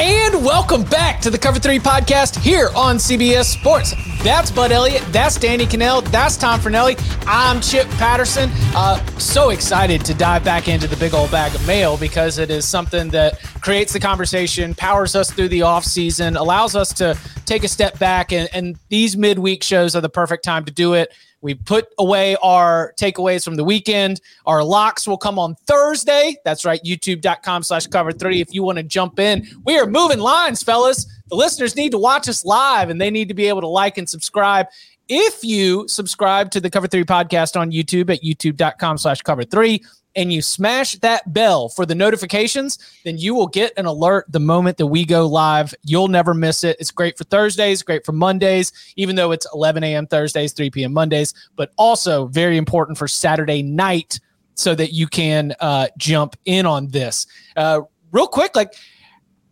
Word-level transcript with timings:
And 0.00 0.44
welcome 0.44 0.82
back 0.82 1.20
to 1.20 1.30
the 1.30 1.38
Cover 1.38 1.60
3 1.60 1.78
podcast 1.78 2.36
here 2.40 2.68
on 2.74 2.96
CBS 2.96 3.44
Sports. 3.44 3.94
That's 4.24 4.50
Bud 4.50 4.72
Elliott. 4.72 5.04
That's 5.12 5.38
Danny 5.38 5.66
Kanell. 5.66 6.04
That's 6.10 6.36
Tom 6.36 6.58
Fornelli. 6.58 6.96
I'm 7.28 7.60
Chip 7.60 7.88
Patterson. 7.90 8.50
Uh, 8.74 9.04
so 9.18 9.50
excited 9.50 10.04
to 10.04 10.12
dive 10.12 10.42
back 10.42 10.66
into 10.66 10.88
the 10.88 10.96
big 10.96 11.14
old 11.14 11.30
bag 11.30 11.54
of 11.54 11.64
mail 11.64 11.96
because 11.96 12.38
it 12.38 12.50
is 12.50 12.66
something 12.66 13.08
that 13.10 13.40
creates 13.60 13.92
the 13.92 14.00
conversation, 14.00 14.74
powers 14.74 15.14
us 15.14 15.30
through 15.30 15.48
the 15.48 15.62
off 15.62 15.84
season, 15.84 16.36
allows 16.36 16.74
us 16.74 16.92
to 16.94 17.16
take 17.46 17.62
a 17.62 17.68
step 17.68 17.96
back, 18.00 18.32
and, 18.32 18.48
and 18.52 18.76
these 18.88 19.16
midweek 19.16 19.62
shows 19.62 19.94
are 19.94 20.00
the 20.00 20.08
perfect 20.08 20.42
time 20.42 20.64
to 20.64 20.72
do 20.72 20.94
it. 20.94 21.12
We 21.44 21.54
put 21.54 21.88
away 21.98 22.36
our 22.42 22.94
takeaways 22.98 23.44
from 23.44 23.56
the 23.56 23.64
weekend. 23.64 24.22
Our 24.46 24.64
locks 24.64 25.06
will 25.06 25.18
come 25.18 25.38
on 25.38 25.56
Thursday. 25.66 26.36
That's 26.42 26.64
right, 26.64 26.82
youtube.com 26.82 27.62
slash 27.64 27.86
cover 27.86 28.12
three. 28.12 28.40
If 28.40 28.54
you 28.54 28.62
want 28.62 28.78
to 28.78 28.82
jump 28.82 29.18
in, 29.18 29.46
we 29.66 29.78
are 29.78 29.86
moving 29.86 30.20
lines, 30.20 30.62
fellas. 30.62 31.06
The 31.28 31.36
listeners 31.36 31.76
need 31.76 31.92
to 31.92 31.98
watch 31.98 32.30
us 32.30 32.46
live 32.46 32.88
and 32.88 32.98
they 32.98 33.10
need 33.10 33.28
to 33.28 33.34
be 33.34 33.46
able 33.46 33.60
to 33.60 33.68
like 33.68 33.98
and 33.98 34.08
subscribe. 34.08 34.68
If 35.06 35.44
you 35.44 35.86
subscribe 35.86 36.50
to 36.52 36.60
the 36.62 36.70
Cover 36.70 36.86
Three 36.86 37.04
podcast 37.04 37.60
on 37.60 37.70
YouTube 37.70 38.08
at 38.08 38.22
youtube.com 38.22 38.96
slash 38.96 39.20
cover 39.20 39.44
three, 39.44 39.84
and 40.16 40.32
you 40.32 40.42
smash 40.42 40.94
that 40.96 41.32
bell 41.32 41.68
for 41.68 41.86
the 41.86 41.94
notifications, 41.94 42.78
then 43.04 43.18
you 43.18 43.34
will 43.34 43.46
get 43.46 43.72
an 43.76 43.86
alert 43.86 44.26
the 44.28 44.40
moment 44.40 44.76
that 44.78 44.86
we 44.86 45.04
go 45.04 45.26
live. 45.26 45.74
You'll 45.82 46.08
never 46.08 46.34
miss 46.34 46.64
it. 46.64 46.76
It's 46.78 46.90
great 46.90 47.18
for 47.18 47.24
Thursdays, 47.24 47.82
great 47.82 48.04
for 48.04 48.12
Mondays, 48.12 48.72
even 48.96 49.16
though 49.16 49.32
it's 49.32 49.46
11 49.52 49.82
a.m. 49.84 50.06
Thursdays, 50.06 50.52
3 50.52 50.70
p.m. 50.70 50.92
Mondays, 50.92 51.34
but 51.56 51.72
also 51.76 52.26
very 52.26 52.56
important 52.56 52.98
for 52.98 53.08
Saturday 53.08 53.62
night 53.62 54.20
so 54.54 54.74
that 54.74 54.92
you 54.92 55.06
can 55.06 55.54
uh, 55.60 55.88
jump 55.98 56.36
in 56.44 56.66
on 56.66 56.88
this. 56.88 57.26
Uh, 57.56 57.80
real 58.12 58.28
quick, 58.28 58.54
like 58.54 58.74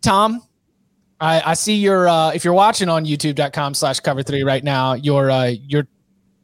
Tom, 0.00 0.42
I, 1.20 1.42
I 1.50 1.54
see 1.54 1.74
your 1.74 2.08
uh, 2.08 2.30
if 2.30 2.44
you're 2.44 2.54
watching 2.54 2.88
on 2.88 3.04
youtube.com 3.04 3.74
slash 3.74 4.00
cover 4.00 4.22
three 4.22 4.42
right 4.42 4.62
now, 4.62 4.94
your 4.94 5.30
uh, 5.30 5.46
your 5.46 5.86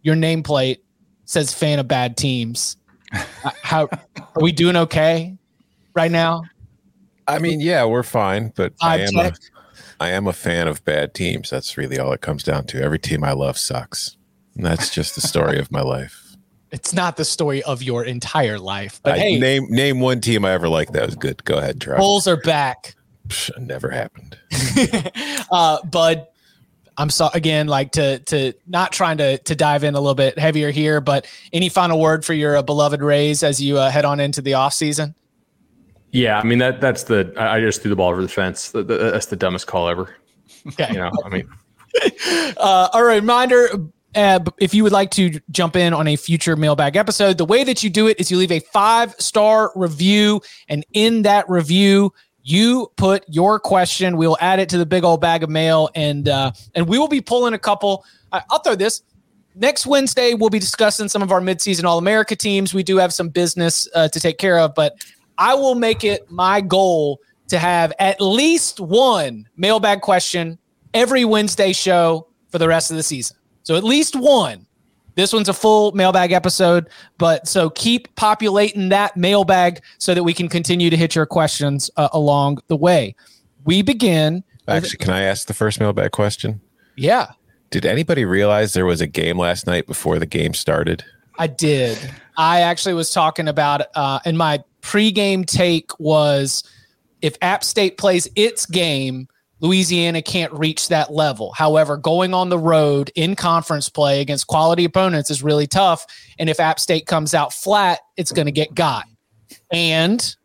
your 0.03 0.15
nameplate 0.15 0.79
says 1.25 1.53
fan 1.53 1.79
of 1.79 1.89
bad 1.89 2.17
teams. 2.17 2.77
Uh, 3.13 3.51
how 3.63 3.89
are 4.17 4.43
we 4.43 4.53
doing 4.53 4.77
okay 4.77 5.37
right 5.95 6.11
now? 6.11 6.43
I 7.27 7.39
mean, 7.39 7.61
yeah, 7.61 7.85
we're 7.85 8.03
fine, 8.03 8.53
but 8.57 8.73
I 8.81 9.01
am 9.01 9.17
a, 9.17 9.33
I 10.01 10.11
am 10.11 10.27
a 10.27 10.33
fan 10.33 10.67
of 10.67 10.85
bad 10.85 11.15
teams. 11.15 11.51
That's 11.51 11.77
really 11.77 11.99
all 11.99 12.13
it 12.13 12.21
comes 12.21 12.43
down 12.43 12.65
to. 12.69 12.83
Every 12.83 12.99
team 12.99 13.23
I 13.23 13.33
love 13.33 13.59
sucks. 13.59 14.17
And 14.57 14.65
that's 14.65 14.91
just 14.91 15.15
the 15.15 15.21
story 15.21 15.59
of 15.59 15.71
my 15.71 15.83
life. 15.83 16.25
It's 16.71 16.93
not 16.93 17.17
the 17.17 17.25
story 17.25 17.63
of 17.63 17.83
your 17.83 18.05
entire 18.05 18.59
life. 18.59 19.01
But 19.03 19.15
I, 19.15 19.19
hey, 19.19 19.39
name 19.41 19.69
name 19.71 20.01
one 20.01 20.21
team 20.21 20.45
I 20.45 20.53
ever 20.53 20.69
liked 20.69 20.93
that 20.93 21.07
was 21.07 21.15
good. 21.15 21.43
Go 21.45 21.57
ahead, 21.57 21.81
try. 21.81 21.97
Bulls 21.97 22.29
are 22.29 22.37
back. 22.37 22.95
Psh, 23.29 23.59
never 23.59 23.89
happened. 23.89 24.37
uh, 25.51 25.83
Bud, 25.87 26.27
I'm 26.99 27.11
so 27.11 27.31
again 27.33 27.69
like 27.69 27.93
to 27.93 28.19
to 28.19 28.53
not 28.67 28.93
trying 28.93 29.19
to 29.19 29.39
to 29.39 29.55
dive 29.55 29.85
in 29.85 29.95
a 29.95 30.01
little 30.01 30.17
bit 30.17 30.37
heavier 30.37 30.71
here, 30.71 31.01
but 31.01 31.27
any 31.53 31.69
final 31.69 32.01
word 32.01 32.25
for 32.25 32.35
your 32.35 32.57
uh, 32.57 32.63
beloved 32.63 33.01
Rays 33.01 33.43
as 33.45 33.63
you 33.63 33.79
uh, 33.79 33.89
head 33.89 34.05
on 34.05 34.19
into 34.19 34.43
the 34.43 34.55
off 34.55 34.75
season? 34.75 35.15
Yeah, 36.11 36.41
I 36.41 36.43
mean 36.43 36.59
that 36.59 36.81
that's 36.81 37.05
the 37.05 37.33
I 37.37 37.61
just 37.61 37.83
threw 37.83 37.91
the 37.91 37.97
ball 37.97 38.11
over 38.11 38.21
the 38.21 38.29
fence. 38.29 38.73
That's 38.73 39.27
the 39.27 39.37
dumbest 39.37 39.69
call 39.69 39.89
ever. 39.89 40.15
Okay, 40.67 40.89
you 40.91 40.99
know, 40.99 41.13
I 41.25 41.29
mean, 41.29 41.49
uh, 42.57 42.89
a 42.93 43.03
reminder. 43.03 43.69
Uh, 44.15 44.41
if 44.59 44.73
you 44.73 44.83
would 44.83 44.91
like 44.91 45.11
to 45.11 45.39
jump 45.51 45.77
in 45.77 45.93
on 45.93 46.09
a 46.09 46.17
future 46.17 46.57
mailbag 46.57 46.97
episode, 46.97 47.37
the 47.37 47.45
way 47.45 47.63
that 47.63 47.83
you 47.83 47.91
do 47.91 48.09
it 48.09 48.19
is 48.19 48.31
you 48.31 48.39
leave 48.39 48.51
a 48.51 48.59
five 48.59 49.15
star 49.19 49.71
review, 49.77 50.41
and 50.69 50.85
in 50.95 51.23
that 51.23 51.49
review, 51.49 52.13
you 52.49 52.91
put 52.97 53.25
your 53.29 53.61
question. 53.61 54.17
We'll 54.17 54.39
add 54.41 54.59
it 54.59 54.71
to 54.71 54.79
the 54.79 54.87
big 54.87 55.05
old 55.05 55.21
bag 55.21 55.43
of 55.43 55.51
mail, 55.51 55.91
and 55.95 56.29
uh, 56.29 56.53
and 56.75 56.89
we 56.89 56.99
will 56.99 57.09
be 57.09 57.21
pulling 57.21 57.53
a 57.53 57.59
couple. 57.59 58.05
I'll 58.33 58.61
throw 58.61 58.75
this 58.75 59.03
next 59.55 59.87
Wednesday. 59.87 60.35
We'll 60.35 60.51
be 60.51 60.59
discussing 60.59 61.09
some 61.09 61.23
of 61.23 61.31
our 61.31 61.41
midseason 61.41 61.85
All 61.85 61.99
America 61.99 62.35
teams. 62.35 62.73
We 62.73 62.83
do 62.83 62.97
have 62.97 63.13
some 63.13 63.29
business 63.29 63.87
uh, 63.95 64.09
to 64.09 64.21
take 64.21 64.39
care 64.39 64.59
of, 64.59 64.75
but 64.75 64.95
I 65.37 65.55
will 65.55 65.75
make 65.75 66.05
it 66.05 66.31
my 66.31 66.61
goal 66.61 67.21
to 67.49 67.59
have 67.59 67.93
at 67.99 68.21
least 68.21 68.81
one 68.81 69.47
mailbag 69.57 70.01
question 70.01 70.59
every 70.95 71.25
Wednesday 71.25 71.73
show 71.73 72.29
for 72.51 72.59
the 72.59 72.69
rest 72.69 72.91
of 72.91 72.97
the 72.97 73.03
season. 73.03 73.37
So 73.63 73.77
at 73.77 73.85
least 73.85 74.17
one. 74.17 74.67
This 75.19 75.33
one's 75.33 75.49
a 75.49 75.53
full 75.53 75.91
mailbag 75.97 76.31
episode, 76.31 76.89
but 77.19 77.49
so 77.49 77.71
keep 77.71 78.15
populating 78.15 78.91
that 78.91 79.17
mailbag 79.17 79.81
so 79.99 80.15
that 80.15 80.23
we 80.23 80.33
can 80.33 80.49
continue 80.49 80.91
to 80.91 80.97
hit 80.97 81.17
your 81.17 81.27
questions 81.27 81.91
uh, 81.97 82.09
along 82.13 82.59
the 82.69 82.77
way. 82.77 83.17
We 83.65 83.83
begin. 83.83 84.45
Actually, 84.69 84.99
can 84.99 85.11
I 85.11 85.23
ask 85.23 85.49
the 85.49 85.55
first 85.55 85.81
mailbag 85.81 86.13
question? 86.13 86.61
Yeah. 86.95 87.33
Did 87.71 87.85
anybody 87.85 88.27
realize 88.27 88.75
there 88.75 88.87
was 88.87 89.01
a 89.01 89.09
game 89.09 89.37
last 89.37 89.67
night 89.67 89.89
before 89.89 90.21
the 90.21 90.27
game 90.27 90.55
started? 90.55 91.05
I 91.37 91.49
did. 91.49 91.99
I 92.37 92.61
actually 92.61 92.95
was 92.95 93.11
talking 93.11 93.49
about, 93.49 93.83
uh, 93.97 94.21
and 94.25 94.39
my 94.39 94.63
pregame 94.83 95.45
take 95.45 95.99
was 95.99 96.63
if 97.23 97.37
App 97.43 97.65
State 97.65 97.99
plays 97.99 98.29
its 98.37 98.67
game, 98.67 99.27
Louisiana 99.61 100.23
can't 100.23 100.53
reach 100.53 100.89
that 100.89 101.13
level. 101.13 101.53
However, 101.53 101.97
going 101.97 102.35
on 102.35 102.49
the 102.49 102.59
road 102.59 103.11
in 103.15 103.35
conference 103.35 103.89
play 103.89 104.21
against 104.21 104.47
quality 104.47 104.85
opponents 104.85 105.31
is 105.31 105.43
really 105.43 105.67
tough. 105.67 106.07
And 106.39 106.49
if 106.49 106.61
App 106.61 106.79
State 106.79 107.07
comes 107.07 107.35
out 107.35 107.53
flat, 107.53 108.01
it's 108.17 108.33
going 108.33 108.47
to 108.47 108.53
get 108.53 108.75
got. 108.75 109.05
And 109.73 110.37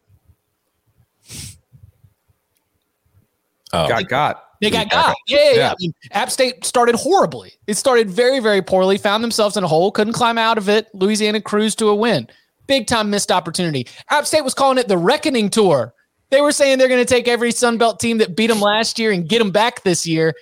oh. 3.71 3.87
got 3.87 4.07
got. 4.07 4.43
They 4.61 4.69
got 4.69 4.89
got. 4.89 5.15
Yeah, 5.27 5.37
yeah, 5.43 5.55
yeah. 5.55 5.71
I 5.71 5.75
mean, 5.79 5.93
App 6.11 6.31
State 6.31 6.63
started 6.63 6.95
horribly. 6.95 7.53
It 7.67 7.75
started 7.75 8.09
very, 8.09 8.39
very 8.39 8.61
poorly, 8.61 8.97
found 8.97 9.21
themselves 9.23 9.57
in 9.57 9.63
a 9.63 9.67
hole, 9.67 9.91
couldn't 9.91 10.13
climb 10.13 10.37
out 10.37 10.57
of 10.57 10.69
it. 10.69 10.87
Louisiana 10.93 11.41
cruised 11.41 11.79
to 11.79 11.89
a 11.89 11.95
win. 11.95 12.27
Big 12.65 12.87
time 12.87 13.09
missed 13.09 13.29
opportunity. 13.29 13.87
App 14.09 14.25
State 14.25 14.43
was 14.43 14.53
calling 14.53 14.77
it 14.77 14.87
the 14.87 14.97
reckoning 14.97 15.49
tour 15.49 15.93
they 16.33 16.41
were 16.41 16.51
saying 16.51 16.79
they're 16.79 16.87
going 16.87 17.05
to 17.05 17.13
take 17.13 17.27
every 17.27 17.51
Sun 17.51 17.77
Belt 17.77 17.99
team 17.99 18.17
that 18.17 18.35
beat 18.35 18.47
them 18.47 18.59
last 18.59 18.97
year 18.97 19.11
and 19.11 19.29
get 19.29 19.37
them 19.37 19.51
back 19.51 19.83
this 19.83 20.07
year. 20.07 20.33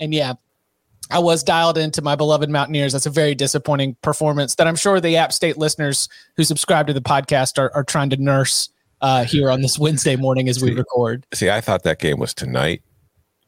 And 0.00 0.12
yeah, 0.12 0.34
I 1.08 1.20
was 1.20 1.44
dialed 1.44 1.78
into 1.78 2.02
my 2.02 2.16
beloved 2.16 2.50
Mountaineers. 2.50 2.92
That's 2.92 3.06
a 3.06 3.10
very 3.10 3.34
disappointing 3.34 3.96
performance 4.02 4.56
that 4.56 4.66
I'm 4.66 4.74
sure 4.74 5.00
the 5.00 5.16
App 5.16 5.32
State 5.32 5.56
listeners 5.56 6.08
who 6.36 6.42
subscribe 6.42 6.88
to 6.88 6.92
the 6.92 7.00
podcast 7.00 7.58
are, 7.58 7.72
are 7.76 7.84
trying 7.84 8.10
to 8.10 8.16
nurse 8.16 8.70
uh, 9.00 9.22
here 9.24 9.48
on 9.48 9.62
this 9.62 9.78
Wednesday 9.78 10.16
morning 10.16 10.48
as 10.48 10.60
we 10.60 10.74
record. 10.74 11.24
See, 11.32 11.48
I 11.48 11.60
thought 11.60 11.84
that 11.84 12.00
game 12.00 12.18
was 12.18 12.34
tonight. 12.34 12.82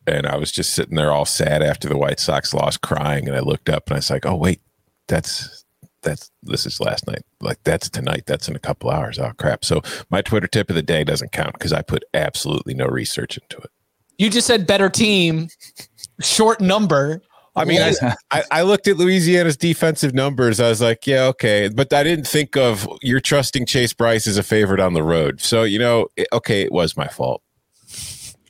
And 0.06 0.24
I 0.26 0.36
was 0.36 0.52
just 0.52 0.72
sitting 0.72 0.94
there 0.94 1.10
all 1.10 1.26
sad 1.26 1.62
after 1.62 1.88
the 1.88 1.98
White 1.98 2.20
Sox 2.20 2.54
lost, 2.54 2.80
crying. 2.80 3.26
And 3.26 3.36
I 3.36 3.40
looked 3.40 3.68
up 3.68 3.88
and 3.88 3.96
I 3.96 3.98
was 3.98 4.08
like, 4.08 4.24
oh, 4.24 4.36
wait, 4.36 4.62
that's 5.08 5.64
that's 6.02 6.30
this 6.42 6.66
is 6.66 6.80
last 6.80 7.06
night. 7.06 7.22
Like 7.40 7.58
that's 7.64 7.88
tonight. 7.88 8.24
That's 8.26 8.48
in 8.48 8.56
a 8.56 8.60
couple 8.60 8.90
hours. 8.90 9.18
Oh 9.18 9.32
crap. 9.36 9.64
So 9.64 9.82
my 10.10 10.22
Twitter 10.22 10.46
tip 10.46 10.70
of 10.70 10.76
the 10.76 10.82
day 10.82 11.04
doesn't 11.04 11.32
count 11.32 11.54
because 11.54 11.72
I 11.72 11.82
put 11.82 12.04
absolutely 12.14 12.74
no 12.74 12.86
research 12.86 13.38
into 13.38 13.58
it. 13.58 13.70
You 14.18 14.30
just 14.30 14.46
said 14.46 14.66
better 14.66 14.88
team, 14.88 15.48
short 16.20 16.60
number. 16.60 17.22
I 17.54 17.64
mean, 17.64 17.82
I, 17.82 18.14
I, 18.30 18.42
I 18.52 18.62
looked 18.62 18.86
at 18.86 18.98
Louisiana's 18.98 19.56
defensive 19.56 20.14
numbers. 20.14 20.60
I 20.60 20.68
was 20.68 20.80
like, 20.80 21.06
yeah, 21.06 21.24
okay. 21.24 21.68
But 21.68 21.92
I 21.92 22.04
didn't 22.04 22.26
think 22.26 22.56
of 22.56 22.88
you're 23.02 23.20
trusting 23.20 23.66
Chase 23.66 23.92
Brice 23.92 24.28
as 24.28 24.38
a 24.38 24.44
favorite 24.44 24.78
on 24.78 24.92
the 24.94 25.02
road. 25.02 25.40
So, 25.40 25.64
you 25.64 25.78
know, 25.78 26.06
it, 26.16 26.28
okay, 26.32 26.62
it 26.62 26.70
was 26.70 26.96
my 26.96 27.08
fault. 27.08 27.42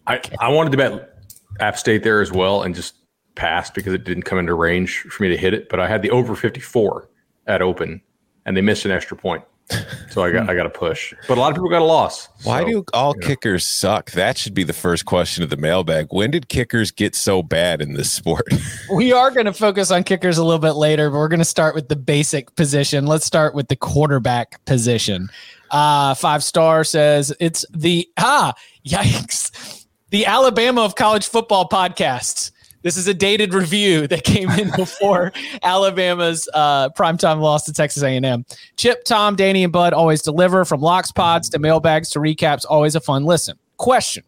I, 0.07 0.21
I 0.41 0.51
wanted 0.51 0.73
to 0.73 0.77
bet 0.79 1.15
App 1.61 1.79
State 1.79 2.03
there 2.03 2.21
as 2.21 2.33
well 2.33 2.63
and 2.63 2.75
just 2.75 2.97
passed 3.35 3.75
because 3.75 3.95
it 3.95 4.05
didn't 4.05 4.25
come 4.25 4.39
into 4.39 4.53
range 4.53 5.01
for 5.01 5.23
me 5.23 5.31
to 5.31 5.37
hit 5.37 5.55
it. 5.55 5.71
But 5.71 5.81
I 5.81 5.89
had 5.89 6.03
the 6.03 6.11
over 6.11 6.35
54 6.35 7.09
at 7.49 7.63
open 7.63 8.01
and 8.47 8.57
they 8.57 8.61
missed 8.61 8.85
an 8.85 8.91
extra 8.91 9.17
point. 9.17 9.45
So 10.11 10.25
I 10.25 10.33
got 10.33 10.49
I 10.49 10.55
got 10.55 10.65
a 10.65 10.71
push. 10.71 11.13
But 11.29 11.37
a 11.37 11.41
lot 11.41 11.51
of 11.51 11.57
people 11.57 11.69
got 11.69 11.83
a 11.83 11.85
loss. 11.85 12.31
Why 12.43 12.63
so, 12.63 12.67
do 12.67 12.85
all 12.95 13.13
kickers 13.13 13.63
know. 13.65 13.91
suck? 13.91 14.11
That 14.13 14.39
should 14.39 14.55
be 14.55 14.65
the 14.65 14.73
first 14.73 15.05
question 15.05 15.45
of 15.45 15.51
the 15.51 15.59
mailbag. 15.59 16.07
When 16.11 16.31
did 16.31 16.49
kickers 16.49 16.91
get 16.91 17.15
so 17.15 17.43
bad 17.43 17.83
in 17.83 17.93
this 17.93 18.11
sport? 18.11 18.49
we 18.95 19.13
are 19.13 19.31
going 19.31 19.45
to 19.45 19.53
focus 19.53 19.91
on 19.91 20.03
kickers 20.05 20.39
a 20.39 20.43
little 20.43 20.59
bit 20.59 20.73
later, 20.73 21.11
but 21.11 21.19
we're 21.19 21.29
going 21.29 21.41
to 21.41 21.45
start 21.45 21.75
with 21.75 21.89
the 21.89 21.95
basic 21.95 22.57
position. 22.57 23.07
Let's 23.07 23.27
start 23.27 23.55
with 23.55 23.69
the 23.69 23.77
quarterback 23.77 24.65
position. 24.65 25.29
Uh, 25.71 26.15
five 26.15 26.43
star 26.43 26.83
says 26.85 27.35
it's 27.39 27.67
the 27.71 28.09
ah 28.17 28.55
yikes 28.87 29.85
the 30.11 30.27
Alabama 30.27 30.83
of 30.83 30.95
college 30.95 31.29
football 31.29 31.69
podcasts. 31.69 32.51
This 32.89 32.97
is 32.97 33.07
a 33.07 33.13
dated 33.13 33.53
review 33.53 34.07
that 34.09 34.25
came 34.25 34.49
in 34.49 34.71
before 34.75 35.31
Alabama's 35.63 36.49
uh, 36.55 36.89
primetime 36.89 37.39
loss 37.39 37.65
to 37.65 37.75
Texas 37.75 38.03
A&M. 38.03 38.47
Chip, 38.79 39.05
Tom, 39.05 39.37
Danny, 39.37 39.63
and 39.63 39.71
Bud 39.71 39.93
always 39.93 40.23
deliver 40.23 40.65
from 40.65 40.81
locks 40.81 41.13
pods 41.13 41.51
to 41.51 41.59
mailbags 41.59 42.09
to 42.13 42.19
recaps. 42.19 42.65
Always 42.67 42.95
a 42.95 43.01
fun 43.01 43.27
listen. 43.27 43.59
Question. 43.77 44.25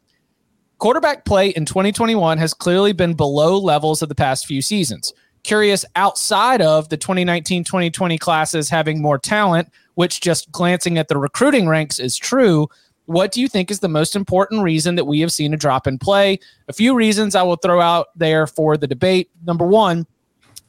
Quarterback 0.76 1.24
play 1.24 1.48
in 1.48 1.64
2021 1.64 2.36
has 2.36 2.52
clearly 2.52 2.92
been 2.92 3.14
below 3.14 3.56
levels 3.56 4.02
of 4.02 4.10
the 4.10 4.14
past 4.14 4.44
few 4.44 4.60
seasons. 4.60 5.14
Curious 5.42 5.86
outside 5.96 6.60
of 6.60 6.90
the 6.90 6.98
2019 6.98 7.64
2020 7.64 8.18
classes 8.18 8.68
having 8.68 9.00
more 9.00 9.16
talent, 9.16 9.70
which 9.94 10.20
just 10.20 10.52
glancing 10.52 10.98
at 10.98 11.08
the 11.08 11.16
recruiting 11.16 11.66
ranks 11.66 11.98
is 11.98 12.14
true, 12.14 12.68
what 13.10 13.32
do 13.32 13.40
you 13.40 13.48
think 13.48 13.72
is 13.72 13.80
the 13.80 13.88
most 13.88 14.14
important 14.14 14.62
reason 14.62 14.94
that 14.94 15.04
we 15.04 15.18
have 15.18 15.32
seen 15.32 15.52
a 15.52 15.56
drop 15.56 15.88
in 15.88 15.98
play? 15.98 16.38
A 16.68 16.72
few 16.72 16.94
reasons 16.94 17.34
I 17.34 17.42
will 17.42 17.56
throw 17.56 17.80
out 17.80 18.06
there 18.14 18.46
for 18.46 18.76
the 18.76 18.86
debate. 18.86 19.28
Number 19.44 19.66
one, 19.66 20.06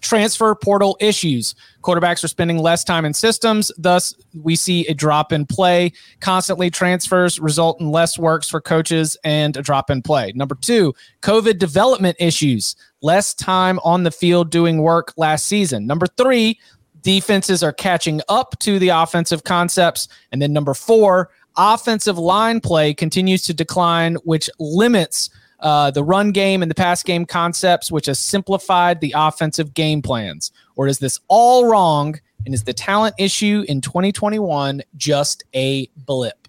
transfer 0.02 0.56
portal 0.56 0.98
issues. 1.00 1.54
Quarterbacks 1.84 2.24
are 2.24 2.28
spending 2.28 2.58
less 2.58 2.84
time 2.84 3.06
in 3.06 3.14
systems. 3.14 3.72
Thus, 3.78 4.16
we 4.42 4.56
see 4.56 4.88
a 4.88 4.96
drop 4.96 5.32
in 5.32 5.46
play. 5.46 5.94
Constantly 6.20 6.72
transfers 6.72 7.40
result 7.40 7.80
in 7.80 7.92
less 7.92 8.18
works 8.18 8.50
for 8.50 8.60
coaches 8.60 9.16
and 9.24 9.56
a 9.56 9.62
drop 9.62 9.92
in 9.92 10.02
play. 10.02 10.32
Number 10.34 10.56
two, 10.56 10.96
COVID 11.22 11.60
development 11.60 12.18
issues. 12.20 12.76
Less 13.04 13.36
time 13.36 13.80
on 13.84 14.02
the 14.02 14.10
field 14.10 14.50
doing 14.50 14.82
work 14.82 15.14
last 15.16 15.46
season. 15.46 15.86
Number 15.86 16.08
three, 16.18 16.60
defenses 17.04 17.64
are 17.64 17.74
catching 17.74 18.22
up 18.30 18.58
to 18.60 18.80
the 18.80 18.90
offensive 18.90 19.44
concepts. 19.44 20.08
And 20.32 20.42
then 20.42 20.54
number 20.54 20.74
four, 20.74 21.30
offensive 21.58 22.18
line 22.18 22.60
play 22.60 22.94
continues 22.94 23.44
to 23.44 23.54
decline, 23.54 24.16
which 24.24 24.50
limits 24.60 25.30
uh, 25.60 25.92
the 25.92 26.04
run 26.04 26.32
game 26.32 26.62
and 26.62 26.70
the 26.70 26.76
pass 26.76 27.04
game 27.04 27.26
concepts, 27.26 27.92
which 27.92 28.08
has 28.08 28.20
simplified 28.20 29.00
the 29.00 29.14
offensive 29.16 29.74
game 29.74 30.02
plans? 30.02 30.52
Or 30.76 30.88
is 30.88 31.00
this 31.00 31.20
all 31.28 31.68
wrong? 31.68 32.20
And 32.46 32.56
is 32.56 32.64
the 32.64 32.74
talent 32.74 33.16
issue 33.20 33.64
in 33.68 33.82
2021 33.82 34.82
just 34.98 35.44
a 35.54 35.88
blip? 35.96 36.48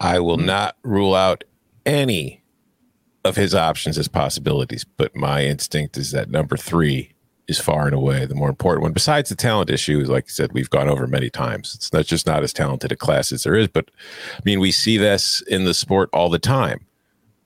I 0.00 0.20
will 0.20 0.36
not 0.36 0.76
rule 0.82 1.14
out 1.14 1.44
any 1.86 2.42
of 3.24 3.36
his 3.36 3.54
options 3.54 3.96
as 3.96 4.06
possibilities, 4.06 4.84
but 4.84 5.16
my 5.16 5.44
instinct 5.44 5.96
is 5.96 6.10
that 6.10 6.28
number 6.28 6.58
three 6.58 7.13
is 7.48 7.58
far 7.58 7.86
and 7.86 7.94
away 7.94 8.24
the 8.26 8.34
more 8.34 8.48
important 8.48 8.82
one. 8.82 8.92
Besides 8.92 9.28
the 9.28 9.36
talent 9.36 9.70
issue, 9.70 10.00
like 10.04 10.24
I 10.24 10.28
said, 10.28 10.52
we've 10.52 10.70
gone 10.70 10.88
over 10.88 11.06
many 11.06 11.30
times. 11.30 11.74
It's 11.74 11.92
not 11.92 12.06
just 12.06 12.26
not 12.26 12.42
as 12.42 12.52
talented 12.52 12.92
a 12.92 12.96
class 12.96 13.32
as 13.32 13.42
there 13.42 13.54
is, 13.54 13.68
but 13.68 13.90
I 14.34 14.40
mean, 14.44 14.60
we 14.60 14.72
see 14.72 14.96
this 14.96 15.42
in 15.42 15.64
the 15.64 15.74
sport 15.74 16.10
all 16.12 16.30
the 16.30 16.38
time. 16.38 16.86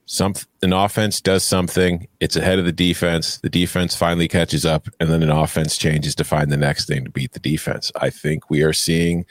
Some 0.05 0.33
an 0.63 0.73
offense 0.73 1.21
does 1.21 1.43
something, 1.43 2.07
it's 2.19 2.35
ahead 2.35 2.57
of 2.57 2.65
the 2.65 2.71
defense. 2.71 3.37
The 3.37 3.49
defense 3.49 3.95
finally 3.95 4.27
catches 4.27 4.65
up, 4.65 4.87
and 4.99 5.11
then 5.11 5.21
an 5.21 5.29
offense 5.29 5.77
changes 5.77 6.15
to 6.15 6.23
find 6.23 6.51
the 6.51 6.57
next 6.57 6.87
thing 6.87 7.05
to 7.05 7.11
beat 7.11 7.33
the 7.33 7.39
defense. 7.39 7.91
I 7.95 8.09
think 8.09 8.49
we 8.49 8.63
are 8.63 8.73
seeing 8.73 9.25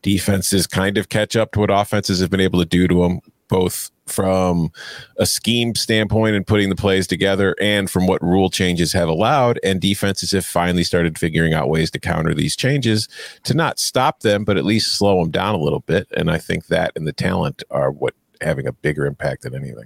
defenses 0.00 0.66
kind 0.66 0.96
of 0.96 1.10
catch 1.10 1.36
up 1.36 1.52
to 1.52 1.60
what 1.60 1.70
offenses 1.70 2.20
have 2.20 2.30
been 2.30 2.40
able 2.40 2.60
to 2.60 2.64
do 2.64 2.88
to 2.88 3.02
them, 3.02 3.20
both 3.52 3.90
from 4.06 4.72
a 5.18 5.26
scheme 5.26 5.74
standpoint 5.74 6.34
and 6.34 6.46
putting 6.46 6.70
the 6.70 6.74
plays 6.74 7.06
together 7.06 7.54
and 7.60 7.90
from 7.90 8.06
what 8.06 8.22
rule 8.22 8.48
changes 8.48 8.94
have 8.94 9.10
allowed 9.10 9.60
and 9.62 9.78
defenses 9.78 10.30
have 10.30 10.46
finally 10.46 10.82
started 10.82 11.18
figuring 11.18 11.52
out 11.52 11.68
ways 11.68 11.90
to 11.90 12.00
counter 12.00 12.32
these 12.32 12.56
changes 12.56 13.08
to 13.44 13.52
not 13.52 13.78
stop 13.78 14.20
them 14.20 14.42
but 14.42 14.56
at 14.56 14.64
least 14.64 14.96
slow 14.96 15.20
them 15.20 15.30
down 15.30 15.54
a 15.54 15.58
little 15.58 15.80
bit. 15.80 16.08
And 16.16 16.30
i 16.30 16.38
think 16.38 16.68
that 16.68 16.92
and 16.96 17.06
the 17.06 17.12
talent 17.12 17.62
are 17.70 17.90
what 17.90 18.14
having 18.40 18.66
a 18.66 18.72
bigger 18.72 19.04
impact 19.04 19.42
than 19.42 19.54
anything. 19.54 19.84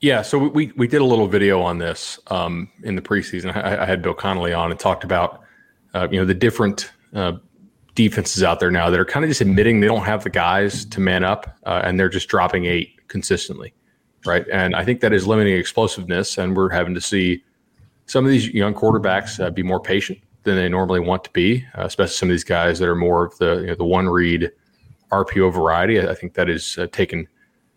Yeah 0.00 0.20
so 0.20 0.36
we 0.36 0.72
we 0.76 0.86
did 0.86 1.00
a 1.00 1.06
little 1.06 1.28
video 1.28 1.62
on 1.62 1.78
this 1.78 2.18
um, 2.26 2.70
in 2.82 2.96
the 2.96 3.02
preseason. 3.02 3.56
I, 3.56 3.82
I, 3.82 3.86
had 3.86 4.02
bill 4.02 4.12
connelly 4.12 4.52
on 4.52 4.70
and 4.70 4.78
talked 4.78 5.04
about 5.04 5.40
uh, 5.94 6.06
you 6.10 6.20
know 6.20 6.26
the 6.26 6.34
different 6.34 6.92
uh, 7.14 7.32
defenses 7.96 8.42
out 8.42 8.60
there 8.60 8.70
now 8.70 8.90
that 8.90 9.00
are 9.00 9.04
kind 9.04 9.24
of 9.24 9.30
just 9.30 9.40
admitting 9.40 9.80
they 9.80 9.88
don't 9.88 10.04
have 10.04 10.22
the 10.22 10.30
guys 10.30 10.84
to 10.84 11.00
man 11.00 11.24
up 11.24 11.58
uh, 11.64 11.80
and 11.82 11.98
they're 11.98 12.08
just 12.08 12.28
dropping 12.28 12.66
eight 12.66 13.08
consistently. 13.08 13.74
Right. 14.24 14.46
And 14.52 14.76
I 14.76 14.84
think 14.84 15.00
that 15.00 15.12
is 15.12 15.26
limiting 15.26 15.56
explosiveness. 15.56 16.38
And 16.38 16.56
we're 16.56 16.68
having 16.68 16.94
to 16.94 17.00
see 17.00 17.42
some 18.06 18.24
of 18.24 18.30
these 18.30 18.48
young 18.48 18.74
quarterbacks 18.74 19.44
uh, 19.44 19.50
be 19.50 19.62
more 19.62 19.80
patient 19.80 20.18
than 20.42 20.56
they 20.56 20.68
normally 20.68 21.00
want 21.00 21.24
to 21.24 21.30
be, 21.30 21.64
uh, 21.76 21.84
especially 21.84 22.14
some 22.14 22.28
of 22.28 22.32
these 22.32 22.44
guys 22.44 22.78
that 22.78 22.88
are 22.88 22.96
more 22.96 23.26
of 23.26 23.38
the, 23.38 23.60
you 23.60 23.66
know, 23.68 23.74
the 23.74 23.84
one 23.84 24.08
read 24.08 24.50
RPO 25.10 25.52
variety. 25.52 26.00
I 26.00 26.14
think 26.14 26.34
that 26.34 26.50
is 26.50 26.76
uh, 26.78 26.86
taking 26.92 27.26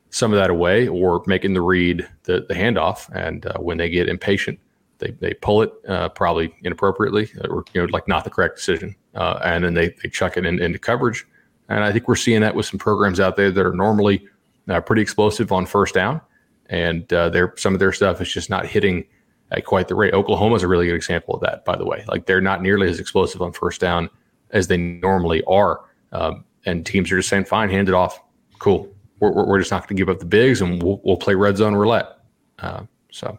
some 0.10 0.33
of 0.33 0.39
that 0.39 0.50
away 0.50 0.88
or 0.88 1.24
making 1.27 1.54
the 1.54 1.62
read 1.62 2.07
the, 2.24 2.45
the 2.48 2.56
handoff. 2.56 3.10
And 3.15 3.45
uh, 3.45 3.60
when 3.60 3.77
they 3.77 3.89
get 3.89 4.10
impatient, 4.10 4.60
they, 4.98 5.12
they 5.12 5.33
pull 5.36 5.62
it 5.62 5.72
uh, 5.88 6.10
probably 6.10 6.54
inappropriately 6.63 7.31
or 7.50 7.63
you 7.74 7.81
know 7.81 7.88
like 7.92 8.07
not 8.07 8.25
the 8.25 8.30
correct 8.30 8.57
decision 8.57 8.95
uh, 9.15 9.39
and 9.44 9.63
then 9.63 9.73
they, 9.73 9.89
they 10.01 10.09
chuck 10.09 10.38
it 10.38 10.45
in, 10.45 10.61
into 10.61 10.79
coverage. 10.79 11.25
And 11.69 11.83
i 11.83 11.91
think 11.91 12.07
we're 12.07 12.15
seeing 12.15 12.41
that 12.41 12.56
with 12.56 12.65
some 12.65 12.79
programs 12.79 13.19
out 13.19 13.35
there 13.35 13.51
that 13.51 13.65
are 13.65 13.73
normally 13.73 14.25
uh, 14.67 14.81
pretty 14.81 15.01
explosive 15.01 15.51
on 15.51 15.65
first 15.65 15.94
down. 15.94 16.21
And 16.67 17.11
uh, 17.11 17.29
their 17.29 17.53
some 17.57 17.73
of 17.73 17.79
their 17.79 17.91
stuff 17.91 18.21
is 18.21 18.31
just 18.31 18.50
not 18.50 18.65
hitting 18.65 19.06
at 19.51 19.65
quite 19.65 19.88
the 19.88 19.95
rate. 19.95 20.13
Oklahoma 20.13 20.56
is 20.56 20.63
a 20.63 20.67
really 20.67 20.85
good 20.85 20.95
example 20.95 21.35
of 21.35 21.41
that 21.41 21.65
by 21.65 21.75
the 21.75 21.85
way. 21.85 22.06
Like 22.07 22.25
they're 22.25 22.41
not 22.41 22.61
nearly 22.61 22.88
as 22.88 23.00
explosive 23.00 23.41
on 23.41 23.51
first 23.53 23.81
down 23.81 24.09
as 24.51 24.67
they 24.67 24.77
normally 24.77 25.44
are. 25.45 25.81
Um, 26.12 26.45
and 26.65 26.85
teams 26.85 27.12
are 27.12 27.17
just 27.17 27.29
saying 27.29 27.45
fine 27.45 27.69
hand 27.69 27.88
it 27.88 27.95
off. 27.95 28.19
Cool. 28.59 28.91
We're, 29.19 29.31
we're 29.31 29.59
just 29.59 29.71
not 29.71 29.81
going 29.81 29.97
to 29.97 30.01
give 30.01 30.09
up 30.09 30.19
the 30.19 30.25
bigs 30.25 30.62
and 30.62 30.81
we'll, 30.81 31.01
we'll 31.03 31.17
play 31.17 31.35
red 31.35 31.57
zone 31.57 31.75
roulette. 31.75 32.19
Uh, 32.59 32.83
so 33.12 33.38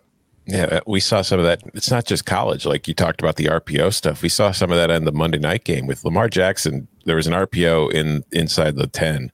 yeah, 0.50 0.64
uh, 0.64 0.80
we 0.86 0.98
saw 0.98 1.22
some 1.22 1.38
of 1.38 1.44
that. 1.44 1.62
It's 1.74 1.90
not 1.90 2.06
just 2.06 2.26
college. 2.26 2.66
Like 2.66 2.88
you 2.88 2.94
talked 2.94 3.20
about 3.20 3.36
the 3.36 3.46
RPO 3.46 3.94
stuff. 3.94 4.20
We 4.20 4.28
saw 4.28 4.50
some 4.50 4.70
of 4.70 4.76
that 4.76 4.90
in 4.90 5.04
the 5.04 5.12
Monday 5.12 5.38
night 5.38 5.64
game 5.64 5.86
with 5.86 6.04
Lamar 6.04 6.28
Jackson. 6.28 6.88
There 7.04 7.16
was 7.16 7.28
an 7.28 7.34
RPO 7.34 7.92
in 7.92 8.24
inside 8.32 8.74
the 8.74 8.88
10, 8.88 9.30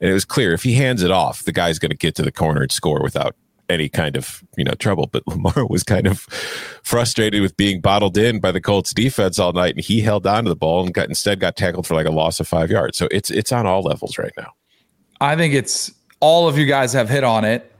and 0.00 0.10
it 0.10 0.12
was 0.12 0.26
clear 0.26 0.52
if 0.52 0.62
he 0.62 0.74
hands 0.74 1.02
it 1.02 1.10
off, 1.10 1.44
the 1.44 1.52
guy's 1.52 1.78
going 1.78 1.90
to 1.90 1.96
get 1.96 2.14
to 2.16 2.22
the 2.22 2.32
corner 2.32 2.60
and 2.60 2.70
score 2.70 3.02
without 3.02 3.34
any 3.70 3.88
kind 3.88 4.14
of 4.16 4.44
you 4.58 4.64
know 4.64 4.74
trouble. 4.74 5.06
But 5.06 5.26
Lamar 5.26 5.66
was 5.66 5.82
kind 5.82 6.06
of 6.06 6.20
frustrated 6.82 7.40
with 7.40 7.56
being 7.56 7.80
bottled 7.80 8.18
in 8.18 8.38
by 8.38 8.52
the 8.52 8.60
Colts 8.60 8.92
defense 8.92 9.38
all 9.38 9.52
night, 9.52 9.74
and 9.74 9.84
he 9.84 10.00
held 10.00 10.26
on 10.26 10.44
to 10.44 10.50
the 10.50 10.56
ball 10.56 10.84
and 10.84 10.92
got 10.92 11.08
instead 11.08 11.40
got 11.40 11.56
tackled 11.56 11.86
for 11.86 11.94
like 11.94 12.06
a 12.06 12.10
loss 12.10 12.40
of 12.40 12.46
five 12.46 12.70
yards. 12.70 12.98
So 12.98 13.08
it's 13.10 13.30
it's 13.30 13.52
on 13.52 13.66
all 13.66 13.82
levels 13.82 14.18
right 14.18 14.32
now. 14.36 14.52
I 15.20 15.34
think 15.34 15.54
it's 15.54 15.90
all 16.20 16.46
of 16.46 16.58
you 16.58 16.66
guys 16.66 16.92
have 16.92 17.08
hit 17.08 17.24
on 17.24 17.46
it 17.46 17.72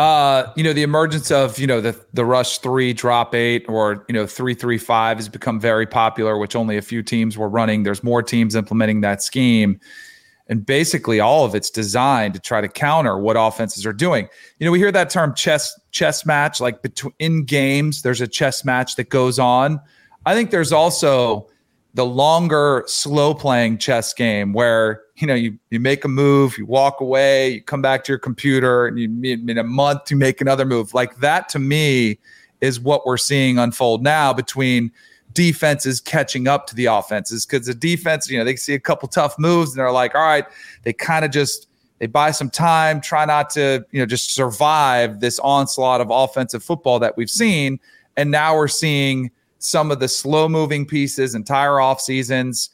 uh, 0.00 0.50
you 0.56 0.64
know, 0.64 0.72
the 0.72 0.82
emergence 0.82 1.30
of, 1.30 1.58
you 1.58 1.66
know, 1.66 1.82
the 1.82 1.94
the 2.14 2.24
rush 2.24 2.56
three, 2.58 2.94
drop 2.94 3.34
eight, 3.34 3.66
or, 3.68 4.02
you 4.08 4.14
know, 4.14 4.26
three, 4.26 4.54
three, 4.54 4.78
five 4.78 5.18
has 5.18 5.28
become 5.28 5.60
very 5.60 5.86
popular, 5.86 6.38
which 6.38 6.56
only 6.56 6.78
a 6.78 6.82
few 6.82 7.02
teams 7.02 7.36
were 7.36 7.50
running. 7.50 7.82
There's 7.82 8.02
more 8.02 8.22
teams 8.22 8.54
implementing 8.54 9.02
that 9.02 9.22
scheme. 9.22 9.78
And 10.48 10.64
basically 10.64 11.20
all 11.20 11.44
of 11.44 11.54
it's 11.54 11.68
designed 11.68 12.32
to 12.32 12.40
try 12.40 12.62
to 12.62 12.68
counter 12.68 13.18
what 13.18 13.36
offenses 13.38 13.84
are 13.84 13.92
doing. 13.92 14.26
You 14.58 14.64
know, 14.64 14.72
we 14.72 14.78
hear 14.78 14.90
that 14.90 15.10
term 15.10 15.34
chess 15.34 15.78
chess 15.90 16.24
match, 16.24 16.62
like 16.62 16.80
between 16.80 17.12
in 17.18 17.44
games, 17.44 18.00
there's 18.00 18.22
a 18.22 18.26
chess 18.26 18.64
match 18.64 18.96
that 18.96 19.10
goes 19.10 19.38
on. 19.38 19.82
I 20.24 20.34
think 20.34 20.50
there's 20.50 20.72
also 20.72 21.49
the 21.94 22.06
longer 22.06 22.84
slow 22.86 23.34
playing 23.34 23.78
chess 23.78 24.12
game 24.14 24.52
where 24.52 25.02
you 25.16 25.26
know 25.26 25.34
you 25.34 25.58
you 25.70 25.80
make 25.80 26.04
a 26.04 26.08
move 26.08 26.56
you 26.56 26.64
walk 26.64 27.00
away 27.00 27.50
you 27.50 27.62
come 27.62 27.82
back 27.82 28.04
to 28.04 28.12
your 28.12 28.18
computer 28.18 28.86
and 28.86 28.98
you 28.98 29.34
in 29.48 29.58
a 29.58 29.64
month 29.64 30.10
you 30.10 30.16
make 30.16 30.40
another 30.40 30.64
move. 30.64 30.94
Like 30.94 31.16
that 31.16 31.48
to 31.50 31.58
me 31.58 32.18
is 32.60 32.78
what 32.78 33.06
we're 33.06 33.16
seeing 33.16 33.58
unfold 33.58 34.02
now 34.02 34.32
between 34.32 34.92
defenses 35.32 36.00
catching 36.00 36.46
up 36.48 36.66
to 36.66 36.74
the 36.74 36.86
offenses. 36.86 37.46
Because 37.46 37.66
the 37.66 37.74
defense 37.74 38.30
you 38.30 38.38
know 38.38 38.44
they 38.44 38.56
see 38.56 38.74
a 38.74 38.80
couple 38.80 39.08
tough 39.08 39.38
moves 39.38 39.70
and 39.70 39.80
they're 39.80 39.92
like 39.92 40.14
all 40.14 40.22
right 40.22 40.46
they 40.84 40.92
kind 40.92 41.24
of 41.24 41.30
just 41.30 41.68
they 41.98 42.06
buy 42.06 42.30
some 42.30 42.50
time 42.50 43.00
try 43.00 43.24
not 43.24 43.50
to 43.50 43.84
you 43.90 44.00
know 44.00 44.06
just 44.06 44.32
survive 44.32 45.20
this 45.20 45.38
onslaught 45.40 46.00
of 46.00 46.08
offensive 46.10 46.62
football 46.62 47.00
that 47.00 47.16
we've 47.16 47.30
seen. 47.30 47.80
And 48.16 48.30
now 48.30 48.54
we're 48.54 48.68
seeing 48.68 49.30
some 49.60 49.90
of 49.90 50.00
the 50.00 50.08
slow 50.08 50.48
moving 50.48 50.84
pieces, 50.84 51.34
entire 51.34 51.80
off 51.80 52.00
seasons 52.00 52.70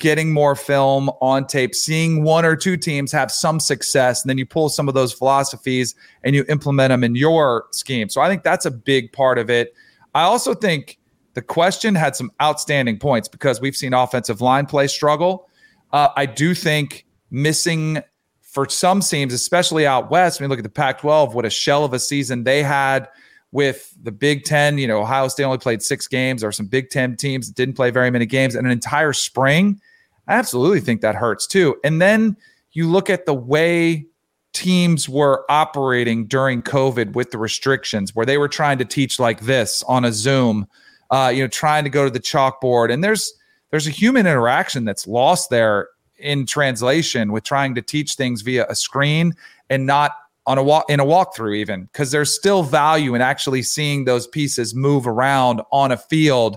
getting 0.00 0.32
more 0.32 0.56
film 0.56 1.10
on 1.20 1.46
tape, 1.46 1.74
seeing 1.74 2.24
one 2.24 2.44
or 2.44 2.56
two 2.56 2.76
teams 2.76 3.12
have 3.12 3.30
some 3.30 3.60
success, 3.60 4.22
and 4.22 4.30
then 4.30 4.38
you 4.38 4.46
pull 4.46 4.68
some 4.68 4.88
of 4.88 4.94
those 4.94 5.12
philosophies 5.12 5.94
and 6.24 6.34
you 6.34 6.44
implement 6.48 6.88
them 6.88 7.04
in 7.04 7.14
your 7.14 7.66
scheme. 7.70 8.08
So 8.08 8.20
I 8.20 8.28
think 8.28 8.42
that's 8.42 8.64
a 8.66 8.70
big 8.70 9.12
part 9.12 9.38
of 9.38 9.50
it. 9.50 9.74
I 10.14 10.22
also 10.22 10.54
think 10.54 10.98
the 11.34 11.42
question 11.42 11.94
had 11.94 12.16
some 12.16 12.32
outstanding 12.42 12.98
points 12.98 13.28
because 13.28 13.60
we've 13.60 13.76
seen 13.76 13.92
offensive 13.92 14.40
line 14.40 14.66
play 14.66 14.88
struggle. 14.88 15.48
Uh, 15.92 16.08
I 16.16 16.26
do 16.26 16.54
think 16.54 17.06
missing 17.30 18.02
for 18.40 18.68
some 18.68 19.00
teams, 19.00 19.32
especially 19.32 19.86
out 19.86 20.10
west, 20.10 20.40
when 20.40 20.46
you 20.46 20.48
look 20.48 20.58
at 20.58 20.64
the 20.64 20.70
Pac 20.70 21.00
12, 21.00 21.34
what 21.34 21.44
a 21.44 21.50
shell 21.50 21.84
of 21.84 21.92
a 21.92 21.98
season 21.98 22.42
they 22.42 22.62
had 22.62 23.06
with 23.52 23.94
the 24.02 24.12
Big 24.12 24.44
Ten. 24.44 24.78
You 24.78 24.86
know, 24.88 25.00
Ohio 25.00 25.28
State 25.28 25.44
only 25.44 25.58
played 25.58 25.82
six 25.82 26.06
games. 26.06 26.44
or 26.44 26.52
some 26.52 26.66
Big 26.66 26.90
Ten 26.90 27.16
teams 27.16 27.48
that 27.48 27.56
didn't 27.56 27.74
play 27.74 27.90
very 27.90 28.10
many 28.10 28.26
games 28.26 28.54
and 28.54 28.66
an 28.66 28.72
entire 28.72 29.12
spring. 29.12 29.80
I 30.28 30.34
absolutely 30.34 30.80
think 30.80 31.00
that 31.00 31.14
hurts 31.14 31.46
too. 31.46 31.76
And 31.82 32.00
then 32.00 32.36
you 32.72 32.88
look 32.88 33.10
at 33.10 33.26
the 33.26 33.34
way 33.34 34.06
teams 34.52 35.08
were 35.08 35.44
operating 35.48 36.26
during 36.26 36.62
COVID 36.62 37.14
with 37.14 37.30
the 37.30 37.38
restrictions, 37.38 38.14
where 38.14 38.26
they 38.26 38.38
were 38.38 38.48
trying 38.48 38.78
to 38.78 38.84
teach 38.84 39.18
like 39.18 39.40
this 39.40 39.82
on 39.84 40.04
a 40.04 40.12
Zoom, 40.12 40.66
uh, 41.10 41.32
you 41.34 41.42
know, 41.42 41.48
trying 41.48 41.84
to 41.84 41.90
go 41.90 42.04
to 42.04 42.10
the 42.10 42.20
chalkboard. 42.20 42.92
And 42.92 43.02
there's 43.02 43.32
there's 43.70 43.86
a 43.86 43.90
human 43.90 44.26
interaction 44.26 44.84
that's 44.84 45.06
lost 45.06 45.50
there 45.50 45.88
in 46.18 46.46
translation 46.46 47.32
with 47.32 47.44
trying 47.44 47.74
to 47.74 47.82
teach 47.82 48.14
things 48.14 48.42
via 48.42 48.66
a 48.68 48.74
screen 48.74 49.34
and 49.70 49.86
not 49.86 50.12
on 50.46 50.58
a 50.58 50.62
walk 50.62 50.90
in 50.90 51.00
a 51.00 51.04
walkthrough 51.04 51.56
even 51.56 51.84
because 51.84 52.10
there's 52.10 52.34
still 52.34 52.62
value 52.62 53.14
in 53.14 53.20
actually 53.20 53.62
seeing 53.62 54.04
those 54.04 54.26
pieces 54.26 54.74
move 54.74 55.06
around 55.06 55.62
on 55.72 55.92
a 55.92 55.96
field. 55.96 56.56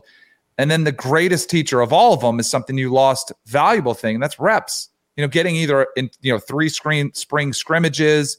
And 0.57 0.69
then 0.69 0.83
the 0.83 0.91
greatest 0.91 1.49
teacher 1.49 1.81
of 1.81 1.91
all 1.91 2.13
of 2.13 2.21
them 2.21 2.39
is 2.39 2.49
something 2.49 2.77
you 2.77 2.91
lost 2.91 3.31
valuable 3.45 3.93
thing 3.93 4.15
and 4.15 4.23
that's 4.23 4.39
reps. 4.39 4.89
You 5.15 5.23
know 5.23 5.27
getting 5.27 5.55
either 5.55 5.87
in 5.95 6.09
you 6.21 6.31
know 6.31 6.39
three 6.39 6.69
screen 6.69 7.13
spring 7.13 7.53
scrimmages 7.53 8.37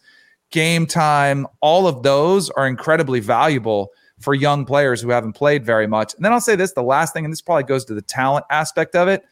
game 0.51 0.87
time 0.87 1.47
all 1.61 1.87
of 1.87 2.03
those 2.03 2.51
are 2.51 2.67
incredibly 2.67 3.21
valuable 3.21 3.91
for 4.21 4.35
young 4.35 4.65
players 4.65 5.01
who 5.01 5.11
haven't 5.11 5.35
played 5.35 5.65
very 5.65 5.87
much. 5.87 6.15
And 6.15 6.25
then 6.25 6.33
i'll 6.33 6.41
say 6.41 6.57
this 6.57 6.73
the 6.73 6.83
last 6.83 7.13
thing 7.13 7.25
and 7.25 7.33
this 7.33 7.43
probably 7.43 7.65
goes 7.65 7.85
to 7.85 7.95
the 7.95 8.03
talent 8.03 8.45
aspect 8.51 8.97
of 8.97 9.09
it 9.09 9.25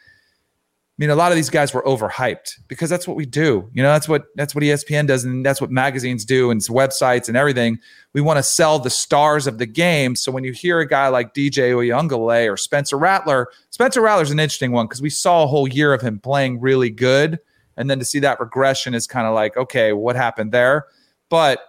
mean, 0.99 1.11
a 1.11 1.17
lot 1.17 1.33
of 1.33 1.37
these 1.37 1.51
guys 1.51 1.73
were 1.73 1.83
overhyped 1.85 2.61
because 2.69 2.91
that's 2.91 3.09
what 3.09 3.17
we 3.17 3.25
do. 3.25 3.69
You 3.73 3.83
know, 3.83 3.93
that's 3.93 4.09
what 4.09 4.27
that's 4.37 4.55
what 4.55 4.63
ESPN 4.63 5.07
does, 5.07 5.25
and 5.25 5.45
that's 5.45 5.61
what 5.61 5.71
magazines 5.71 6.25
do, 6.25 6.51
and 6.51 6.61
websites 6.61 7.29
and 7.29 7.37
everything. 7.37 7.79
We 8.13 8.21
want 8.21 8.37
to 8.37 8.43
sell 8.43 8.79
the 8.79 8.91
stars 8.91 9.47
of 9.47 9.59
the 9.59 9.67
game. 9.67 10.15
So 10.17 10.31
when 10.31 10.45
you 10.45 10.53
hear 10.53 10.81
a 10.81 10.87
guy 10.87 11.09
like 11.09 11.35
DJ 11.35 11.73
Uiagalelei 11.73 12.53
or 12.53 12.57
Spencer 12.57 12.99
Rattler, 12.99 13.49
Spencer 13.71 14.03
Rattler's 14.03 14.31
an 14.31 14.39
interesting 14.39 14.73
one 14.73 14.87
because 14.87 15.01
we 15.01 15.11
saw 15.11 15.45
a 15.45 15.47
whole 15.47 15.67
year 15.67 15.95
of 15.95 16.03
him 16.03 16.19
playing 16.19 16.61
really 16.61 16.91
good, 16.91 17.39
and 17.79 17.89
then 17.89 17.99
to 17.99 18.05
see 18.05 18.19
that 18.19 18.39
regression 18.39 18.93
is 18.93 19.07
kind 19.07 19.27
of 19.27 19.35
like, 19.35 19.57
okay, 19.57 19.95
what 19.95 20.15
happened 20.15 20.53
there? 20.53 20.87
But 21.31 21.61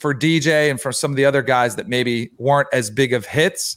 for 0.00 0.12
DJ 0.12 0.68
and 0.68 0.80
for 0.80 0.90
some 0.90 1.12
of 1.12 1.16
the 1.16 1.24
other 1.24 1.42
guys 1.42 1.76
that 1.76 1.86
maybe 1.86 2.32
weren't 2.38 2.68
as 2.72 2.90
big 2.90 3.12
of 3.12 3.24
hits, 3.24 3.76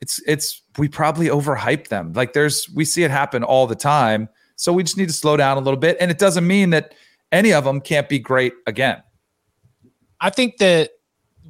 it's 0.00 0.18
it's 0.26 0.61
we 0.78 0.88
probably 0.88 1.28
overhype 1.28 1.88
them. 1.88 2.12
Like 2.12 2.32
there's 2.32 2.68
we 2.70 2.84
see 2.84 3.04
it 3.04 3.10
happen 3.10 3.42
all 3.42 3.66
the 3.66 3.74
time. 3.74 4.28
So 4.56 4.72
we 4.72 4.82
just 4.82 4.96
need 4.96 5.08
to 5.08 5.14
slow 5.14 5.36
down 5.36 5.56
a 5.56 5.60
little 5.60 5.78
bit. 5.78 5.96
And 6.00 6.10
it 6.10 6.18
doesn't 6.18 6.46
mean 6.46 6.70
that 6.70 6.94
any 7.30 7.52
of 7.52 7.64
them 7.64 7.80
can't 7.80 8.08
be 8.08 8.18
great 8.18 8.52
again. 8.66 9.02
I 10.20 10.30
think 10.30 10.58
that 10.58 10.90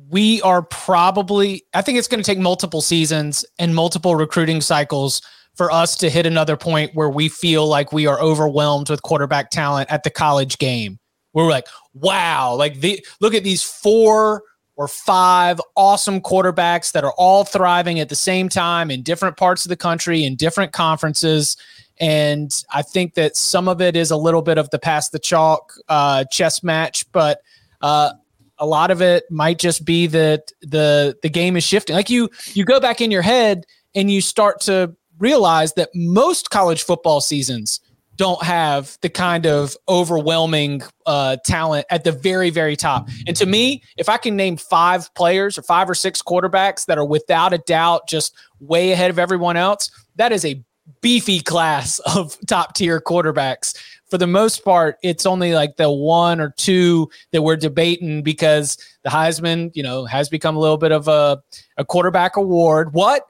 we 0.08 0.40
are 0.42 0.62
probably 0.62 1.64
I 1.74 1.82
think 1.82 1.98
it's 1.98 2.08
going 2.08 2.22
to 2.22 2.26
take 2.26 2.38
multiple 2.38 2.80
seasons 2.80 3.44
and 3.58 3.74
multiple 3.74 4.16
recruiting 4.16 4.60
cycles 4.60 5.22
for 5.54 5.70
us 5.70 5.96
to 5.96 6.08
hit 6.08 6.24
another 6.24 6.56
point 6.56 6.94
where 6.94 7.10
we 7.10 7.28
feel 7.28 7.66
like 7.66 7.92
we 7.92 8.06
are 8.06 8.20
overwhelmed 8.20 8.88
with 8.88 9.02
quarterback 9.02 9.50
talent 9.50 9.90
at 9.92 10.02
the 10.02 10.10
college 10.10 10.58
game. 10.58 10.98
We're 11.34 11.48
like, 11.48 11.66
wow, 11.94 12.54
like 12.54 12.80
the 12.80 13.04
look 13.20 13.34
at 13.34 13.44
these 13.44 13.62
four 13.62 14.42
or 14.76 14.88
five 14.88 15.60
awesome 15.76 16.20
quarterbacks 16.20 16.92
that 16.92 17.04
are 17.04 17.12
all 17.18 17.44
thriving 17.44 18.00
at 18.00 18.08
the 18.08 18.14
same 18.14 18.48
time 18.48 18.90
in 18.90 19.02
different 19.02 19.36
parts 19.36 19.64
of 19.64 19.68
the 19.68 19.76
country 19.76 20.24
in 20.24 20.34
different 20.34 20.72
conferences. 20.72 21.56
And 22.00 22.52
I 22.72 22.82
think 22.82 23.14
that 23.14 23.36
some 23.36 23.68
of 23.68 23.80
it 23.80 23.96
is 23.96 24.10
a 24.10 24.16
little 24.16 24.42
bit 24.42 24.58
of 24.58 24.70
the 24.70 24.78
pass 24.78 25.10
the 25.10 25.18
chalk 25.18 25.72
uh, 25.88 26.24
chess 26.30 26.62
match, 26.62 27.10
but 27.12 27.42
uh, 27.82 28.12
a 28.58 28.66
lot 28.66 28.90
of 28.90 29.02
it 29.02 29.24
might 29.30 29.58
just 29.58 29.84
be 29.84 30.06
that 30.06 30.52
the 30.62 31.16
the 31.22 31.28
game 31.28 31.56
is 31.56 31.64
shifting. 31.64 31.94
Like 31.94 32.10
you 32.10 32.30
you 32.54 32.64
go 32.64 32.80
back 32.80 33.00
in 33.00 33.10
your 33.10 33.22
head 33.22 33.66
and 33.94 34.10
you 34.10 34.20
start 34.20 34.60
to 34.62 34.94
realize 35.18 35.74
that 35.74 35.90
most 35.94 36.50
college 36.50 36.82
football 36.82 37.20
seasons 37.20 37.80
don't 38.16 38.42
have 38.42 38.99
the 39.00 39.09
kind 39.09 39.47
of 39.47 39.76
overwhelming 39.88 40.83
uh, 41.07 41.37
talent 41.45 41.87
at 41.90 42.04
the 42.04 42.12
very, 42.12 42.50
very 42.50 42.76
top. 42.76 43.09
And 43.26 43.37
to 43.37 43.47
me, 43.47 43.83
if 43.97 44.09
I 44.09 44.16
can 44.16 44.37
name 44.37 44.57
five 44.57 45.12
players 45.14 45.59
or 45.59 45.62
five 45.62 45.88
or 45.88 45.95
six 45.95 46.23
quarterbacks 46.23 46.87
that 46.87 46.99
are 46.99 47.04
without 47.04 47.52
a 47.52 47.59
doubt 47.59 48.09
just 48.09 48.35
way 48.61 48.92
ahead 48.92 49.11
of 49.11 49.19
everyone 49.19 49.57
else, 49.57 49.90
that 50.16 50.33
is 50.33 50.45
a 50.45 50.62
beefy 51.00 51.40
class 51.40 51.99
of 52.14 52.37
top 52.47 52.75
tier 52.75 53.00
quarterbacks. 53.00 53.76
For 54.11 54.19
the 54.19 54.26
most 54.26 54.62
part, 54.62 54.97
it's 55.02 55.25
only 55.25 55.54
like 55.54 55.76
the 55.76 55.90
one 55.90 56.38
or 56.38 56.50
two 56.50 57.09
that 57.33 57.42
we're 57.42 57.57
debating 57.57 58.23
because 58.23 58.76
the 59.04 59.11
Heisman, 59.11 59.71
you 59.75 59.83
know, 59.83 60.04
has 60.04 60.28
become 60.28 60.54
a 60.54 60.61
little 60.61 60.76
bit 60.76 60.92
of 60.92 61.09
a, 61.09 61.42
a 61.78 61.85
quarterback 61.85 62.37
award. 62.37 62.92
What? 62.92 63.26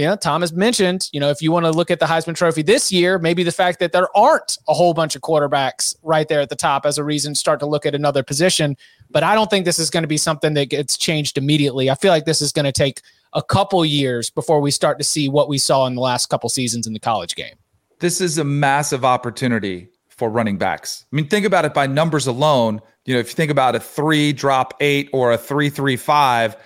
Yeah, 0.00 0.16
Tom 0.16 0.40
has 0.40 0.52
mentioned, 0.52 1.08
you 1.12 1.20
know, 1.20 1.30
if 1.30 1.40
you 1.40 1.52
want 1.52 1.66
to 1.66 1.70
look 1.70 1.90
at 1.90 2.00
the 2.00 2.06
Heisman 2.06 2.34
Trophy 2.34 2.62
this 2.62 2.90
year, 2.90 3.18
maybe 3.18 3.42
the 3.42 3.52
fact 3.52 3.78
that 3.78 3.92
there 3.92 4.08
aren't 4.16 4.58
a 4.66 4.74
whole 4.74 4.92
bunch 4.94 5.14
of 5.14 5.22
quarterbacks 5.22 5.94
right 6.02 6.26
there 6.26 6.40
at 6.40 6.48
the 6.48 6.56
top 6.56 6.84
as 6.84 6.98
a 6.98 7.04
reason 7.04 7.34
to 7.34 7.38
start 7.38 7.60
to 7.60 7.66
look 7.66 7.86
at 7.86 7.94
another 7.94 8.22
position. 8.22 8.76
But 9.10 9.22
I 9.22 9.34
don't 9.34 9.48
think 9.48 9.64
this 9.64 9.78
is 9.78 9.90
going 9.90 10.02
to 10.02 10.08
be 10.08 10.16
something 10.16 10.54
that 10.54 10.70
gets 10.70 10.96
changed 10.96 11.38
immediately. 11.38 11.90
I 11.90 11.94
feel 11.94 12.10
like 12.10 12.24
this 12.24 12.42
is 12.42 12.50
going 12.50 12.64
to 12.64 12.72
take 12.72 13.02
a 13.34 13.42
couple 13.42 13.84
years 13.84 14.30
before 14.30 14.60
we 14.60 14.70
start 14.70 14.98
to 14.98 15.04
see 15.04 15.28
what 15.28 15.48
we 15.48 15.58
saw 15.58 15.86
in 15.86 15.94
the 15.94 16.00
last 16.00 16.26
couple 16.26 16.48
seasons 16.48 16.86
in 16.86 16.92
the 16.92 17.00
college 17.00 17.36
game. 17.36 17.54
This 18.00 18.20
is 18.20 18.38
a 18.38 18.44
massive 18.44 19.04
opportunity 19.04 19.88
for 20.08 20.28
running 20.28 20.58
backs. 20.58 21.04
I 21.12 21.16
mean, 21.16 21.28
think 21.28 21.46
about 21.46 21.64
it 21.64 21.74
by 21.74 21.86
numbers 21.86 22.26
alone. 22.26 22.80
You 23.04 23.14
know, 23.14 23.20
if 23.20 23.28
you 23.28 23.34
think 23.34 23.50
about 23.50 23.74
a 23.74 23.80
three 23.80 24.32
drop 24.32 24.74
eight 24.80 25.10
or 25.12 25.32
a 25.32 25.38
three 25.38 25.70
three 25.70 25.96
five, 25.96 26.56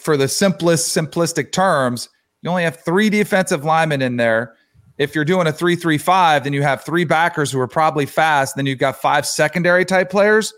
for 0.00 0.16
the 0.16 0.28
simplest 0.28 0.96
simplistic 0.96 1.50
terms 1.50 2.08
you 2.42 2.50
only 2.50 2.62
have 2.62 2.76
three 2.84 3.10
defensive 3.10 3.64
linemen 3.64 4.02
in 4.02 4.16
there. 4.16 4.54
If 4.98 5.14
you're 5.14 5.24
doing 5.24 5.46
a 5.46 5.52
three-three-five, 5.52 6.44
then 6.44 6.52
you 6.52 6.62
have 6.62 6.84
three 6.84 7.04
backers 7.04 7.50
who 7.50 7.58
are 7.60 7.68
probably 7.68 8.06
fast. 8.06 8.56
Then 8.56 8.66
you've 8.66 8.78
got 8.78 8.96
five 8.96 9.26
secondary 9.26 9.84
type 9.84 10.10
players. 10.10 10.52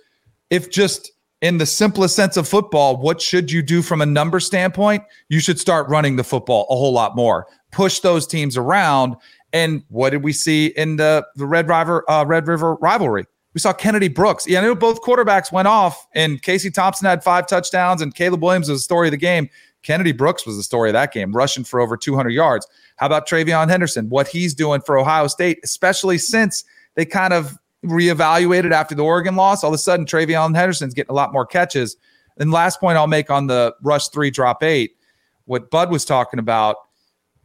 If 0.51 0.71
just 0.71 1.13
in 1.43 1.59
the 1.59 1.67
simplest 1.67 2.17
sense 2.17 2.37
of 2.37 2.49
football, 2.49 2.97
what 2.97 3.21
should 3.21 3.51
you 3.51 3.63
do 3.63 3.83
from 3.83 4.01
a 4.01 4.07
number 4.07 4.41
standpoint? 4.41 5.05
You 5.29 5.41
should 5.41 5.61
start 5.61 5.89
running 5.89 6.17
the 6.17 6.25
football 6.25 6.67
a 6.71 6.75
whole 6.75 6.93
lot 6.93 7.15
more. 7.17 7.47
Push 7.71 8.01
those 8.01 8.27
teams 8.27 8.57
around. 8.57 9.17
And 9.53 9.83
what 9.89 10.11
did 10.11 10.23
we 10.23 10.33
see 10.33 10.67
in 10.77 10.97
the 10.97 11.27
the 11.37 11.47
Red 11.47 11.69
River 11.69 12.09
uh, 12.11 12.25
Red 12.25 12.49
River 12.49 12.75
rivalry? 12.77 13.27
We 13.55 13.61
saw 13.61 13.73
Kennedy 13.73 14.09
Brooks. 14.09 14.47
Yeah, 14.47 14.61
I 14.61 14.63
know 14.63 14.75
both 14.75 15.03
quarterbacks 15.03 15.53
went 15.53 15.69
off, 15.69 16.07
and 16.15 16.41
Casey 16.41 16.71
Thompson 16.71 17.07
had 17.07 17.23
five 17.23 17.47
touchdowns, 17.47 18.01
and 18.01 18.15
Caleb 18.15 18.43
Williams 18.43 18.71
was 18.71 18.79
the 18.79 18.83
story 18.83 19.09
of 19.09 19.13
the 19.13 19.19
game. 19.19 19.51
Kennedy 19.83 20.13
Brooks 20.13 20.47
was 20.47 20.57
the 20.57 20.63
story 20.63 20.91
of 20.91 20.95
that 20.95 21.13
game, 21.13 21.33
rushing 21.33 21.65
for 21.65 21.81
over 21.81 21.97
200 21.97 22.31
yards. 22.31 22.67
How 22.97 23.07
about 23.07 23.29
TreVeyon 23.29 23.69
Henderson? 23.69 24.09
What 24.09 24.29
he's 24.29 24.55
doing 24.55 24.81
for 24.81 24.99
Ohio 24.99 25.27
State, 25.27 25.59
especially 25.65 26.19
since 26.19 26.65
they 26.95 27.05
kind 27.05 27.33
of 27.33 27.59
reevaluated 27.85 28.71
after 28.71 28.95
the 28.95 29.03
Oregon 29.03 29.37
loss. 29.37 29.65
All 29.65 29.71
of 29.71 29.75
a 29.75 29.79
sudden, 29.79 30.07
TreVeyon 30.07 30.55
Henderson's 30.55 30.95
getting 30.95 31.11
a 31.11 31.15
lot 31.15 31.33
more 31.33 31.45
catches. 31.45 31.97
And 32.39 32.51
last 32.51 32.81
point 32.81 32.97
I'll 32.97 33.07
make 33.07 33.31
on 33.31 33.47
the 33.47 33.75
rush 33.83 34.09
three, 34.09 34.31
drop 34.31 34.63
eight, 34.63 34.97
what 35.45 35.71
Bud 35.71 35.91
was 35.91 36.05
talking 36.05 36.39
about, 36.39 36.77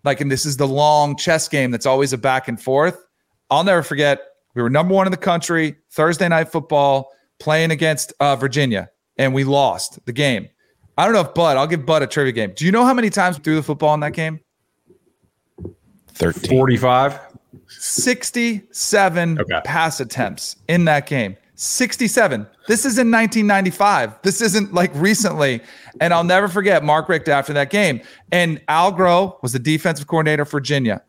like, 0.04 0.22
and 0.22 0.32
this 0.32 0.46
is 0.46 0.58
the 0.58 0.68
long 0.68 1.18
chess 1.18 1.48
game 1.48 1.72
that's 1.72 1.86
always 1.86 2.14
a 2.14 2.18
back 2.18 2.48
and 2.48 2.62
forth. 2.62 3.04
I'll 3.50 3.64
never 3.64 3.84
forget, 3.84 4.22
we 4.54 4.62
were 4.62 4.70
number 4.70 4.94
one 4.94 5.08
in 5.08 5.12
the 5.12 5.18
country, 5.18 5.76
Thursday 5.92 6.28
night 6.30 6.50
football, 6.50 7.10
playing 7.40 7.72
against 7.72 8.14
uh, 8.20 8.36
Virginia, 8.36 8.90
and 9.18 9.34
we 9.34 9.44
lost 9.44 10.04
the 10.06 10.14
game. 10.14 10.48
I 10.98 11.06
don't 11.06 11.14
know 11.14 11.22
if 11.22 11.34
Bud, 11.34 11.58
I'll 11.58 11.68
give 11.68 11.86
Bud 11.86 12.02
a 12.02 12.08
trivia 12.08 12.32
game. 12.32 12.54
Do 12.56 12.66
you 12.66 12.72
know 12.72 12.84
how 12.84 12.94
many 12.94 13.10
times 13.10 13.38
we 13.38 13.44
threw 13.44 13.56
the 13.56 13.64
football 13.64 13.94
in 13.94 14.00
that 14.00 14.14
game? 14.14 14.40
13. 16.10 16.50
45. 16.50 17.20
67 17.68 19.40
okay. 19.40 19.62
pass 19.64 20.00
attempts 20.00 20.56
in 20.68 20.86
that 20.86 21.06
game. 21.06 21.38
67. 21.56 22.48
This 22.68 22.80
is 22.86 22.98
in 22.98 23.12
1995. 23.12 24.22
This 24.22 24.42
isn't 24.42 24.74
like 24.74 24.92
recently. 24.94 25.62
And 26.00 26.14
I'll 26.14 26.24
never 26.24 26.48
forget 26.48 26.84
Mark 26.84 27.10
Richt 27.10 27.28
after 27.28 27.54
that 27.54 27.70
game. 27.70 28.02
And 28.32 28.62
Al 28.68 28.94
Groh 28.94 29.42
was 29.42 29.54
the 29.54 29.60
defensive 29.60 30.08
coordinator 30.08 30.46
for 30.46 30.60
Virginia. 30.60 31.02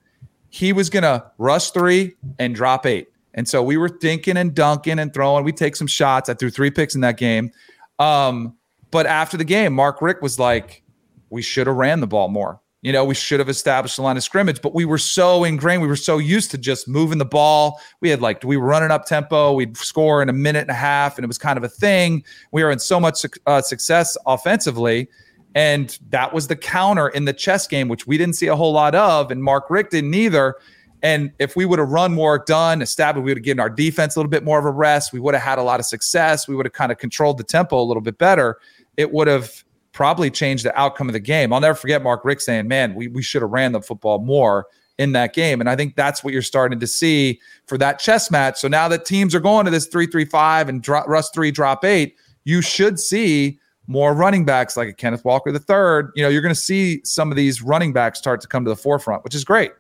He 0.50 0.72
was 0.72 0.88
going 0.88 1.02
to 1.02 1.24
rush 1.36 1.70
three 1.70 2.16
and 2.38 2.54
drop 2.54 2.86
eight. 2.86 3.08
And 3.34 3.46
so 3.46 3.62
we 3.62 3.76
were 3.76 3.90
thinking 3.90 4.36
and 4.36 4.54
dunking 4.54 4.98
and 4.98 5.12
throwing. 5.12 5.44
We 5.44 5.52
take 5.52 5.76
some 5.76 5.86
shots. 5.86 6.28
I 6.28 6.34
threw 6.34 6.50
three 6.50 6.70
picks 6.70 6.94
in 6.94 7.02
that 7.02 7.18
game. 7.18 7.52
Um, 7.98 8.56
but 8.90 9.06
after 9.06 9.36
the 9.36 9.44
game, 9.44 9.72
Mark 9.72 10.00
Richt 10.00 10.22
was 10.22 10.38
like, 10.38 10.82
we 11.30 11.42
should 11.42 11.66
have 11.66 11.76
ran 11.76 12.00
the 12.00 12.06
ball 12.06 12.28
more. 12.28 12.60
You 12.82 12.92
know, 12.92 13.04
we 13.04 13.14
should 13.14 13.40
have 13.40 13.48
established 13.48 13.96
the 13.96 14.02
line 14.02 14.16
of 14.16 14.22
scrimmage, 14.22 14.62
but 14.62 14.72
we 14.72 14.84
were 14.84 14.98
so 14.98 15.42
ingrained. 15.42 15.82
We 15.82 15.88
were 15.88 15.96
so 15.96 16.18
used 16.18 16.52
to 16.52 16.58
just 16.58 16.86
moving 16.86 17.18
the 17.18 17.24
ball. 17.24 17.80
We 18.00 18.08
had 18.08 18.22
like, 18.22 18.44
we 18.44 18.56
were 18.56 18.66
running 18.66 18.92
up 18.92 19.04
tempo. 19.04 19.52
We'd 19.52 19.76
score 19.76 20.22
in 20.22 20.28
a 20.28 20.32
minute 20.32 20.60
and 20.60 20.70
a 20.70 20.74
half, 20.74 21.18
and 21.18 21.24
it 21.24 21.26
was 21.26 21.38
kind 21.38 21.56
of 21.56 21.64
a 21.64 21.68
thing. 21.68 22.22
We 22.52 22.62
were 22.62 22.70
in 22.70 22.78
so 22.78 23.00
much 23.00 23.26
uh, 23.46 23.62
success 23.62 24.16
offensively. 24.26 25.08
And 25.56 25.98
that 26.10 26.32
was 26.32 26.46
the 26.46 26.54
counter 26.54 27.08
in 27.08 27.24
the 27.24 27.32
chess 27.32 27.66
game, 27.66 27.88
which 27.88 28.06
we 28.06 28.16
didn't 28.16 28.36
see 28.36 28.46
a 28.46 28.54
whole 28.54 28.72
lot 28.72 28.94
of. 28.94 29.32
And 29.32 29.42
Mark 29.42 29.70
Richt 29.70 29.90
didn't 29.90 30.14
either. 30.14 30.54
And 31.02 31.32
if 31.38 31.56
we 31.56 31.64
would 31.64 31.78
have 31.78 31.88
run 31.88 32.14
more 32.14 32.38
done, 32.38 32.82
established, 32.82 33.24
we 33.24 33.30
would 33.30 33.38
have 33.38 33.44
given 33.44 33.60
our 33.60 33.70
defense 33.70 34.14
a 34.14 34.18
little 34.18 34.30
bit 34.30 34.44
more 34.44 34.58
of 34.58 34.64
a 34.64 34.70
rest. 34.70 35.12
We 35.12 35.20
would 35.20 35.34
have 35.34 35.42
had 35.42 35.58
a 35.58 35.62
lot 35.62 35.80
of 35.80 35.86
success. 35.86 36.46
We 36.46 36.54
would 36.54 36.66
have 36.66 36.72
kind 36.72 36.92
of 36.92 36.98
controlled 36.98 37.38
the 37.38 37.44
tempo 37.44 37.80
a 37.80 37.82
little 37.82 38.00
bit 38.00 38.18
better. 38.18 38.58
It 38.98 39.10
would 39.12 39.28
have 39.28 39.64
probably 39.92 40.30
changed 40.30 40.64
the 40.64 40.78
outcome 40.78 41.08
of 41.08 41.14
the 41.14 41.20
game. 41.20 41.52
I'll 41.52 41.60
never 41.60 41.74
forget 41.74 42.02
Mark 42.02 42.24
Richt 42.24 42.42
saying, 42.42 42.68
man, 42.68 42.94
we, 42.94 43.08
we 43.08 43.22
should 43.22 43.40
have 43.40 43.50
ran 43.50 43.72
the 43.72 43.80
football 43.80 44.18
more 44.18 44.66
in 44.98 45.12
that 45.12 45.32
game. 45.32 45.60
And 45.60 45.70
I 45.70 45.76
think 45.76 45.96
that's 45.96 46.22
what 46.22 46.32
you're 46.32 46.42
starting 46.42 46.78
to 46.80 46.86
see 46.86 47.40
for 47.66 47.78
that 47.78 47.98
chess 47.98 48.30
match. 48.30 48.58
So 48.58 48.68
now 48.68 48.88
that 48.88 49.04
teams 49.04 49.34
are 49.34 49.40
going 49.40 49.64
to 49.64 49.70
this 49.70 49.86
335 49.86 50.68
and 50.68 50.82
drop, 50.82 51.08
Russ 51.08 51.30
3 51.30 51.50
drop 51.50 51.84
8, 51.84 52.14
you 52.44 52.60
should 52.60 53.00
see 53.00 53.58
more 53.86 54.12
running 54.12 54.44
backs 54.44 54.76
like 54.76 54.88
a 54.88 54.92
Kenneth 54.92 55.24
Walker 55.24 55.50
the 55.50 55.58
third. 55.58 56.10
You 56.14 56.22
know, 56.22 56.28
you're 56.28 56.42
going 56.42 56.54
to 56.54 56.60
see 56.60 57.00
some 57.04 57.30
of 57.30 57.36
these 57.36 57.62
running 57.62 57.92
backs 57.92 58.18
start 58.18 58.40
to 58.42 58.48
come 58.48 58.64
to 58.64 58.68
the 58.68 58.76
forefront, 58.76 59.24
which 59.24 59.34
is 59.34 59.44
great. 59.44 59.72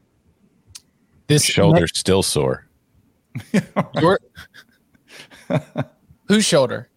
This 1.26 1.44
shoulder's 1.44 1.80
next- 1.80 1.98
still 1.98 2.22
sore. 2.22 2.66
Your, 4.00 4.18
whose 6.28 6.44
shoulder? 6.44 6.88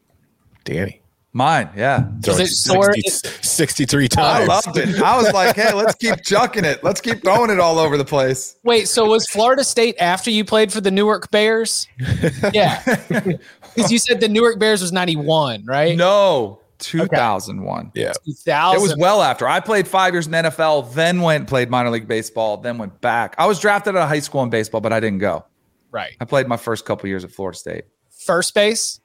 Danny. 0.63 1.01
Mine, 1.33 1.69
yeah. 1.77 2.09
Is 2.27 2.39
it 2.39 2.47
60, 2.47 3.29
63 3.41 4.07
times. 4.09 4.49
I 4.49 4.53
loved 4.53 4.77
it. 4.77 5.01
I 5.01 5.15
was 5.15 5.31
like, 5.31 5.55
hey, 5.55 5.73
let's 5.73 5.95
keep 5.95 6.21
chucking 6.23 6.65
it. 6.65 6.83
Let's 6.83 6.99
keep 6.99 7.23
throwing 7.23 7.49
it 7.49 7.59
all 7.59 7.79
over 7.79 7.95
the 7.97 8.03
place. 8.03 8.57
Wait, 8.63 8.89
so 8.89 9.05
was 9.05 9.25
Florida 9.27 9.63
State 9.63 9.95
after 9.97 10.29
you 10.29 10.43
played 10.43 10.73
for 10.73 10.81
the 10.81 10.91
Newark 10.91 11.31
Bears? 11.31 11.87
yeah. 12.53 12.83
Because 13.07 13.91
you 13.91 13.97
said 13.97 14.19
the 14.19 14.27
Newark 14.27 14.59
Bears 14.59 14.81
was 14.81 14.91
91, 14.91 15.63
right? 15.65 15.95
No, 15.95 16.59
2001. 16.79 17.79
Okay. 17.79 18.01
Yeah. 18.01 18.11
2000. 18.25 18.77
It 18.77 18.83
was 18.83 18.97
well 18.97 19.21
after. 19.21 19.47
I 19.47 19.61
played 19.61 19.87
five 19.87 20.13
years 20.13 20.27
in 20.27 20.33
NFL, 20.33 20.93
then 20.93 21.21
went 21.21 21.47
played 21.47 21.69
minor 21.69 21.91
league 21.91 22.09
baseball, 22.09 22.57
then 22.57 22.77
went 22.77 22.99
back. 22.99 23.35
I 23.37 23.45
was 23.45 23.57
drafted 23.57 23.95
out 23.95 24.03
of 24.03 24.09
high 24.09 24.19
school 24.19 24.43
in 24.43 24.49
baseball, 24.49 24.81
but 24.81 24.91
I 24.91 24.99
didn't 24.99 25.19
go. 25.19 25.45
Right. 25.91 26.13
I 26.19 26.25
played 26.25 26.47
my 26.47 26.57
first 26.57 26.83
couple 26.83 27.07
years 27.07 27.23
at 27.23 27.31
Florida 27.31 27.57
State. 27.57 27.85
First 28.25 28.53
base? 28.53 28.99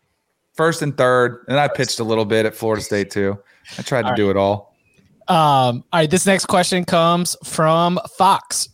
First 0.56 0.82
and 0.82 0.96
third, 0.96 1.44
and 1.48 1.58
I 1.58 1.68
pitched 1.68 2.00
a 2.00 2.04
little 2.04 2.24
bit 2.24 2.46
at 2.46 2.54
Florida 2.54 2.82
State 2.82 3.10
too. 3.10 3.38
I 3.78 3.82
tried 3.82 4.02
to 4.02 4.14
do 4.14 4.30
it 4.30 4.36
all. 4.36 4.74
Um, 5.28 5.84
all 5.92 6.00
right, 6.00 6.10
this 6.10 6.26
next 6.26 6.46
question 6.46 6.84
comes 6.84 7.36
from 7.44 7.98
Fox. 8.16 8.68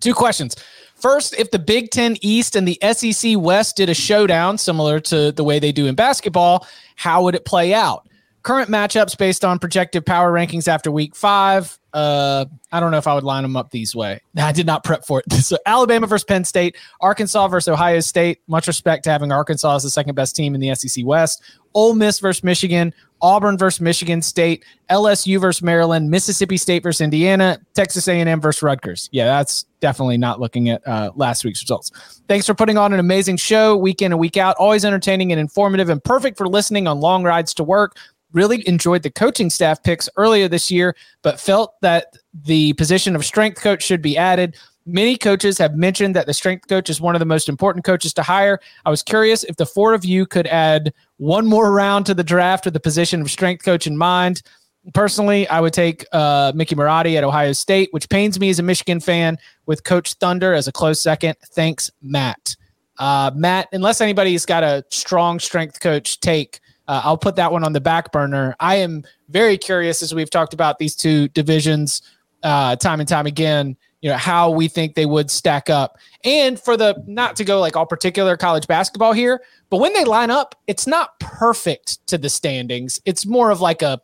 Two 0.00 0.14
questions. 0.14 0.56
First, 0.94 1.34
if 1.38 1.50
the 1.50 1.58
Big 1.58 1.90
Ten 1.90 2.16
East 2.20 2.56
and 2.56 2.66
the 2.66 2.78
SEC 2.92 3.34
West 3.38 3.76
did 3.76 3.88
a 3.88 3.94
showdown 3.94 4.58
similar 4.58 4.98
to 5.00 5.32
the 5.32 5.44
way 5.44 5.58
they 5.58 5.72
do 5.72 5.86
in 5.86 5.94
basketball, 5.94 6.66
how 6.96 7.22
would 7.22 7.34
it 7.34 7.44
play 7.44 7.72
out? 7.72 8.08
Current 8.42 8.68
matchups 8.68 9.16
based 9.16 9.44
on 9.44 9.58
projected 9.58 10.04
power 10.04 10.32
rankings 10.32 10.68
after 10.68 10.90
week 10.90 11.14
five. 11.14 11.77
Uh, 11.92 12.44
I 12.70 12.80
don't 12.80 12.90
know 12.90 12.98
if 12.98 13.06
I 13.06 13.14
would 13.14 13.24
line 13.24 13.42
them 13.42 13.56
up 13.56 13.70
these 13.70 13.94
way. 13.94 14.20
I 14.36 14.52
did 14.52 14.66
not 14.66 14.84
prep 14.84 15.04
for 15.04 15.20
it. 15.20 15.24
So 15.48 15.56
Alabama 15.64 16.06
versus 16.06 16.24
Penn 16.24 16.44
State, 16.44 16.76
Arkansas 17.00 17.48
versus 17.48 17.68
Ohio 17.68 18.00
State. 18.00 18.40
Much 18.48 18.66
respect 18.66 19.04
to 19.04 19.10
having 19.10 19.32
Arkansas 19.32 19.76
as 19.76 19.82
the 19.82 19.90
second 19.90 20.14
best 20.14 20.36
team 20.36 20.54
in 20.54 20.60
the 20.60 20.74
SEC 20.74 21.06
West. 21.06 21.42
Ole 21.74 21.94
Miss 21.94 22.18
versus 22.18 22.44
Michigan, 22.44 22.92
Auburn 23.22 23.56
versus 23.56 23.80
Michigan 23.80 24.20
State, 24.20 24.64
LSU 24.90 25.40
versus 25.40 25.62
Maryland, 25.62 26.10
Mississippi 26.10 26.56
State 26.56 26.82
versus 26.82 27.00
Indiana, 27.00 27.58
Texas 27.74 28.08
A&M 28.08 28.40
versus 28.40 28.62
Rutgers. 28.62 29.08
Yeah, 29.12 29.26
that's 29.26 29.64
definitely 29.80 30.18
not 30.18 30.40
looking 30.40 30.68
at 30.70 30.86
uh, 30.86 31.12
last 31.14 31.44
week's 31.44 31.62
results. 31.62 32.20
Thanks 32.28 32.46
for 32.46 32.54
putting 32.54 32.76
on 32.76 32.92
an 32.92 33.00
amazing 33.00 33.36
show 33.38 33.76
week 33.76 34.02
in 34.02 34.12
and 34.12 34.18
week 34.18 34.36
out. 34.36 34.56
Always 34.56 34.84
entertaining 34.84 35.32
and 35.32 35.40
informative 35.40 35.88
and 35.88 36.02
perfect 36.02 36.36
for 36.36 36.48
listening 36.48 36.86
on 36.86 37.00
long 37.00 37.22
rides 37.22 37.54
to 37.54 37.64
work 37.64 37.96
really 38.32 38.66
enjoyed 38.68 39.02
the 39.02 39.10
coaching 39.10 39.50
staff 39.50 39.82
picks 39.82 40.08
earlier 40.16 40.48
this 40.48 40.70
year, 40.70 40.94
but 41.22 41.40
felt 41.40 41.80
that 41.80 42.16
the 42.44 42.72
position 42.74 43.16
of 43.16 43.24
strength 43.24 43.60
coach 43.60 43.82
should 43.82 44.02
be 44.02 44.16
added. 44.16 44.56
Many 44.86 45.16
coaches 45.16 45.58
have 45.58 45.74
mentioned 45.74 46.16
that 46.16 46.26
the 46.26 46.32
strength 46.32 46.66
coach 46.68 46.88
is 46.88 47.00
one 47.00 47.14
of 47.14 47.18
the 47.18 47.26
most 47.26 47.48
important 47.48 47.84
coaches 47.84 48.14
to 48.14 48.22
hire. 48.22 48.58
I 48.86 48.90
was 48.90 49.02
curious 49.02 49.44
if 49.44 49.56
the 49.56 49.66
four 49.66 49.92
of 49.92 50.04
you 50.04 50.24
could 50.24 50.46
add 50.46 50.92
one 51.18 51.46
more 51.46 51.72
round 51.72 52.06
to 52.06 52.14
the 52.14 52.24
draft 52.24 52.64
with 52.64 52.74
the 52.74 52.80
position 52.80 53.20
of 53.20 53.30
strength 53.30 53.64
coach 53.64 53.86
in 53.86 53.98
mind. 53.98 54.42
Personally, 54.94 55.46
I 55.48 55.60
would 55.60 55.74
take 55.74 56.06
uh, 56.12 56.52
Mickey 56.54 56.74
Marotti 56.74 57.16
at 57.16 57.24
Ohio 57.24 57.52
State, 57.52 57.88
which 57.92 58.08
pains 58.08 58.40
me 58.40 58.48
as 58.48 58.58
a 58.58 58.62
Michigan 58.62 59.00
fan, 59.00 59.36
with 59.66 59.84
Coach 59.84 60.14
Thunder 60.14 60.54
as 60.54 60.66
a 60.66 60.72
close 60.72 61.02
second. 61.02 61.36
Thanks, 61.50 61.90
Matt. 62.00 62.56
Uh, 62.98 63.30
Matt, 63.34 63.68
unless 63.72 64.00
anybody's 64.00 64.46
got 64.46 64.62
a 64.62 64.84
strong 64.90 65.38
strength 65.38 65.80
coach 65.80 66.20
take, 66.20 66.60
uh, 66.88 67.02
I'll 67.04 67.18
put 67.18 67.36
that 67.36 67.52
one 67.52 67.62
on 67.62 67.74
the 67.74 67.80
back 67.80 68.10
burner. 68.10 68.56
I 68.58 68.76
am 68.76 69.04
very 69.28 69.58
curious 69.58 70.02
as 70.02 70.14
we've 70.14 70.30
talked 70.30 70.54
about 70.54 70.78
these 70.78 70.96
two 70.96 71.28
divisions 71.28 72.02
uh, 72.42 72.76
time 72.76 72.98
and 73.00 73.08
time 73.08 73.26
again. 73.26 73.76
You 74.00 74.10
know 74.10 74.16
how 74.16 74.50
we 74.50 74.68
think 74.68 74.94
they 74.94 75.06
would 75.06 75.28
stack 75.28 75.68
up, 75.68 75.98
and 76.24 76.58
for 76.58 76.76
the 76.76 77.02
not 77.06 77.34
to 77.36 77.44
go 77.44 77.58
like 77.60 77.74
all 77.74 77.84
particular 77.84 78.36
college 78.36 78.68
basketball 78.68 79.12
here, 79.12 79.42
but 79.70 79.78
when 79.78 79.92
they 79.92 80.04
line 80.04 80.30
up, 80.30 80.54
it's 80.68 80.86
not 80.86 81.18
perfect 81.18 82.06
to 82.06 82.16
the 82.16 82.28
standings. 82.28 83.00
It's 83.04 83.26
more 83.26 83.50
of 83.50 83.60
like 83.60 83.82
a 83.82 84.00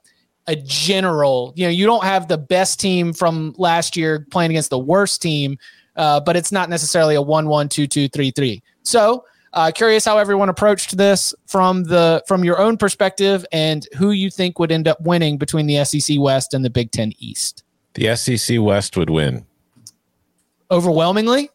a 0.49 0.57
general. 0.57 1.53
You 1.55 1.67
know, 1.67 1.71
you 1.71 1.87
don't 1.87 2.03
have 2.03 2.27
the 2.27 2.37
best 2.37 2.81
team 2.81 3.13
from 3.13 3.55
last 3.57 3.97
year 3.97 4.27
playing 4.31 4.51
against 4.51 4.71
the 4.71 4.81
worst 4.81 5.23
team, 5.23 5.59
uh, 5.95 6.19
but 6.19 6.35
it's 6.37 6.51
not 6.51 6.69
necessarily 6.69 7.15
a 7.15 7.23
one 7.23 7.47
one 7.47 7.69
two 7.69 7.87
two 7.87 8.09
three 8.09 8.33
three. 8.33 8.65
So 8.83 9.25
uh, 9.55 9.71
curious 9.73 10.05
how 10.05 10.19
everyone 10.19 10.49
approached 10.49 10.97
this 10.97 11.35
from 11.47 11.85
the 11.85 12.23
from 12.27 12.45
your 12.45 12.59
own 12.59 12.77
perspective, 12.77 13.47
and 13.53 13.87
who 13.97 14.11
you 14.11 14.31
think 14.31 14.59
would 14.59 14.73
end 14.73 14.89
up 14.89 15.01
winning 15.01 15.39
between 15.39 15.67
the 15.67 15.85
SEC 15.85 16.19
West 16.19 16.53
and 16.55 16.65
the 16.65 16.71
Big 16.71 16.91
Ten 16.91 17.13
East. 17.19 17.65
The 17.95 18.15
SEC 18.17 18.61
West 18.61 18.97
would 18.97 19.11
win 19.11 19.47
overwhelmingly. 20.71 21.51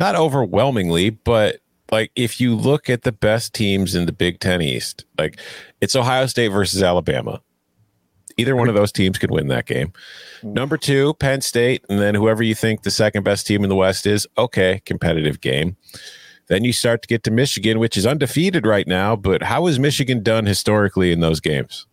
Not 0.00 0.16
overwhelmingly, 0.16 1.10
but 1.10 1.60
like 1.90 2.10
if 2.16 2.40
you 2.40 2.56
look 2.56 2.88
at 2.88 3.02
the 3.02 3.12
best 3.12 3.54
teams 3.54 3.94
in 3.94 4.06
the 4.06 4.12
Big 4.12 4.40
Ten 4.40 4.62
East, 4.62 5.04
like 5.18 5.38
it's 5.80 5.94
Ohio 5.94 6.26
State 6.26 6.48
versus 6.48 6.82
Alabama. 6.82 7.40
Either 8.38 8.56
one 8.56 8.70
of 8.70 8.74
those 8.74 8.90
teams 8.90 9.18
could 9.18 9.30
win 9.30 9.48
that 9.48 9.66
game. 9.66 9.92
Number 10.42 10.78
two, 10.78 11.12
Penn 11.14 11.42
State, 11.42 11.84
and 11.90 12.00
then 12.00 12.14
whoever 12.14 12.42
you 12.42 12.54
think 12.54 12.82
the 12.82 12.90
second 12.90 13.24
best 13.24 13.46
team 13.46 13.62
in 13.62 13.68
the 13.68 13.76
West 13.76 14.06
is, 14.06 14.26
okay, 14.38 14.80
competitive 14.86 15.42
game. 15.42 15.76
Then 16.48 16.64
you 16.64 16.72
start 16.72 17.02
to 17.02 17.08
get 17.08 17.22
to 17.24 17.30
Michigan, 17.30 17.78
which 17.78 17.96
is 17.96 18.06
undefeated 18.06 18.66
right 18.66 18.86
now. 18.86 19.16
But 19.16 19.44
how 19.44 19.66
has 19.66 19.78
Michigan 19.78 20.22
done 20.22 20.46
historically 20.46 21.12
in 21.12 21.20
those 21.20 21.40
games? 21.40 21.86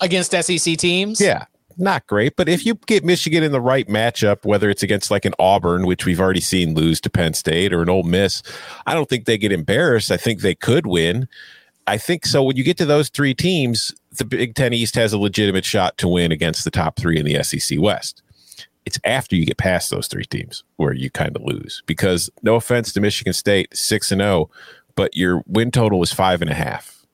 Against 0.00 0.32
SEC 0.32 0.76
teams? 0.78 1.20
Yeah, 1.20 1.44
not 1.76 2.06
great. 2.06 2.36
But 2.36 2.48
if 2.48 2.64
you 2.64 2.74
get 2.86 3.04
Michigan 3.04 3.42
in 3.42 3.52
the 3.52 3.60
right 3.60 3.86
matchup, 3.88 4.44
whether 4.44 4.70
it's 4.70 4.82
against 4.82 5.10
like 5.10 5.24
an 5.24 5.34
Auburn, 5.38 5.86
which 5.86 6.06
we've 6.06 6.20
already 6.20 6.40
seen 6.40 6.74
lose 6.74 7.00
to 7.02 7.10
Penn 7.10 7.34
State, 7.34 7.72
or 7.72 7.82
an 7.82 7.90
Ole 7.90 8.02
Miss, 8.02 8.42
I 8.86 8.94
don't 8.94 9.08
think 9.08 9.26
they 9.26 9.38
get 9.38 9.52
embarrassed. 9.52 10.10
I 10.10 10.16
think 10.16 10.40
they 10.40 10.54
could 10.54 10.86
win. 10.86 11.28
I 11.86 11.98
think 11.98 12.26
so. 12.26 12.42
When 12.42 12.56
you 12.56 12.64
get 12.64 12.78
to 12.78 12.86
those 12.86 13.08
three 13.08 13.34
teams, 13.34 13.94
the 14.16 14.24
Big 14.24 14.54
Ten 14.54 14.72
East 14.72 14.94
has 14.94 15.12
a 15.12 15.18
legitimate 15.18 15.64
shot 15.64 15.98
to 15.98 16.08
win 16.08 16.30
against 16.30 16.64
the 16.64 16.70
top 16.70 16.96
three 16.96 17.18
in 17.18 17.24
the 17.24 17.42
SEC 17.42 17.78
West 17.80 18.22
it's 18.84 18.98
after 19.04 19.36
you 19.36 19.46
get 19.46 19.58
past 19.58 19.90
those 19.90 20.08
three 20.08 20.24
teams 20.24 20.64
where 20.76 20.92
you 20.92 21.10
kind 21.10 21.36
of 21.36 21.42
lose. 21.42 21.82
Because 21.86 22.30
no 22.42 22.56
offense 22.56 22.92
to 22.92 23.00
Michigan 23.00 23.32
State, 23.32 23.76
six 23.76 24.10
and 24.10 24.20
zero, 24.20 24.32
oh, 24.32 24.50
but 24.94 25.16
your 25.16 25.42
win 25.46 25.70
total 25.70 25.98
was 25.98 26.12
five 26.12 26.42
and 26.42 26.50
a 26.50 26.54
half. 26.54 27.06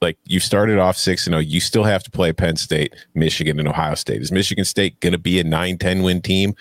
Like 0.00 0.18
you 0.24 0.40
started 0.40 0.78
off 0.78 0.96
six 0.96 1.26
and 1.26 1.32
zero, 1.32 1.38
oh, 1.38 1.42
you 1.42 1.60
still 1.60 1.84
have 1.84 2.02
to 2.04 2.10
play 2.10 2.32
Penn 2.32 2.56
State, 2.56 2.94
Michigan, 3.14 3.58
and 3.58 3.68
Ohio 3.68 3.94
State. 3.94 4.22
Is 4.22 4.32
Michigan 4.32 4.64
State 4.64 5.00
going 5.00 5.12
to 5.12 5.18
be 5.18 5.38
a 5.38 5.44
9-10 5.44 6.02
win 6.02 6.20
team? 6.20 6.54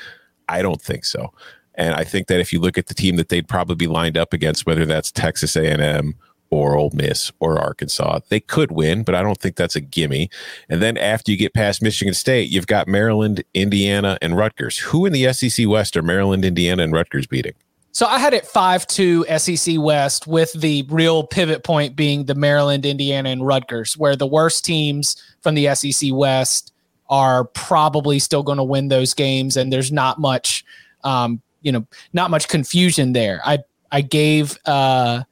I 0.50 0.62
don't 0.62 0.82
think 0.82 1.06
so. 1.06 1.34
And 1.76 1.96
I 1.96 2.04
think 2.04 2.28
that 2.28 2.40
if 2.40 2.54
you 2.54 2.60
look 2.60 2.78
at 2.78 2.88
the 2.88 2.94
team 2.94 3.16
that 3.16 3.30
they'd 3.30 3.48
probably 3.48 3.76
be 3.76 3.88
lined 3.88 4.18
up 4.18 4.34
against, 4.34 4.66
whether 4.66 4.86
that's 4.86 5.12
Texas 5.12 5.56
A&M 5.56 6.16
or 6.54 6.78
Ole 6.78 6.92
Miss 6.94 7.32
or 7.40 7.60
Arkansas. 7.60 8.20
They 8.30 8.40
could 8.40 8.72
win, 8.72 9.04
but 9.04 9.16
I 9.16 9.22
don't 9.22 9.40
think 9.40 9.56
that's 9.56 9.76
a 9.76 9.82
gimme. 9.82 10.30
And 10.70 10.82
then 10.82 10.98
after 10.98 11.32
you 11.32 11.38
get 11.38 11.54
past 11.54 11.82
Michigan 11.82 12.14
State, 12.14 12.50
you've 12.50 12.68
got 12.68 12.88
Maryland, 12.88 13.44
Indiana, 13.54 14.18
and 14.22 14.38
Rutgers. 14.38 14.78
Who 14.78 15.06
in 15.06 15.14
the 15.14 15.34
SEC 15.34 15.68
West 15.68 15.98
are 15.98 16.04
Maryland, 16.04 16.46
Indiana, 16.46 16.84
and 16.84 16.94
Rutgers 16.94 17.28
beating? 17.28 17.54
So 17.92 18.08
I 18.08 18.18
had 18.18 18.34
it 18.34 18.46
5 18.46 18.88
2 18.88 19.26
SEC 19.38 19.76
West 19.78 20.26
with 20.26 20.52
the 20.54 20.84
real 20.90 21.24
pivot 21.24 21.64
point 21.64 21.96
being 21.96 22.26
the 22.26 22.36
Maryland, 22.36 22.86
Indiana, 22.86 23.30
and 23.30 23.46
Rutgers, 23.46 23.98
where 23.98 24.16
the 24.16 24.26
worst 24.26 24.66
teams 24.66 25.22
from 25.42 25.56
the 25.56 25.74
SEC 25.76 26.10
West 26.12 26.74
are 27.10 27.46
probably 27.46 28.18
still 28.18 28.42
going 28.42 28.58
to 28.58 28.64
win 28.64 28.88
those 28.88 29.14
games. 29.14 29.58
And 29.58 29.72
there's 29.72 29.92
not 29.92 30.20
much, 30.20 30.66
um, 31.04 31.42
you 31.62 31.72
know, 31.72 31.86
not 32.14 32.32
much 32.32 32.48
confusion 32.48 33.14
there. 33.14 33.42
I, 33.46 33.60
I 33.92 34.02
gave, 34.02 34.58
uh, 34.66 35.24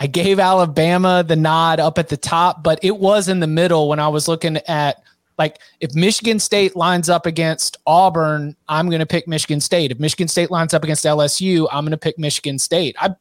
I 0.00 0.06
gave 0.06 0.38
Alabama 0.38 1.24
the 1.26 1.36
nod 1.36 1.80
up 1.80 1.98
at 1.98 2.08
the 2.08 2.16
top, 2.16 2.62
but 2.62 2.78
it 2.82 2.96
was 2.96 3.28
in 3.28 3.40
the 3.40 3.46
middle 3.46 3.88
when 3.88 3.98
I 3.98 4.08
was 4.08 4.28
looking 4.28 4.58
at 4.68 5.02
Like 5.38 5.58
if 5.80 5.94
Michigan 5.94 6.38
State 6.38 6.76
lines 6.76 7.08
up 7.08 7.26
against 7.26 7.76
Auburn, 7.86 8.56
I'm 8.68 8.88
going 8.88 9.00
to 9.00 9.06
pick 9.06 9.28
Michigan 9.28 9.60
State. 9.60 9.90
If 9.90 10.00
Michigan 10.00 10.28
State 10.28 10.50
lines 10.50 10.74
up 10.74 10.84
against 10.84 11.04
LSU, 11.04 11.68
I'm 11.70 11.84
going 11.84 11.92
to 11.92 11.96
pick 11.96 12.18
Michigan 12.18 12.58
State. 12.58 12.96
I 12.98 13.14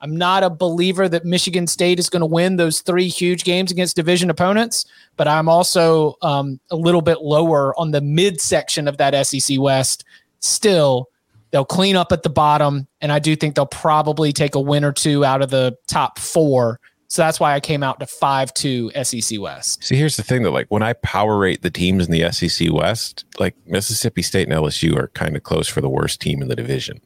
I'm 0.00 0.16
not 0.16 0.44
a 0.44 0.50
believer 0.50 1.08
that 1.08 1.24
Michigan 1.24 1.66
State 1.66 1.98
is 1.98 2.08
going 2.08 2.20
to 2.20 2.26
win 2.26 2.56
those 2.56 2.82
three 2.82 3.08
huge 3.08 3.42
games 3.42 3.72
against 3.72 3.96
division 3.96 4.30
opponents, 4.30 4.86
but 5.16 5.26
I'm 5.26 5.48
also 5.48 6.16
um, 6.22 6.60
a 6.70 6.76
little 6.76 7.02
bit 7.02 7.20
lower 7.20 7.78
on 7.78 7.90
the 7.90 8.00
midsection 8.00 8.86
of 8.86 8.96
that 8.98 9.26
SEC 9.26 9.58
West. 9.58 10.04
Still, 10.40 11.08
they'll 11.50 11.64
clean 11.64 11.96
up 11.96 12.12
at 12.12 12.22
the 12.22 12.30
bottom, 12.30 12.86
and 13.00 13.12
I 13.12 13.18
do 13.18 13.34
think 13.36 13.54
they'll 13.54 13.66
probably 13.66 14.32
take 14.32 14.54
a 14.54 14.60
win 14.60 14.84
or 14.84 14.92
two 14.92 15.24
out 15.24 15.42
of 15.42 15.50
the 15.50 15.76
top 15.86 16.18
four. 16.18 16.80
So 17.10 17.22
that's 17.22 17.40
why 17.40 17.54
I 17.54 17.60
came 17.60 17.82
out 17.82 18.00
to 18.00 18.06
five 18.06 18.52
two 18.52 18.90
SEC 19.02 19.40
West. 19.40 19.82
See, 19.82 19.96
here's 19.96 20.16
the 20.16 20.22
thing 20.22 20.42
though, 20.42 20.52
like 20.52 20.66
when 20.68 20.82
I 20.82 20.92
power 20.94 21.38
rate 21.38 21.62
the 21.62 21.70
teams 21.70 22.06
in 22.06 22.12
the 22.12 22.30
SEC 22.32 22.70
West, 22.70 23.24
like 23.38 23.54
Mississippi 23.66 24.20
State 24.20 24.46
and 24.48 24.56
LSU 24.56 24.94
are 24.96 25.08
kind 25.08 25.34
of 25.36 25.42
close 25.42 25.68
for 25.68 25.80
the 25.80 25.88
worst 25.88 26.20
team 26.20 26.42
in 26.42 26.48
the 26.48 26.56
division. 26.56 27.00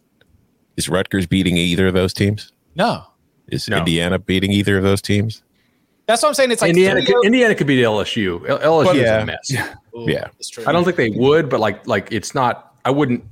Is 0.76 0.88
Rutgers 0.88 1.26
beating 1.26 1.56
either 1.56 1.86
of 1.86 1.94
those 1.94 2.12
teams? 2.12 2.52
No. 2.74 3.04
Is 3.48 3.68
No. 3.68 3.78
Indiana 3.78 4.18
beating 4.18 4.50
either 4.50 4.76
of 4.76 4.82
those 4.82 5.02
teams? 5.02 5.44
That's 6.06 6.20
what 6.22 6.30
I'm 6.30 6.34
saying. 6.34 6.50
It's 6.50 6.62
like 6.62 6.70
Indiana, 6.70 7.00
three 7.00 7.14
could, 7.14 7.24
Indiana 7.24 7.54
could 7.54 7.66
beat 7.68 7.82
LSU. 7.82 8.48
L- 8.48 8.58
LSU 8.58 8.94
is 8.96 9.02
yeah. 9.02 9.22
a 9.22 9.26
mess. 9.26 9.52
Ooh, 9.96 10.06
Yeah. 10.08 10.24
that's 10.32 10.48
true. 10.48 10.64
I 10.66 10.72
don't 10.72 10.82
think 10.84 10.96
they 10.96 11.10
would, 11.10 11.48
but 11.48 11.60
like 11.60 11.86
like 11.86 12.10
it's 12.10 12.34
not. 12.34 12.74
I 12.84 12.90
wouldn't. 12.90 13.22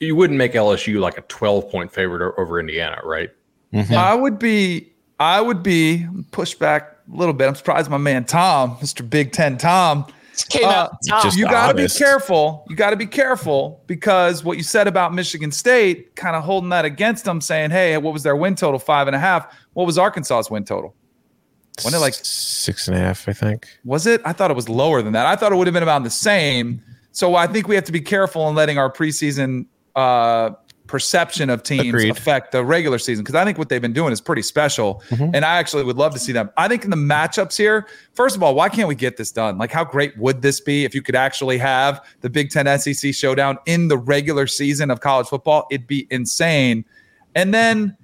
You 0.00 0.14
wouldn't 0.16 0.36
make 0.38 0.52
LSU 0.52 1.00
like 1.00 1.16
a 1.18 1.22
twelve 1.22 1.70
point 1.70 1.92
favorite 1.92 2.34
over 2.38 2.60
Indiana, 2.60 3.00
right? 3.04 3.30
I 3.90 4.14
would 4.14 4.38
be, 4.38 4.92
I 5.20 5.40
would 5.40 5.62
be 5.62 6.06
push 6.30 6.54
back 6.54 6.96
a 7.12 7.16
little 7.16 7.34
bit. 7.34 7.48
I'm 7.48 7.54
surprised 7.54 7.90
my 7.90 7.96
man 7.98 8.24
Tom, 8.24 8.76
Mr. 8.76 9.08
Big 9.08 9.32
Ten 9.32 9.58
Tom, 9.58 10.06
came 10.50 10.64
out 10.64 10.92
Uh, 10.92 10.96
top. 11.08 11.22
just- 11.24 11.36
you 11.38 11.44
got 11.46 11.68
to 11.68 11.74
be 11.74 11.88
careful. 11.88 12.64
You 12.68 12.76
got 12.76 12.90
to 12.90 12.96
be 12.96 13.06
careful 13.06 13.82
because 13.86 14.44
what 14.44 14.56
you 14.56 14.62
said 14.62 14.86
about 14.88 15.14
Michigan 15.14 15.50
State, 15.52 16.14
kind 16.16 16.36
of 16.36 16.42
holding 16.44 16.70
that 16.70 16.84
against 16.84 17.24
them, 17.24 17.40
saying, 17.40 17.70
"Hey, 17.70 17.96
what 17.98 18.12
was 18.12 18.22
their 18.22 18.36
win 18.36 18.54
total? 18.54 18.78
Five 18.78 19.06
and 19.08 19.16
a 19.16 19.18
half. 19.18 19.46
What 19.74 19.86
was 19.86 19.98
Arkansas's 19.98 20.50
win 20.50 20.64
total? 20.64 20.94
Wasn't 21.84 21.94
it 21.94 21.98
like 22.02 22.14
six 22.14 22.88
and 22.88 22.96
a 22.96 23.00
half? 23.00 23.28
I 23.28 23.32
think. 23.34 23.66
was 23.84 24.06
it? 24.06 24.22
I 24.24 24.32
thought 24.32 24.50
it 24.50 24.54
was 24.56 24.68
lower 24.68 25.02
than 25.02 25.12
that. 25.12 25.26
I 25.26 25.36
thought 25.36 25.52
it 25.52 25.56
would 25.56 25.66
have 25.66 25.74
been 25.74 25.82
about 25.82 26.02
the 26.04 26.10
same. 26.10 26.82
So 27.12 27.34
I 27.34 27.46
think 27.46 27.68
we 27.68 27.74
have 27.74 27.84
to 27.84 27.92
be 27.92 28.00
careful 28.00 28.48
in 28.48 28.54
letting 28.54 28.78
our 28.78 28.90
preseason 28.90 29.66
uh, 29.96 30.50
perception 30.86 31.50
of 31.50 31.62
teams 31.62 31.88
Agreed. 31.88 32.10
affect 32.10 32.52
the 32.52 32.64
regular 32.64 32.98
season 32.98 33.24
because 33.24 33.34
I 33.34 33.44
think 33.44 33.58
what 33.58 33.68
they've 33.68 33.82
been 33.82 33.92
doing 33.92 34.12
is 34.12 34.20
pretty 34.20 34.42
special. 34.42 35.02
And 35.34 35.44
I 35.44 35.56
actually 35.56 35.84
would 35.84 35.96
love 35.96 36.12
to 36.12 36.18
see 36.18 36.32
them. 36.32 36.50
I 36.56 36.68
think 36.68 36.84
in 36.84 36.90
the 36.90 36.96
matchups 36.96 37.56
here, 37.56 37.88
first 38.14 38.36
of 38.36 38.42
all, 38.42 38.54
why 38.54 38.68
can't 38.68 38.88
we 38.88 38.94
get 38.94 39.16
this 39.16 39.32
done? 39.32 39.58
Like, 39.58 39.72
how 39.72 39.84
great 39.84 40.16
would 40.16 40.42
this 40.42 40.60
be 40.60 40.84
if 40.84 40.94
you 40.94 41.02
could 41.02 41.16
actually 41.16 41.58
have 41.58 42.04
the 42.20 42.30
Big 42.30 42.50
Ten 42.50 42.78
SEC 42.78 43.14
showdown 43.14 43.58
in 43.66 43.88
the 43.88 43.98
regular 43.98 44.46
season 44.46 44.90
of 44.90 45.00
college 45.00 45.26
football? 45.26 45.66
It'd 45.70 45.86
be 45.86 46.06
insane. 46.10 46.84
And 47.34 47.52
then, 47.52 47.96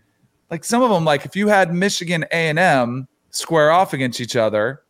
like 0.51 0.65
some 0.65 0.83
of 0.83 0.91
them, 0.91 1.05
like 1.05 1.25
if 1.25 1.37
you 1.37 1.49
had 1.49 1.73
Michigan 1.73 2.25
A 2.33 2.49
and 2.49 2.59
M 2.59 3.09
square 3.31 3.71
off 3.71 3.93
against 3.93 4.21
each 4.21 4.37
other, 4.37 4.83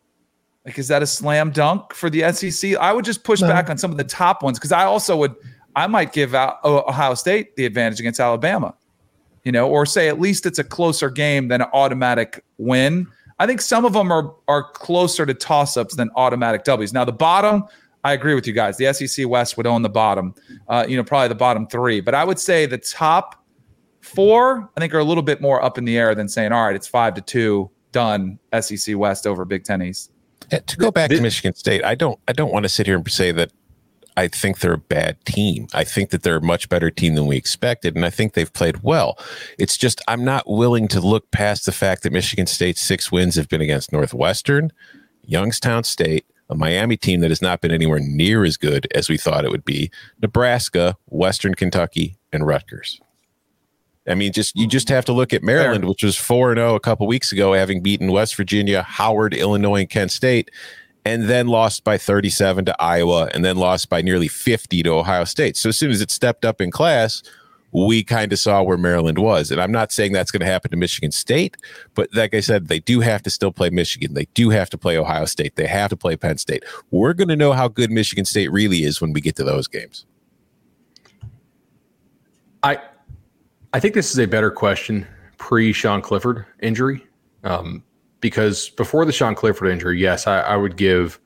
like, 0.65 0.79
is 0.79 0.87
that 0.87 1.03
a 1.03 1.07
slam 1.07 1.51
dunk 1.51 1.93
for 1.93 2.09
the 2.09 2.31
SEC? 2.31 2.75
I 2.77 2.93
would 2.93 3.03
just 3.03 3.23
push 3.23 3.41
back 3.41 3.69
on 3.69 3.77
some 3.77 3.91
of 3.91 3.97
the 3.97 4.03
top 4.05 4.43
ones 4.43 4.57
because 4.57 4.71
I 4.71 4.85
also 4.85 5.17
would, 5.17 5.35
I 5.75 5.87
might 5.87 6.13
give 6.13 6.35
out 6.35 6.57
oh, 6.63 6.83
Ohio 6.87 7.13
State 7.15 7.55
the 7.55 7.65
advantage 7.65 7.99
against 7.99 8.19
Alabama, 8.19 8.75
you 9.43 9.51
know, 9.51 9.69
or 9.69 9.85
say 9.85 10.07
at 10.07 10.19
least 10.19 10.45
it's 10.45 10.59
a 10.59 10.63
closer 10.63 11.09
game 11.09 11.47
than 11.47 11.61
an 11.61 11.67
automatic 11.73 12.43
win. 12.57 13.07
I 13.39 13.47
think 13.47 13.61
some 13.61 13.85
of 13.85 13.93
them 13.93 14.11
are 14.11 14.33
are 14.47 14.63
closer 14.71 15.25
to 15.25 15.33
toss 15.33 15.77
ups 15.77 15.95
than 15.95 16.09
automatic 16.15 16.63
W's. 16.63 16.93
Now 16.93 17.05
the 17.05 17.11
bottom, 17.11 17.65
I 18.03 18.13
agree 18.13 18.35
with 18.35 18.45
you 18.45 18.53
guys. 18.53 18.77
The 18.77 18.93
SEC 18.93 19.27
West 19.27 19.57
would 19.57 19.67
own 19.67 19.81
the 19.81 19.89
bottom, 19.89 20.35
uh, 20.67 20.85
you 20.87 20.97
know, 20.97 21.03
probably 21.03 21.29
the 21.29 21.35
bottom 21.35 21.67
three, 21.67 22.01
but 22.01 22.13
I 22.13 22.23
would 22.23 22.39
say 22.39 22.65
the 22.65 22.77
top 22.77 23.43
four, 24.01 24.69
I 24.75 24.79
think, 24.79 24.93
are 24.93 24.99
a 24.99 25.03
little 25.03 25.23
bit 25.23 25.41
more 25.41 25.63
up 25.63 25.77
in 25.77 25.85
the 25.85 25.97
air 25.97 26.13
than 26.13 26.27
saying, 26.27 26.51
all 26.51 26.65
right, 26.65 26.75
it's 26.75 26.87
five 26.87 27.13
to 27.15 27.21
two, 27.21 27.71
done 27.91 28.37
SEC 28.59 28.97
West 28.97 29.25
over 29.25 29.45
Big 29.45 29.63
Ten 29.63 29.81
East. 29.81 30.11
Uh, 30.51 30.59
To 30.59 30.77
go 30.77 30.91
back 30.91 31.09
to 31.09 31.21
Michigan 31.21 31.55
State, 31.55 31.83
I 31.83 31.95
don't. 31.95 32.19
I 32.27 32.33
don't 32.33 32.51
want 32.51 32.63
to 32.63 32.69
sit 32.69 32.85
here 32.85 32.97
and 32.97 33.09
say 33.09 33.31
that 33.31 33.51
I 34.15 34.27
think 34.27 34.59
they're 34.59 34.73
a 34.73 34.77
bad 34.77 35.23
team. 35.25 35.67
I 35.73 35.83
think 35.83 36.11
that 36.11 36.23
they're 36.23 36.37
a 36.37 36.41
much 36.41 36.69
better 36.69 36.91
team 36.91 37.15
than 37.15 37.27
we 37.27 37.37
expected, 37.37 37.95
and 37.95 38.05
I 38.05 38.09
think 38.09 38.33
they've 38.33 38.51
played 38.51 38.83
well. 38.83 39.17
It's 39.57 39.77
just 39.77 40.01
I'm 40.07 40.23
not 40.23 40.49
willing 40.49 40.87
to 40.89 41.01
look 41.01 41.31
past 41.31 41.65
the 41.65 41.71
fact 41.71 42.03
that 42.03 42.13
Michigan 42.13 42.47
State's 42.47 42.81
six 42.81 43.11
wins 43.11 43.35
have 43.35 43.49
been 43.49 43.61
against 43.61 43.91
Northwestern, 43.91 44.71
Youngstown 45.23 45.83
State, 45.83 46.25
a 46.49 46.55
Miami 46.55 46.97
team 46.97 47.21
that 47.21 47.31
has 47.31 47.41
not 47.41 47.61
been 47.61 47.71
anywhere 47.71 47.99
near 47.99 48.43
as 48.43 48.57
good 48.57 48.87
as 48.93 49.09
we 49.09 49.17
thought 49.17 49.45
it 49.45 49.51
would 49.51 49.65
be, 49.65 49.89
Nebraska, 50.21 50.95
Western 51.07 51.55
Kentucky, 51.55 52.17
and 52.31 52.45
Rutgers. 52.45 52.99
I 54.07 54.15
mean, 54.15 54.33
just 54.33 54.55
you 54.55 54.67
just 54.67 54.89
have 54.89 55.05
to 55.05 55.13
look 55.13 55.33
at 55.33 55.43
Maryland, 55.43 55.85
which 55.85 56.03
was 56.03 56.17
four 56.17 56.51
and 56.51 56.57
zero 56.57 56.75
a 56.75 56.79
couple 56.79 57.07
weeks 57.07 57.31
ago, 57.31 57.53
having 57.53 57.81
beaten 57.81 58.11
West 58.11 58.35
Virginia, 58.35 58.83
Howard, 58.83 59.33
Illinois, 59.33 59.81
and 59.81 59.89
Kent 59.89 60.11
State, 60.11 60.51
and 61.05 61.23
then 61.23 61.47
lost 61.47 61.83
by 61.83 61.97
thirty 61.97 62.29
seven 62.29 62.65
to 62.65 62.81
Iowa, 62.81 63.29
and 63.33 63.43
then 63.43 63.57
lost 63.57 63.89
by 63.89 64.01
nearly 64.01 64.27
fifty 64.27 64.83
to 64.83 64.89
Ohio 64.91 65.25
State. 65.25 65.57
So 65.57 65.69
as 65.69 65.77
soon 65.77 65.91
as 65.91 66.01
it 66.01 66.11
stepped 66.11 66.45
up 66.45 66.61
in 66.61 66.71
class, 66.71 67.23
we 67.73 68.03
kind 68.03 68.31
of 68.31 68.39
saw 68.39 68.61
where 68.61 68.77
Maryland 68.77 69.17
was. 69.17 69.51
And 69.51 69.59
I'm 69.59 69.71
not 69.71 69.91
saying 69.91 70.13
that's 70.13 70.31
going 70.31 70.41
to 70.41 70.45
happen 70.45 70.69
to 70.71 70.77
Michigan 70.77 71.11
State, 71.11 71.57
but 71.95 72.07
like 72.13 72.33
I 72.33 72.39
said, 72.39 72.67
they 72.67 72.79
do 72.79 72.99
have 72.99 73.23
to 73.23 73.29
still 73.29 73.51
play 73.51 73.69
Michigan. 73.71 74.13
They 74.13 74.27
do 74.33 74.51
have 74.51 74.69
to 74.69 74.77
play 74.77 74.97
Ohio 74.97 75.25
State. 75.25 75.55
They 75.55 75.65
have 75.65 75.89
to 75.89 75.97
play 75.97 76.15
Penn 76.15 76.37
State. 76.37 76.63
We're 76.91 77.13
going 77.13 77.29
to 77.29 77.35
know 77.35 77.51
how 77.51 77.67
good 77.67 77.89
Michigan 77.89 78.25
State 78.25 78.51
really 78.51 78.83
is 78.83 79.01
when 79.01 79.11
we 79.11 79.21
get 79.21 79.35
to 79.37 79.43
those 79.43 79.67
games. 79.67 80.05
I 82.61 82.79
I 83.73 83.79
think 83.79 83.95
this 83.95 84.11
is 84.11 84.19
a 84.19 84.27
better 84.27 84.51
question 84.51 85.07
pre 85.37 85.73
Sean 85.73 86.01
Clifford 86.01 86.45
injury. 86.61 87.05
Um, 87.43 87.83
because 88.23 88.69
before 88.69 89.03
the 89.03 89.11
Sean 89.11 89.35
Clifford 89.35 89.69
injury, 89.69 89.99
yes, 89.99 90.27
I, 90.27 90.39
I 90.39 90.55
would 90.55 90.77
give 90.77 91.19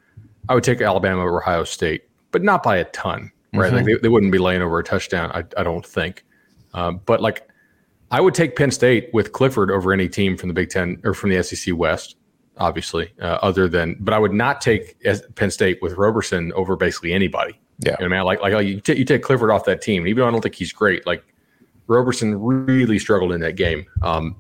I 0.50 0.56
would 0.56 0.64
take 0.64 0.82
Alabama 0.82 1.22
over 1.22 1.42
Ohio 1.42 1.64
State, 1.64 2.10
but 2.32 2.42
not 2.42 2.64
by 2.64 2.78
a 2.78 2.86
ton. 2.86 3.32
Right. 3.54 3.72
Like 3.72 3.86
they, 3.86 3.96
they 3.96 4.10
wouldn't 4.10 4.32
be 4.32 4.40
laying 4.40 4.64
over 4.64 4.80
a 4.80 4.84
touchdown, 4.84 5.32
I, 5.32 5.44
I 5.60 5.64
don't 5.64 5.86
think. 5.86 6.26
Um, 6.74 7.00
but 7.06 7.22
like 7.22 7.48
I 8.10 8.20
would 8.20 8.34
take 8.34 8.56
Penn 8.56 8.72
State 8.72 9.12
with 9.14 9.32
Clifford 9.32 9.70
over 9.70 9.94
any 9.94 10.10
team 10.10 10.38
from 10.38 10.50
the 10.50 10.54
Big 10.54 10.70
Ten 10.70 11.00
or 11.04 11.14
from 11.14 11.30
the 11.30 11.42
SEC 11.44 11.76
West, 11.78 12.16
obviously, 12.58 13.14
uh, 13.22 13.38
other 13.44 13.68
than, 13.68 13.96
but 14.00 14.14
I 14.14 14.20
would 14.20 14.34
not 14.34 14.60
take 14.60 14.98
Penn 15.36 15.52
State 15.52 15.80
with 15.84 15.94
Roberson 15.94 16.52
over 16.54 16.76
basically 16.76 17.14
anybody. 17.14 17.60
Yeah. 17.80 17.96
You 18.00 18.06
know, 18.06 18.10
man, 18.10 18.26
like, 18.26 18.42
like 18.42 18.66
you, 18.66 18.82
ta- 18.82 18.94
you 18.94 19.06
take 19.06 19.22
Clifford 19.22 19.52
off 19.52 19.66
that 19.66 19.84
team, 19.84 20.08
even 20.08 20.22
though 20.22 20.28
I 20.28 20.32
don't 20.32 20.42
think 20.42 20.56
he's 20.56 20.74
great, 20.74 21.06
like 21.06 21.24
Roberson 21.86 22.42
really 22.42 22.98
struggled 22.98 23.34
in 23.34 23.42
that 23.42 23.56
game. 23.56 23.86
Um, 24.02 24.36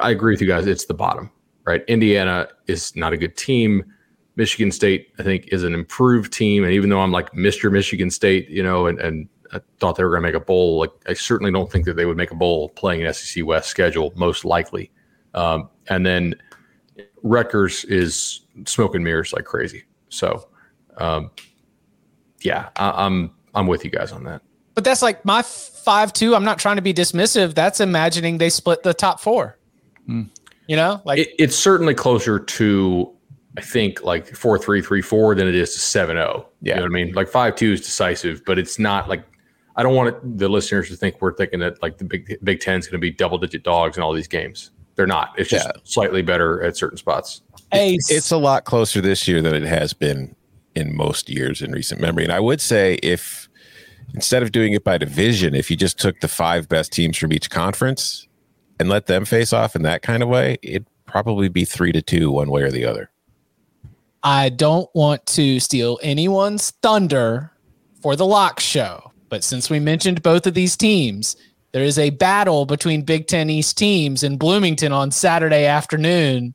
I 0.00 0.10
agree 0.10 0.32
with 0.32 0.40
you 0.40 0.48
guys. 0.48 0.66
It's 0.66 0.86
the 0.86 0.94
bottom, 0.94 1.30
right? 1.64 1.84
Indiana 1.88 2.48
is 2.66 2.94
not 2.96 3.12
a 3.12 3.16
good 3.16 3.36
team. 3.36 3.84
Michigan 4.36 4.72
State, 4.72 5.12
I 5.18 5.22
think, 5.22 5.48
is 5.48 5.62
an 5.62 5.74
improved 5.74 6.32
team. 6.32 6.64
And 6.64 6.72
even 6.72 6.90
though 6.90 7.00
I'm 7.00 7.12
like 7.12 7.32
Mr. 7.32 7.70
Michigan 7.70 8.10
State, 8.10 8.48
you 8.48 8.62
know, 8.62 8.86
and, 8.86 8.98
and 8.98 9.28
I 9.52 9.60
thought 9.78 9.96
they 9.96 10.04
were 10.04 10.10
going 10.10 10.22
to 10.22 10.28
make 10.28 10.34
a 10.34 10.44
bowl, 10.44 10.78
like 10.78 10.90
I 11.06 11.14
certainly 11.14 11.52
don't 11.52 11.70
think 11.70 11.84
that 11.84 11.94
they 11.94 12.04
would 12.04 12.16
make 12.16 12.32
a 12.32 12.34
bowl 12.34 12.70
playing 12.70 13.04
an 13.04 13.12
SEC 13.14 13.44
West 13.44 13.68
schedule, 13.68 14.12
most 14.16 14.44
likely. 14.44 14.90
Um, 15.34 15.68
and 15.88 16.04
then 16.04 16.34
Rutgers 17.22 17.84
is 17.84 18.40
smoke 18.66 18.94
and 18.94 19.04
mirrors 19.04 19.32
like 19.32 19.44
crazy. 19.44 19.84
So, 20.08 20.48
um, 20.98 21.30
yeah, 22.40 22.70
I, 22.76 23.06
I'm 23.06 23.32
I'm 23.54 23.66
with 23.66 23.84
you 23.84 23.90
guys 23.90 24.12
on 24.12 24.24
that. 24.24 24.42
But 24.74 24.84
that's 24.84 25.02
like 25.02 25.24
my 25.24 25.42
five 25.42 26.12
two. 26.12 26.34
I'm 26.34 26.44
not 26.44 26.58
trying 26.58 26.76
to 26.76 26.82
be 26.82 26.92
dismissive. 26.92 27.54
That's 27.54 27.80
imagining 27.80 28.38
they 28.38 28.50
split 28.50 28.82
the 28.82 28.94
top 28.94 29.20
four. 29.20 29.58
You 30.66 30.76
know, 30.76 31.02
like 31.04 31.18
It, 31.18 31.28
it's 31.38 31.56
certainly 31.56 31.94
closer 31.94 32.38
to, 32.38 33.12
I 33.56 33.60
think, 33.60 34.02
like 34.02 34.34
four 34.34 34.58
three 34.58 34.80
three 34.80 35.02
four 35.02 35.34
than 35.34 35.46
it 35.46 35.54
is 35.54 35.74
to 35.74 35.80
seven 35.80 36.16
oh. 36.16 36.20
zero. 36.20 36.48
Yeah. 36.62 36.74
you 36.74 36.76
know 36.76 36.82
what 36.82 36.90
I 36.90 37.04
mean. 37.04 37.14
Like 37.14 37.28
five 37.28 37.56
two 37.56 37.72
is 37.72 37.80
decisive, 37.80 38.42
but 38.44 38.58
it's 38.58 38.78
not 38.78 39.08
like 39.08 39.24
I 39.76 39.82
don't 39.82 39.94
want 39.94 40.10
it, 40.10 40.38
the 40.38 40.48
listeners 40.48 40.88
to 40.88 40.96
think 40.96 41.20
we're 41.20 41.34
thinking 41.34 41.60
that 41.60 41.82
like 41.82 41.98
the 41.98 42.04
Big 42.04 42.38
Big 42.44 42.60
Ten 42.60 42.78
is 42.78 42.86
going 42.86 42.98
to 42.98 42.98
be 42.98 43.10
double 43.10 43.38
digit 43.38 43.62
dogs 43.62 43.96
in 43.96 44.02
all 44.02 44.12
these 44.12 44.28
games. 44.28 44.70
They're 44.96 45.06
not. 45.06 45.34
It's 45.36 45.50
just 45.50 45.66
Yeah. 45.66 45.80
slightly 45.82 46.22
better 46.22 46.62
at 46.62 46.76
certain 46.76 46.96
spots. 46.96 47.42
a 47.72 47.98
it's 48.08 48.30
a 48.30 48.36
lot 48.36 48.64
closer 48.64 49.00
this 49.00 49.26
year 49.26 49.42
than 49.42 49.54
it 49.54 49.64
has 49.64 49.92
been 49.92 50.34
in 50.74 50.96
most 50.96 51.28
years 51.28 51.62
in 51.62 51.72
recent 51.72 52.00
memory. 52.00 52.24
And 52.24 52.32
I 52.32 52.40
would 52.40 52.60
say 52.60 52.94
if 53.02 53.48
instead 54.14 54.42
of 54.42 54.52
doing 54.52 54.72
it 54.72 54.84
by 54.84 54.98
division, 54.98 55.54
if 55.54 55.70
you 55.70 55.76
just 55.76 55.98
took 55.98 56.20
the 56.20 56.28
five 56.28 56.68
best 56.68 56.92
teams 56.92 57.16
from 57.16 57.32
each 57.32 57.50
conference 57.50 58.28
and 58.78 58.88
let 58.88 59.06
them 59.06 59.24
face 59.24 59.52
off 59.52 59.76
in 59.76 59.82
that 59.82 60.02
kind 60.02 60.22
of 60.22 60.28
way, 60.28 60.58
it'd 60.62 60.86
probably 61.06 61.48
be 61.48 61.64
three 61.64 61.92
to 61.92 62.02
two 62.02 62.30
one 62.30 62.50
way 62.50 62.62
or 62.62 62.70
the 62.70 62.84
other. 62.84 63.10
I 64.22 64.48
don't 64.48 64.88
want 64.94 65.26
to 65.26 65.60
steal 65.60 65.98
anyone's 66.02 66.70
thunder 66.82 67.52
for 68.00 68.16
the 68.16 68.26
lock 68.26 68.58
show, 68.58 69.12
but 69.28 69.44
since 69.44 69.68
we 69.68 69.78
mentioned 69.78 70.22
both 70.22 70.46
of 70.46 70.54
these 70.54 70.76
teams, 70.76 71.36
there 71.72 71.84
is 71.84 71.98
a 71.98 72.10
battle 72.10 72.66
between 72.66 73.02
Big 73.02 73.26
Ten 73.26 73.50
East 73.50 73.76
teams 73.76 74.22
in 74.22 74.38
Bloomington 74.38 74.92
on 74.92 75.10
Saturday 75.10 75.66
afternoon. 75.66 76.54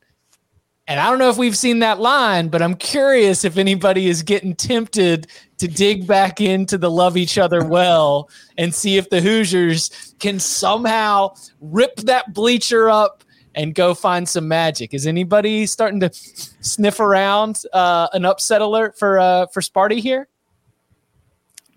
And 0.89 0.99
I 0.99 1.07
don't 1.07 1.19
know 1.19 1.29
if 1.29 1.37
we've 1.37 1.55
seen 1.55 1.79
that 1.79 1.99
line, 1.99 2.47
but 2.47 2.63
I'm 2.63 2.73
curious 2.73 3.45
if 3.45 3.57
anybody 3.57 4.07
is 4.07 4.23
getting 4.23 4.55
tempted 4.55 5.27
to 5.59 5.67
dig 5.67 6.07
back 6.07 6.41
into 6.41 6.79
the 6.79 6.89
love 6.89 7.15
each 7.15 7.37
other 7.37 7.63
well 7.63 8.27
and 8.57 8.73
see 8.73 8.97
if 8.97 9.11
the 9.11 9.21
Hoosiers 9.21 10.15
can 10.17 10.39
somehow 10.39 11.35
rip 11.61 11.95
that 11.97 12.33
bleacher 12.33 12.89
up 12.89 13.23
and 13.53 13.75
go 13.75 13.93
find 13.93 14.27
some 14.27 14.47
magic. 14.47 14.95
Is 14.95 15.05
anybody 15.05 15.67
starting 15.67 15.99
to 15.99 16.09
sniff 16.11 16.99
around 16.99 17.61
uh, 17.71 18.07
an 18.13 18.25
upset 18.25 18.63
alert 18.63 18.97
for 18.97 19.19
uh, 19.19 19.45
for 19.53 19.61
Sparty 19.61 19.99
here? 19.99 20.27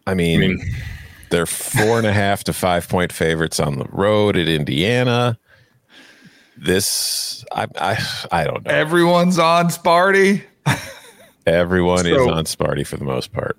I 0.07 0.15
mean, 0.15 0.43
I 0.43 0.47
mean 0.47 0.75
they're 1.29 1.45
four 1.45 1.99
and 1.99 2.07
a 2.07 2.15
half 2.15 2.45
to 2.45 2.55
five 2.55 2.89
point 2.89 3.13
favorites 3.13 3.61
on 3.61 3.79
the 3.79 3.87
road 3.91 4.39
at 4.39 4.49
Indiana. 4.49 5.39
This, 6.57 7.45
I, 7.53 7.67
I, 7.77 8.07
I 8.31 8.45
don't 8.45 8.65
know. 8.65 8.71
Everyone's 8.71 9.39
on 9.39 9.67
Sparty. 9.67 10.43
Everyone 11.47 12.05
so, 12.05 12.09
is 12.09 12.29
on 12.29 12.45
Sparty 12.45 12.87
for 12.87 12.97
the 12.97 13.05
most 13.05 13.33
part. 13.33 13.59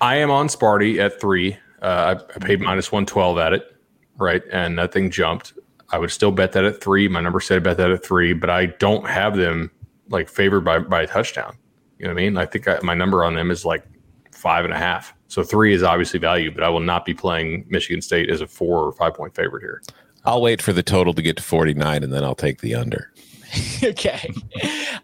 I 0.00 0.16
am 0.16 0.30
on 0.30 0.48
Sparty 0.48 0.98
at 0.98 1.20
three. 1.20 1.56
Uh, 1.82 2.16
I, 2.18 2.34
I 2.34 2.38
paid 2.38 2.60
minus 2.60 2.92
one 2.92 3.06
twelve 3.06 3.38
at 3.38 3.52
it, 3.52 3.76
right, 4.16 4.42
and 4.52 4.78
that 4.78 4.92
thing 4.92 5.10
jumped. 5.10 5.54
I 5.90 5.98
would 5.98 6.10
still 6.10 6.32
bet 6.32 6.52
that 6.52 6.64
at 6.64 6.80
three. 6.80 7.08
My 7.08 7.20
number 7.20 7.40
said 7.40 7.62
bet 7.62 7.76
that 7.78 7.90
at 7.90 8.04
three, 8.04 8.32
but 8.32 8.50
I 8.50 8.66
don't 8.66 9.08
have 9.08 9.36
them 9.36 9.70
like 10.08 10.28
favored 10.28 10.62
by 10.62 10.78
by 10.78 11.02
a 11.02 11.06
touchdown. 11.06 11.56
You 11.98 12.06
know 12.06 12.14
what 12.14 12.20
I 12.20 12.24
mean? 12.24 12.36
I 12.36 12.46
think 12.46 12.68
I, 12.68 12.78
my 12.82 12.94
number 12.94 13.24
on 13.24 13.34
them 13.34 13.50
is 13.50 13.64
like 13.64 13.84
five 14.32 14.64
and 14.64 14.74
a 14.74 14.78
half. 14.78 15.14
So 15.28 15.42
three 15.42 15.74
is 15.74 15.82
obviously 15.82 16.20
value, 16.20 16.52
but 16.52 16.62
I 16.62 16.68
will 16.68 16.80
not 16.80 17.04
be 17.04 17.14
playing 17.14 17.64
Michigan 17.68 18.00
State 18.00 18.30
as 18.30 18.40
a 18.40 18.46
four 18.46 18.84
or 18.84 18.92
five 18.92 19.14
point 19.14 19.34
favorite 19.34 19.62
here. 19.62 19.82
I'll 20.26 20.42
wait 20.42 20.60
for 20.60 20.72
the 20.72 20.82
total 20.82 21.14
to 21.14 21.22
get 21.22 21.36
to 21.36 21.42
49 21.42 22.02
and 22.02 22.12
then 22.12 22.24
I'll 22.24 22.34
take 22.34 22.60
the 22.60 22.74
under. 22.74 23.12
okay. 23.82 24.32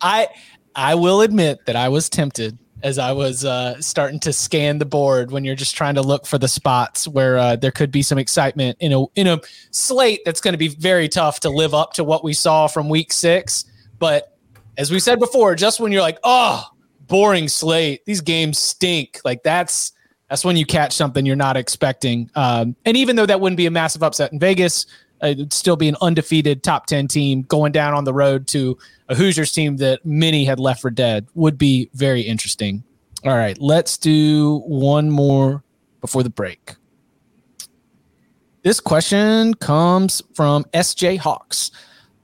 I 0.01 0.29
I 0.75 0.95
will 0.95 1.21
admit 1.21 1.65
that 1.67 1.77
I 1.77 1.89
was 1.89 2.09
tempted 2.09 2.59
as 2.83 2.99
I 2.99 3.13
was 3.13 3.45
uh, 3.45 3.81
starting 3.81 4.19
to 4.21 4.33
scan 4.33 4.79
the 4.79 4.85
board 4.85 5.31
when 5.31 5.45
you're 5.45 5.55
just 5.55 5.77
trying 5.77 5.95
to 5.95 6.03
look 6.03 6.27
for 6.27 6.39
the 6.39 6.49
spots 6.49 7.07
where 7.07 7.39
uh, 7.39 7.57
there 7.57 7.71
could 7.71 7.93
be 7.93 8.03
some 8.03 8.19
excitement 8.19 8.77
in 8.81 8.93
a 8.93 9.05
in 9.15 9.27
a 9.27 9.41
slate 9.71 10.21
that's 10.25 10.41
going 10.41 10.53
to 10.53 10.59
be 10.59 10.69
very 10.69 11.09
tough 11.09 11.41
to 11.41 11.51
live 11.51 11.75
up 11.75 11.93
to 11.95 12.05
what 12.05 12.25
we 12.25 12.33
saw 12.33 12.67
from 12.67 12.89
week 12.89 13.13
6, 13.13 13.65
but 13.99 14.37
as 14.79 14.91
we 14.91 14.99
said 14.99 15.19
before, 15.19 15.55
just 15.55 15.81
when 15.81 15.93
you're 15.93 16.03
like, 16.03 16.19
"Oh, 16.25 16.67
boring 17.07 17.47
slate. 17.47 18.05
These 18.07 18.23
games 18.23 18.59
stink." 18.59 19.21
Like 19.25 19.43
that's 19.43 19.93
that's 20.29 20.45
when 20.45 20.57
you 20.57 20.65
catch 20.65 20.95
something 20.95 21.27
you're 21.27 21.37
not 21.37 21.57
expecting. 21.57 22.31
Um, 22.35 22.75
and 22.85 22.97
even 22.97 23.17
though 23.17 23.27
that 23.27 23.41
wouldn't 23.41 23.59
be 23.59 23.67
a 23.67 23.71
massive 23.71 24.03
upset 24.03 24.33
in 24.33 24.39
Vegas, 24.39 24.87
it'd 25.23 25.53
still 25.53 25.77
be 25.77 25.89
an 25.89 25.97
undefeated 26.01 26.63
top 26.63 26.87
10 26.87 27.09
team 27.09 27.43
going 27.43 27.73
down 27.73 27.95
on 27.95 28.05
the 28.05 28.13
road 28.13 28.47
to 28.49 28.77
a 29.09 29.15
Hoosiers 29.15 29.53
team 29.53 29.77
that 29.79 30.05
many 30.05 30.45
had 30.45 30.59
left 30.59 30.83
for 30.83 30.91
dead 30.91 31.27
would 31.35 31.59
be 31.59 31.91
very 31.95 32.23
interesting. 32.23 32.83
All 33.25 33.37
right, 33.37 33.57
let's 33.61 33.99
do 33.99 34.59
one 34.67 35.11
more 35.11 35.63
before 36.01 36.23
the 36.23 36.31
break. 36.31 36.75
This 38.63 38.81
question 38.81 39.55
comes 39.55 40.23
from 40.35 40.65
SJ 40.73 41.19
Hawks. 41.19 41.71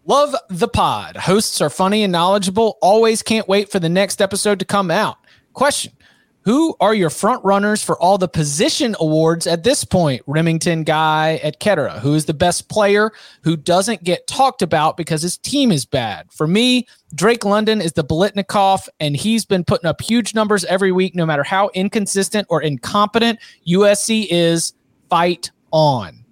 Love 0.07 0.35
the 0.49 0.69
pod. 0.69 1.17
Hosts 1.17 1.61
are 1.61 1.71
funny 1.71 2.03
and 2.03 2.13
knowledgeable. 2.13 2.79
Always 2.81 3.23
can't 3.23 3.49
wait 3.49 3.71
for 3.71 3.79
the 3.79 3.89
next 3.89 4.23
episode 4.23 4.59
to 4.61 4.65
come 4.65 4.91
out. 4.91 5.19
Question 5.53 5.93
who 6.43 6.75
are 6.81 6.95
your 6.95 7.11
front 7.11 7.45
runners 7.45 7.83
for 7.83 8.01
all 8.01 8.17
the 8.17 8.29
position 8.29 8.97
awards 9.01 9.47
at 9.47 9.65
this 9.65 9.85
point? 9.85 10.25
Rimington 10.27 10.85
guy 10.85 11.41
Kettera, 11.61 11.99
who 11.99 12.15
is 12.15 12.25
the 12.25 12.35
best 12.35 12.69
player 12.69 13.13
who 13.43 13.57
doesn't 13.57 14.05
get 14.05 14.27
talked 14.27 14.63
about 14.63 14.97
because 14.97 15.21
his 15.21 15.37
team 15.37 15.71
is 15.71 15.85
bad. 15.85 16.33
For 16.33 16.47
me, 16.47 16.87
Drake 17.15 17.45
London 17.45 17.81
is 17.81 17.93
the 17.93 18.05
Biletnikoff, 18.05 18.89
and 19.01 19.17
he's 19.17 19.45
been 19.45 19.65
putting 19.65 19.89
up 19.89 20.01
huge 20.01 20.35
numbers 20.35 20.65
every 20.67 20.93
week, 20.93 21.15
no 21.15 21.27
matter 21.27 21.43
how 21.43 21.71
inconsistent 21.75 22.47
or 22.49 22.63
incompetent 22.63 23.39
USC 23.67 24.27
is. 24.31 24.73
Fight 25.11 25.51
on. 25.73 26.25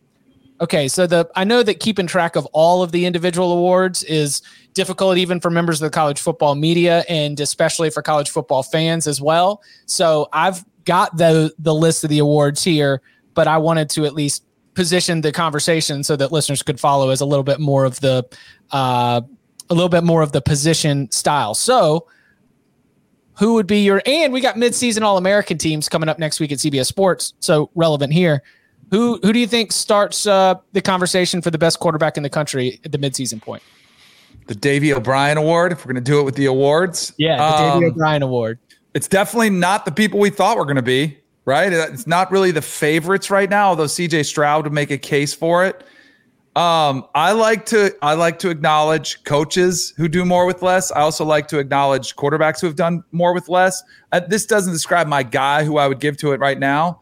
Okay, 0.60 0.88
so 0.88 1.06
the 1.06 1.28
I 1.34 1.44
know 1.44 1.62
that 1.62 1.80
keeping 1.80 2.06
track 2.06 2.36
of 2.36 2.46
all 2.52 2.82
of 2.82 2.92
the 2.92 3.04
individual 3.04 3.52
awards 3.52 4.02
is 4.04 4.40
difficult 4.76 5.16
even 5.16 5.40
for 5.40 5.50
members 5.50 5.80
of 5.80 5.86
the 5.86 5.90
college 5.90 6.20
football 6.20 6.54
media 6.54 7.02
and 7.08 7.40
especially 7.40 7.88
for 7.88 8.02
college 8.02 8.28
football 8.30 8.62
fans 8.62 9.06
as 9.06 9.20
well. 9.20 9.62
So 9.86 10.28
I've 10.32 10.64
got 10.84 11.16
the 11.16 11.52
the 11.58 11.74
list 11.74 12.04
of 12.04 12.10
the 12.10 12.20
awards 12.20 12.62
here, 12.62 13.00
but 13.34 13.48
I 13.48 13.56
wanted 13.58 13.90
to 13.90 14.04
at 14.04 14.14
least 14.14 14.44
position 14.74 15.22
the 15.22 15.32
conversation 15.32 16.04
so 16.04 16.14
that 16.16 16.30
listeners 16.30 16.62
could 16.62 16.78
follow 16.78 17.08
as 17.08 17.22
a 17.22 17.26
little 17.26 17.42
bit 17.42 17.58
more 17.58 17.86
of 17.86 17.98
the 18.00 18.24
uh, 18.70 19.22
a 19.70 19.74
little 19.74 19.88
bit 19.88 20.04
more 20.04 20.22
of 20.22 20.30
the 20.30 20.42
position 20.42 21.10
style. 21.10 21.54
So 21.54 22.06
who 23.38 23.54
would 23.54 23.66
be 23.66 23.80
your 23.80 24.02
and 24.04 24.32
we 24.32 24.40
got 24.42 24.56
midseason 24.56 25.02
all 25.02 25.16
American 25.16 25.56
teams 25.56 25.88
coming 25.88 26.08
up 26.08 26.18
next 26.18 26.38
week 26.38 26.52
at 26.52 26.58
CBS 26.58 26.86
Sports. 26.86 27.32
So 27.40 27.70
relevant 27.74 28.12
here. 28.12 28.42
Who 28.90 29.18
who 29.22 29.32
do 29.32 29.38
you 29.38 29.48
think 29.48 29.72
starts 29.72 30.26
uh, 30.26 30.56
the 30.72 30.82
conversation 30.82 31.40
for 31.40 31.50
the 31.50 31.58
best 31.58 31.80
quarterback 31.80 32.18
in 32.18 32.22
the 32.22 32.30
country 32.30 32.78
at 32.84 32.92
the 32.92 32.98
midseason 32.98 33.40
point? 33.40 33.62
The 34.46 34.54
Davy 34.54 34.92
O'Brien 34.92 35.38
Award. 35.38 35.72
If 35.72 35.84
we're 35.84 35.92
going 35.92 36.04
to 36.04 36.10
do 36.10 36.20
it 36.20 36.22
with 36.24 36.36
the 36.36 36.46
awards, 36.46 37.12
yeah, 37.18 37.36
the 37.36 37.64
um, 37.64 37.80
Davy 37.80 37.92
O'Brien 37.92 38.22
Award. 38.22 38.58
It's 38.94 39.08
definitely 39.08 39.50
not 39.50 39.84
the 39.84 39.92
people 39.92 40.18
we 40.18 40.30
thought 40.30 40.56
were 40.56 40.64
going 40.64 40.76
to 40.76 40.82
be. 40.82 41.18
Right? 41.44 41.72
It's 41.72 42.08
not 42.08 42.32
really 42.32 42.50
the 42.50 42.62
favorites 42.62 43.30
right 43.30 43.48
now. 43.48 43.68
Although 43.68 43.86
C.J. 43.86 44.24
Stroud 44.24 44.64
would 44.64 44.72
make 44.72 44.90
a 44.90 44.98
case 44.98 45.32
for 45.32 45.64
it. 45.64 45.84
Um, 46.56 47.06
I 47.14 47.32
like 47.32 47.66
to 47.66 47.94
I 48.02 48.14
like 48.14 48.40
to 48.40 48.50
acknowledge 48.50 49.22
coaches 49.22 49.94
who 49.96 50.08
do 50.08 50.24
more 50.24 50.44
with 50.44 50.62
less. 50.62 50.90
I 50.90 51.02
also 51.02 51.24
like 51.24 51.46
to 51.48 51.58
acknowledge 51.58 52.16
quarterbacks 52.16 52.60
who 52.60 52.66
have 52.66 52.74
done 52.74 53.04
more 53.12 53.32
with 53.32 53.48
less. 53.48 53.80
Uh, 54.10 54.20
this 54.26 54.44
doesn't 54.44 54.72
describe 54.72 55.06
my 55.06 55.22
guy 55.22 55.62
who 55.62 55.76
I 55.78 55.86
would 55.86 56.00
give 56.00 56.16
to 56.18 56.32
it 56.32 56.40
right 56.40 56.58
now 56.58 57.00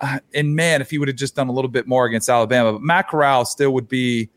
uh, 0.00 0.18
and 0.34 0.54
man, 0.56 0.80
if 0.80 0.90
he 0.90 0.98
would 0.98 1.08
have 1.08 1.16
just 1.16 1.36
done 1.36 1.48
a 1.48 1.52
little 1.52 1.70
bit 1.70 1.86
more 1.86 2.06
against 2.06 2.28
Alabama, 2.28 2.72
but 2.72 2.82
Matt 2.82 3.08
Corral 3.08 3.44
still 3.44 3.72
would 3.72 3.88
be 3.88 4.30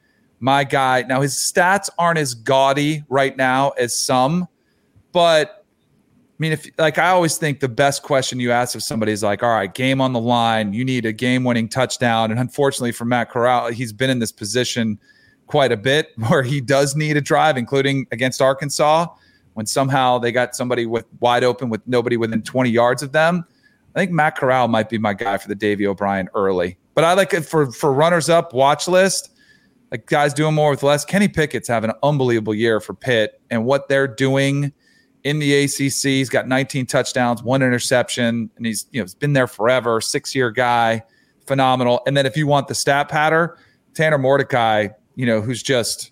my 0.43 0.63
guy. 0.63 1.03
Now 1.03 1.21
his 1.21 1.33
stats 1.33 1.89
aren't 1.97 2.19
as 2.19 2.33
gaudy 2.33 3.03
right 3.07 3.35
now 3.37 3.69
as 3.71 3.95
some, 3.95 4.47
but 5.11 5.65
I 6.05 6.35
mean, 6.37 6.51
if 6.51 6.67
like 6.77 6.97
I 6.97 7.09
always 7.09 7.37
think 7.37 7.61
the 7.61 7.69
best 7.69 8.03
question 8.03 8.39
you 8.39 8.51
ask 8.51 8.75
if 8.75 8.83
somebody 8.83 9.13
is 9.13 9.23
like, 9.23 9.41
all 9.41 9.51
right, 9.51 9.73
game 9.73 10.01
on 10.01 10.11
the 10.11 10.19
line, 10.19 10.73
you 10.73 10.83
need 10.83 11.05
a 11.05 11.13
game-winning 11.13 11.69
touchdown, 11.69 12.31
and 12.31 12.39
unfortunately 12.39 12.91
for 12.91 13.05
Matt 13.05 13.29
Corral, 13.29 13.71
he's 13.71 13.93
been 13.93 14.09
in 14.09 14.19
this 14.19 14.31
position 14.31 14.99
quite 15.47 15.71
a 15.71 15.77
bit 15.77 16.11
where 16.27 16.43
he 16.43 16.59
does 16.59 16.95
need 16.95 17.15
a 17.15 17.21
drive, 17.21 17.57
including 17.57 18.05
against 18.11 18.41
Arkansas 18.41 19.07
when 19.53 19.65
somehow 19.65 20.17
they 20.17 20.31
got 20.31 20.55
somebody 20.55 20.85
with 20.85 21.05
wide 21.19 21.43
open 21.43 21.69
with 21.69 21.81
nobody 21.87 22.17
within 22.17 22.41
20 22.41 22.69
yards 22.69 23.03
of 23.03 23.11
them 23.11 23.45
I 23.95 23.99
think 23.99 24.11
Matt 24.11 24.35
Corral 24.35 24.67
might 24.67 24.89
be 24.89 24.97
my 24.97 25.13
guy 25.13 25.37
for 25.37 25.47
the 25.47 25.55
Davy 25.55 25.85
O'Brien 25.85 26.27
early. 26.33 26.77
But 26.95 27.03
I 27.03 27.13
like 27.13 27.33
it 27.33 27.41
for 27.45 27.71
for 27.71 27.93
runners 27.93 28.29
up 28.29 28.53
watch 28.53 28.87
list. 28.87 29.31
Like 29.93 30.07
guys 30.07 30.33
doing 30.33 30.55
more 30.55 30.71
with 30.71 30.81
less. 30.81 31.05
Kenny 31.05 31.27
Pickett's 31.27 31.67
having 31.67 31.91
an 31.91 31.95
unbelievable 32.01 32.55
year 32.55 32.79
for 32.79 32.95
Pitt 32.95 33.39
and 33.51 33.63
what 33.63 33.87
they're 33.89 34.07
doing 34.07 34.73
in 35.23 35.37
the 35.37 35.53
ACC. 35.53 36.01
He's 36.01 36.29
got 36.31 36.47
19 36.47 36.87
touchdowns, 36.87 37.43
one 37.43 37.61
interception, 37.61 38.49
and 38.57 38.65
he's 38.65 38.87
you 38.91 38.99
know 38.99 39.03
he's 39.03 39.13
been 39.13 39.33
there 39.33 39.45
forever. 39.45 40.01
Six 40.01 40.33
year 40.33 40.49
guy, 40.49 41.03
phenomenal. 41.45 42.01
And 42.07 42.17
then 42.17 42.25
if 42.25 42.35
you 42.35 42.47
want 42.47 42.67
the 42.67 42.73
stat 42.73 43.07
patter, 43.07 43.59
Tanner 43.93 44.17
Mordecai, 44.17 44.87
you 45.13 45.27
know 45.27 45.41
who's 45.41 45.61
just 45.61 46.11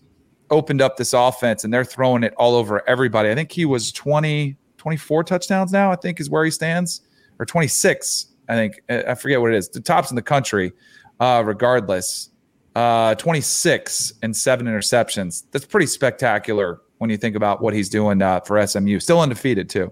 opened 0.51 0.81
up 0.81 0.97
this 0.97 1.13
offense 1.13 1.63
and 1.63 1.73
they're 1.73 1.83
throwing 1.83 2.21
it 2.21 2.35
all 2.37 2.53
over 2.53 2.87
everybody. 2.87 3.31
I 3.31 3.35
think 3.35 3.51
he 3.51 3.65
was 3.65 3.91
20, 3.93 4.57
24 4.77 5.23
touchdowns 5.23 5.71
now. 5.71 5.91
I 5.91 5.95
think 5.95 6.19
is 6.19 6.29
where 6.29 6.45
he 6.45 6.51
stands 6.51 7.01
or 7.39 7.47
26. 7.47 8.27
I 8.47 8.53
think 8.53 8.83
I 8.89 9.15
forget 9.15 9.41
what 9.41 9.51
it 9.53 9.57
is. 9.57 9.69
The 9.69 9.81
tops 9.81 10.11
in 10.11 10.15
the 10.15 10.21
country, 10.21 10.71
uh, 11.19 11.41
regardless. 11.43 12.30
Uh, 12.75 13.15
26 13.15 14.13
and 14.21 14.35
seven 14.35 14.65
interceptions. 14.65 15.43
That's 15.51 15.65
pretty 15.65 15.87
spectacular 15.87 16.81
when 16.99 17.09
you 17.09 17.17
think 17.17 17.35
about 17.35 17.61
what 17.61 17.73
he's 17.73 17.89
doing 17.89 18.21
uh, 18.21 18.39
for 18.41 18.65
SMU. 18.65 18.99
Still 18.99 19.19
undefeated 19.19 19.69
too. 19.69 19.91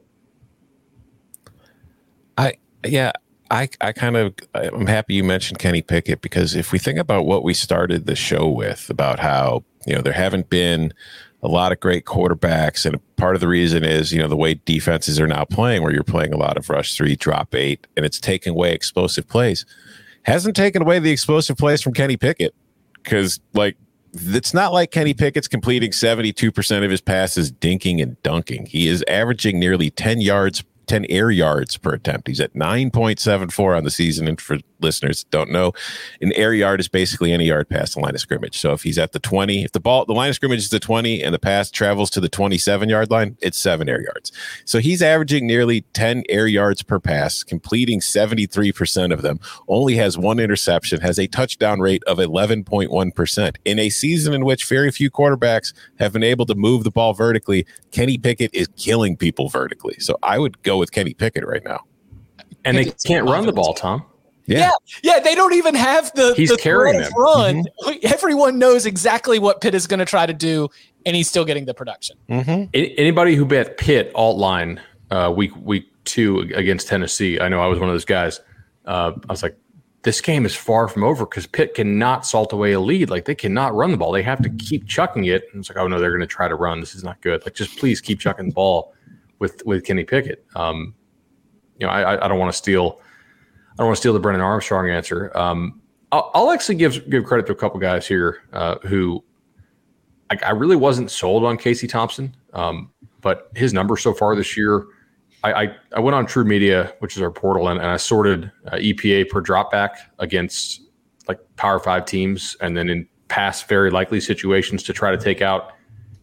I 2.38 2.54
yeah, 2.86 3.12
I 3.52 3.68
I 3.82 3.92
kind 3.92 4.16
of 4.16 4.34
I'm 4.54 4.88
happy 4.88 5.16
you 5.16 5.26
mentioned 5.26 5.60
Kenny 5.60 5.82
Pickett 5.82 6.22
because 6.22 6.56
if 6.56 6.72
we 6.72 6.80
think 6.80 7.00
about 7.00 7.26
what 7.26 7.44
we 7.44 7.54
started 7.54 8.06
the 8.06 8.16
show 8.16 8.48
with 8.48 8.90
about 8.90 9.20
how 9.20 9.66
you 9.86 9.94
know 9.94 10.02
there 10.02 10.14
haven't 10.14 10.50
been 10.50 10.94
a 11.42 11.48
lot 11.48 11.72
of 11.72 11.80
great 11.80 12.06
quarterbacks. 12.06 12.86
And 12.86 13.00
part 13.16 13.36
of 13.36 13.42
the 13.42 13.48
reason 13.48 13.84
is, 13.84 14.12
you 14.12 14.20
know, 14.20 14.28
the 14.28 14.36
way 14.36 14.60
defenses 14.66 15.20
are 15.20 15.28
now 15.28 15.46
playing, 15.46 15.84
where 15.84 15.94
you're 15.94 16.04
playing 16.04 16.34
a 16.34 16.38
lot 16.38 16.58
of 16.58 16.70
rush 16.70 16.96
three, 16.96 17.16
drop 17.16 17.56
eight, 17.56 17.88
and 17.96 18.06
it's 18.06 18.20
taking 18.20 18.52
away 18.52 18.74
explosive 18.74 19.28
plays. 19.28 19.66
Hasn't 20.24 20.56
taken 20.56 20.82
away 20.82 21.00
the 21.00 21.12
explosive 21.12 21.58
plays 21.58 21.82
from 21.82 21.94
Kenny 21.94 22.18
Pickett 22.18 22.54
because, 23.10 23.40
like, 23.54 23.76
it's 24.14 24.54
not 24.54 24.72
like 24.72 24.92
Kenny 24.92 25.16
Pickett's 25.16 25.48
completing 25.48 25.92
72% 25.92 26.84
of 26.84 26.92
his 26.92 27.02
passes 27.02 27.52
dinking 27.52 28.02
and 28.02 28.22
dunking. 28.22 28.68
He 28.68 28.88
is 28.88 29.04
averaging 29.08 29.60
nearly 29.60 29.90
10 29.90 30.22
yards 30.22 30.64
10 30.90 31.06
air 31.08 31.30
yards 31.30 31.78
per 31.78 31.94
attempt. 31.94 32.28
He's 32.28 32.40
at 32.40 32.56
9.74 32.56 33.78
on 33.78 33.84
the 33.84 33.92
season. 33.92 34.28
And 34.28 34.42
for 34.42 34.58
listeners 34.80 35.24
don't 35.26 35.52
know, 35.52 35.72
an 36.20 36.34
air 36.34 36.54
yard 36.54 36.80
is 36.80 36.88
basically 36.88 37.32
any 37.32 37.46
yard 37.46 37.70
past 37.70 37.94
the 37.94 38.00
line 38.00 38.16
of 38.16 38.22
scrimmage. 38.22 38.58
So 38.58 38.74
if 38.74 38.82
he's 38.82 38.98
at 38.98 39.12
the 39.12 39.20
20, 39.20 39.66
if 39.66 39.72
the 39.72 39.80
ball, 39.80 40.06
the 40.06 40.14
line 40.14 40.30
of 40.30 40.36
scrimmage 40.36 40.60
is 40.60 40.70
the 40.70 40.80
20 40.80 41.22
and 41.24 41.34
the 41.34 41.40
pass 41.40 41.70
travels 41.70 42.10
to 42.12 42.20
the 42.20 42.28
27 42.28 42.90
yard 42.90 43.12
line, 43.12 43.38
it's 43.40 43.58
seven 43.58 43.88
air 43.88 44.02
yards. 44.02 44.32
So 44.66 44.80
he's 44.80 45.04
averaging 45.04 45.46
nearly 45.46 45.82
10 45.94 46.24
air 46.28 46.48
yards 46.48 46.82
per 46.82 47.00
pass, 47.00 47.44
completing 47.44 48.00
73% 48.00 49.14
of 49.14 49.22
them, 49.22 49.40
only 49.68 49.96
has 49.96 50.18
one 50.18 50.40
interception, 50.40 51.02
has 51.02 51.20
a 51.20 51.28
touchdown 51.28 51.82
rate 51.82 52.04
of 52.06 52.18
11.1%. 52.18 53.56
In 53.64 53.78
a 53.78 53.90
season 53.90 54.34
in 54.34 54.44
which 54.44 54.66
very 54.66 54.90
few 54.90 55.12
quarterbacks 55.12 55.72
have 56.00 56.14
been 56.14 56.24
able 56.24 56.48
to 56.48 56.56
move 56.56 56.84
the 56.84 56.92
ball 56.92 57.14
vertically, 57.14 57.68
Kenny 57.92 58.18
Pickett 58.18 58.54
is 58.54 58.68
killing 58.76 59.16
people 59.16 59.50
vertically. 59.50 59.96
So 60.00 60.18
I 60.24 60.40
would 60.40 60.62
go 60.64 60.79
with 60.80 60.92
Kenny 60.92 61.14
Pickett 61.14 61.46
right 61.46 61.64
now. 61.64 61.82
And 62.66 62.78
they 62.78 62.92
can't 63.06 63.28
run 63.28 63.46
the 63.46 63.54
ball, 63.54 63.74
Tom. 63.74 64.06
Yeah. 64.50 64.58
yeah, 64.58 64.72
yeah, 65.04 65.20
they 65.20 65.36
don't 65.36 65.54
even 65.54 65.76
have 65.76 66.12
the 66.16 66.34
he's 66.34 66.50
the 66.50 66.58
carrying 66.58 67.00
them. 67.00 67.12
run. 67.16 67.66
Mm-hmm. 67.84 68.08
Everyone 68.12 68.58
knows 68.58 68.88
exactly 68.88 69.38
what 69.38 69.62
Pitt 69.62 69.76
is 69.76 69.86
going 69.86 70.00
to 70.00 70.06
try 70.06 70.26
to 70.26 70.34
do, 70.34 70.70
and 71.06 71.16
he's 71.16 71.30
still 71.30 71.46
getting 71.46 71.66
the 71.66 71.76
production. 71.76 72.18
Mm-hmm. 72.28 72.72
Anybody 72.74 73.36
who 73.36 73.46
bet 73.46 73.78
Pitt 73.78 74.12
alt 74.16 74.38
line 74.38 74.82
uh, 75.12 75.32
week 75.36 75.56
week 75.58 75.86
two 76.04 76.40
against 76.56 76.88
Tennessee, 76.88 77.40
I 77.40 77.48
know 77.48 77.62
I 77.62 77.68
was 77.68 77.78
one 77.78 77.90
of 77.90 77.94
those 77.94 78.06
guys. 78.06 78.42
Uh, 78.86 79.12
I 79.30 79.32
was 79.32 79.44
like, 79.44 79.56
this 80.02 80.20
game 80.20 80.48
is 80.48 80.56
far 80.56 80.88
from 80.88 81.04
over 81.04 81.28
because 81.28 81.46
Pitt 81.46 81.76
cannot 81.76 82.26
salt 82.26 82.52
away 82.52 82.72
a 82.72 82.80
lead. 82.80 83.12
Like 83.12 83.26
they 83.26 83.36
cannot 83.36 83.76
run 83.76 83.92
the 83.92 83.98
ball; 83.98 84.12
they 84.12 84.24
have 84.24 84.42
to 84.42 84.50
keep 84.50 84.88
chucking 84.88 85.26
it. 85.26 85.44
And 85.52 85.60
it's 85.60 85.70
like, 85.70 85.78
oh 85.78 85.88
no, 85.88 86.00
they're 86.00 86.10
going 86.10 86.22
to 86.22 86.28
try 86.28 86.48
to 86.48 86.56
run. 86.56 86.80
This 86.80 86.96
is 86.96 87.04
not 87.04 87.22
good. 87.22 87.46
Like 87.46 87.54
just 87.54 87.78
please 87.78 88.02
keep 88.02 88.20
chucking 88.20 88.48
the 88.48 88.54
ball 88.54 88.96
with 89.40 89.62
with 89.66 89.84
Kenny 89.86 90.04
Pickett. 90.04 90.46
Um, 90.56 90.94
you 91.78 91.88
know, 91.88 91.92
I, 91.92 92.26
I 92.26 92.28
don't 92.28 92.40
want 92.40 92.52
to 92.52 92.58
steal 92.58 93.00
I 93.80 93.82
don't 93.82 93.88
want 93.88 93.96
to 93.96 94.02
steal 94.02 94.12
the 94.12 94.20
Brennan 94.20 94.42
Armstrong 94.42 94.90
answer. 94.90 95.32
Um, 95.38 95.82
I'll, 96.12 96.32
I'll, 96.34 96.52
actually 96.52 96.76
give 96.76 97.10
give 97.10 97.24
credit 97.24 97.46
to 97.46 97.54
a 97.54 97.56
couple 97.56 97.80
guys 97.80 98.06
here 98.06 98.42
uh, 98.52 98.76
who 98.80 99.24
I, 100.30 100.38
I, 100.48 100.52
really 100.52 100.76
wasn't 100.76 101.10
sold 101.10 101.46
on 101.46 101.56
Casey 101.56 101.88
Thompson, 101.88 102.36
um, 102.52 102.92
but 103.22 103.50
his 103.56 103.74
numbers 103.74 104.02
so 104.02 104.14
far 104.14 104.36
this 104.36 104.58
year. 104.58 104.86
I, 105.46 105.54
I, 105.54 105.76
I, 105.96 106.00
went 106.02 106.16
on 106.16 106.26
TruMedia, 106.26 106.94
which 107.00 107.16
is 107.16 107.22
our 107.22 107.32
portal, 107.32 107.70
and, 107.70 107.80
and 107.80 107.90
I 107.90 107.96
sorted 107.96 108.52
uh, 108.68 108.76
EPA 108.76 109.30
per 109.30 109.42
dropback 109.42 109.92
against 110.18 110.82
like 111.30 111.40
Power 111.56 111.80
Five 111.80 112.04
teams, 112.04 112.58
and 112.60 112.76
then 112.76 112.90
in 112.90 113.08
past 113.30 113.70
very 113.70 113.92
likely 113.92 114.20
situations 114.20 114.84
to 114.84 114.92
try 114.92 115.12
to 115.12 115.18
take 115.18 115.42
out 115.42 115.72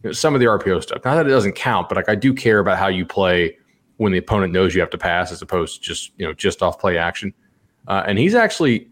you 0.03 0.09
know, 0.09 0.11
some 0.11 0.33
of 0.33 0.39
the 0.39 0.45
RPO 0.45 0.83
stuff. 0.83 1.03
Not 1.03 1.15
that 1.15 1.27
it 1.27 1.29
doesn't 1.29 1.53
count, 1.53 1.89
but 1.89 1.95
like 1.95 2.09
I 2.09 2.15
do 2.15 2.33
care 2.33 2.59
about 2.59 2.77
how 2.77 2.87
you 2.87 3.05
play 3.05 3.57
when 3.97 4.11
the 4.11 4.17
opponent 4.17 4.53
knows 4.53 4.73
you 4.73 4.81
have 4.81 4.89
to 4.91 4.97
pass, 4.97 5.31
as 5.31 5.41
opposed 5.41 5.75
to 5.75 5.81
just 5.81 6.11
you 6.17 6.25
know 6.25 6.33
just 6.33 6.61
off 6.61 6.79
play 6.79 6.97
action. 6.97 7.33
Uh, 7.87 8.03
and 8.05 8.19
he's 8.19 8.35
actually, 8.35 8.87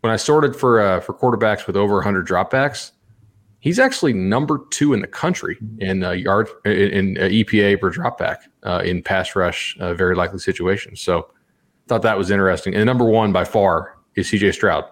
when 0.00 0.12
I 0.12 0.16
sorted 0.16 0.54
for 0.54 0.80
uh, 0.80 1.00
for 1.00 1.14
quarterbacks 1.14 1.66
with 1.66 1.76
over 1.76 1.94
100 1.94 2.26
dropbacks, 2.26 2.92
he's 3.60 3.78
actually 3.78 4.12
number 4.12 4.60
two 4.70 4.92
in 4.92 5.00
the 5.00 5.06
country 5.06 5.58
in 5.78 6.04
uh, 6.04 6.12
yard 6.12 6.48
in, 6.64 6.72
in 6.72 7.18
uh, 7.18 7.22
EPA 7.22 7.80
per 7.80 7.90
dropback 7.90 8.38
uh, 8.64 8.82
in 8.84 9.02
pass 9.02 9.34
rush, 9.34 9.76
uh, 9.80 9.94
very 9.94 10.14
likely 10.14 10.38
situations. 10.38 11.00
So, 11.00 11.30
thought 11.88 12.02
that 12.02 12.18
was 12.18 12.30
interesting. 12.30 12.74
And 12.74 12.86
number 12.86 13.04
one 13.04 13.32
by 13.32 13.44
far 13.44 13.98
is 14.14 14.28
CJ 14.28 14.54
Stroud, 14.54 14.84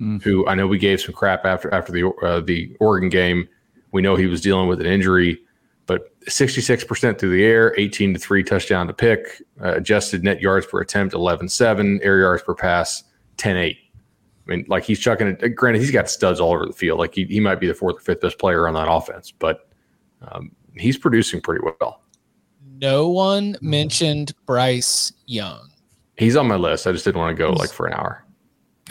mm. 0.00 0.22
who 0.22 0.46
I 0.46 0.54
know 0.54 0.66
we 0.66 0.78
gave 0.78 1.00
some 1.00 1.14
crap 1.14 1.44
after 1.44 1.72
after 1.74 1.92
the 1.92 2.42
the 2.46 2.74
Oregon 2.80 3.10
game. 3.10 3.48
We 3.92 4.02
know 4.02 4.16
he 4.16 4.26
was 4.26 4.40
dealing 4.40 4.68
with 4.68 4.80
an 4.80 4.86
injury, 4.86 5.40
but 5.86 6.18
66% 6.26 7.18
through 7.18 7.30
the 7.30 7.44
air, 7.44 7.74
18 7.78 8.14
to 8.14 8.18
3 8.18 8.42
touchdown 8.42 8.86
to 8.86 8.92
pick, 8.92 9.42
uh, 9.62 9.74
adjusted 9.74 10.24
net 10.24 10.40
yards 10.40 10.66
per 10.66 10.80
attempt 10.80 11.14
11 11.14 11.48
7, 11.48 12.00
air 12.02 12.20
yards 12.20 12.42
per 12.42 12.54
pass 12.54 13.04
10 13.36 13.56
8. 13.56 13.78
I 14.46 14.50
mean, 14.50 14.64
like 14.68 14.84
he's 14.84 15.00
chucking 15.00 15.26
it. 15.26 15.54
Granted, 15.56 15.80
he's 15.80 15.90
got 15.90 16.08
studs 16.08 16.40
all 16.40 16.52
over 16.52 16.66
the 16.66 16.72
field. 16.72 16.98
Like 16.98 17.14
he, 17.14 17.24
he 17.24 17.40
might 17.40 17.56
be 17.56 17.66
the 17.66 17.74
fourth 17.74 17.96
or 17.96 18.00
fifth 18.00 18.20
best 18.20 18.38
player 18.38 18.68
on 18.68 18.74
that 18.74 18.90
offense, 18.90 19.32
but 19.32 19.68
um, 20.22 20.52
he's 20.76 20.96
producing 20.96 21.40
pretty 21.40 21.64
well. 21.80 22.02
No 22.80 23.08
one 23.08 23.56
mentioned 23.60 24.34
Bryce 24.44 25.12
Young. 25.26 25.70
He's 26.16 26.36
on 26.36 26.46
my 26.46 26.56
list. 26.56 26.86
I 26.86 26.92
just 26.92 27.04
didn't 27.04 27.18
want 27.18 27.36
to 27.36 27.42
go 27.42 27.52
like 27.52 27.70
for 27.70 27.86
an 27.86 27.94
hour. 27.94 28.24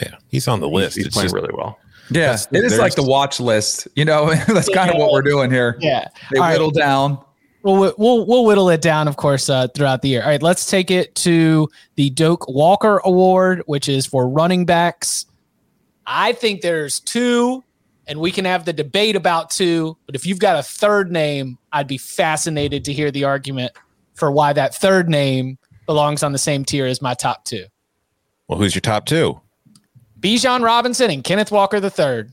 Yeah, 0.00 0.16
he's 0.28 0.46
on 0.46 0.60
the 0.60 0.68
list. 0.68 0.96
He's, 0.96 1.06
he's 1.06 1.14
playing 1.14 1.26
just, 1.26 1.34
really 1.34 1.54
well. 1.54 1.78
Yeah, 2.10 2.36
it 2.52 2.64
is 2.64 2.78
like 2.78 2.94
the 2.94 3.02
watch 3.02 3.40
list. 3.40 3.88
You 3.96 4.04
know, 4.04 4.34
that's 4.48 4.68
kind 4.68 4.90
of 4.90 4.96
what 4.96 5.12
we're 5.12 5.22
doing 5.22 5.50
here. 5.50 5.76
Yeah, 5.80 6.08
they 6.30 6.38
All 6.38 6.50
whittle 6.50 6.66
right. 6.68 6.74
down. 6.74 7.18
We'll, 7.62 7.94
we'll 7.98 8.26
we'll 8.26 8.44
whittle 8.44 8.68
it 8.70 8.80
down, 8.80 9.08
of 9.08 9.16
course, 9.16 9.50
uh, 9.50 9.68
throughout 9.68 10.02
the 10.02 10.08
year. 10.08 10.22
All 10.22 10.28
right, 10.28 10.42
let's 10.42 10.66
take 10.70 10.90
it 10.90 11.14
to 11.16 11.68
the 11.96 12.10
Doak 12.10 12.48
Walker 12.48 13.00
Award, 13.04 13.62
which 13.66 13.88
is 13.88 14.06
for 14.06 14.28
running 14.28 14.64
backs. 14.64 15.26
I 16.06 16.32
think 16.32 16.60
there's 16.60 17.00
two, 17.00 17.64
and 18.06 18.20
we 18.20 18.30
can 18.30 18.44
have 18.44 18.64
the 18.64 18.72
debate 18.72 19.16
about 19.16 19.50
two. 19.50 19.96
But 20.06 20.14
if 20.14 20.24
you've 20.26 20.38
got 20.38 20.56
a 20.56 20.62
third 20.62 21.10
name, 21.10 21.58
I'd 21.72 21.88
be 21.88 21.98
fascinated 21.98 22.84
to 22.84 22.92
hear 22.92 23.10
the 23.10 23.24
argument 23.24 23.72
for 24.14 24.30
why 24.30 24.52
that 24.52 24.74
third 24.74 25.08
name 25.08 25.58
belongs 25.86 26.22
on 26.22 26.32
the 26.32 26.38
same 26.38 26.64
tier 26.64 26.86
as 26.86 27.02
my 27.02 27.14
top 27.14 27.44
two. 27.44 27.64
Well, 28.48 28.58
who's 28.58 28.74
your 28.74 28.80
top 28.80 29.06
two? 29.06 29.40
Bijan 30.20 30.62
Robinson 30.62 31.10
and 31.10 31.22
Kenneth 31.22 31.50
Walker 31.50 31.76
III. 31.76 32.30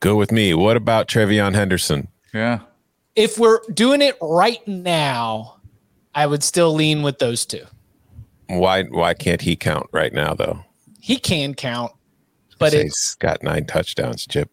Go 0.00 0.16
with 0.16 0.32
me. 0.32 0.54
What 0.54 0.76
about 0.76 1.08
TreVeyon 1.08 1.54
Henderson? 1.54 2.08
Yeah. 2.32 2.60
If 3.14 3.38
we're 3.38 3.60
doing 3.72 4.00
it 4.02 4.16
right 4.20 4.66
now, 4.66 5.60
I 6.14 6.26
would 6.26 6.42
still 6.42 6.72
lean 6.74 7.02
with 7.02 7.18
those 7.18 7.44
two. 7.46 7.64
Why 8.48 8.84
why 8.84 9.14
can't 9.14 9.40
he 9.40 9.56
count 9.56 9.88
right 9.92 10.12
now 10.12 10.34
though? 10.34 10.64
He 11.00 11.16
can 11.16 11.54
count, 11.54 11.92
but 12.58 12.72
he's 12.72 13.16
got 13.18 13.42
nine 13.42 13.64
touchdowns, 13.66 14.26
Chip. 14.26 14.50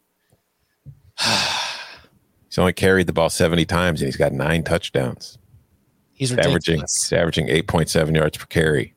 he's 1.20 2.58
only 2.58 2.74
carried 2.74 3.08
the 3.08 3.14
ball 3.14 3.30
70 3.30 3.66
times 3.66 4.02
and 4.02 4.08
he's 4.08 4.16
got 4.18 4.32
nine 4.32 4.64
touchdowns. 4.64 5.38
He's, 6.14 6.30
he's 6.30 6.40
averaging 6.40 6.80
he's 6.80 7.14
averaging 7.14 7.48
8.7 7.48 8.16
yards 8.16 8.38
per 8.38 8.46
carry. 8.46 8.94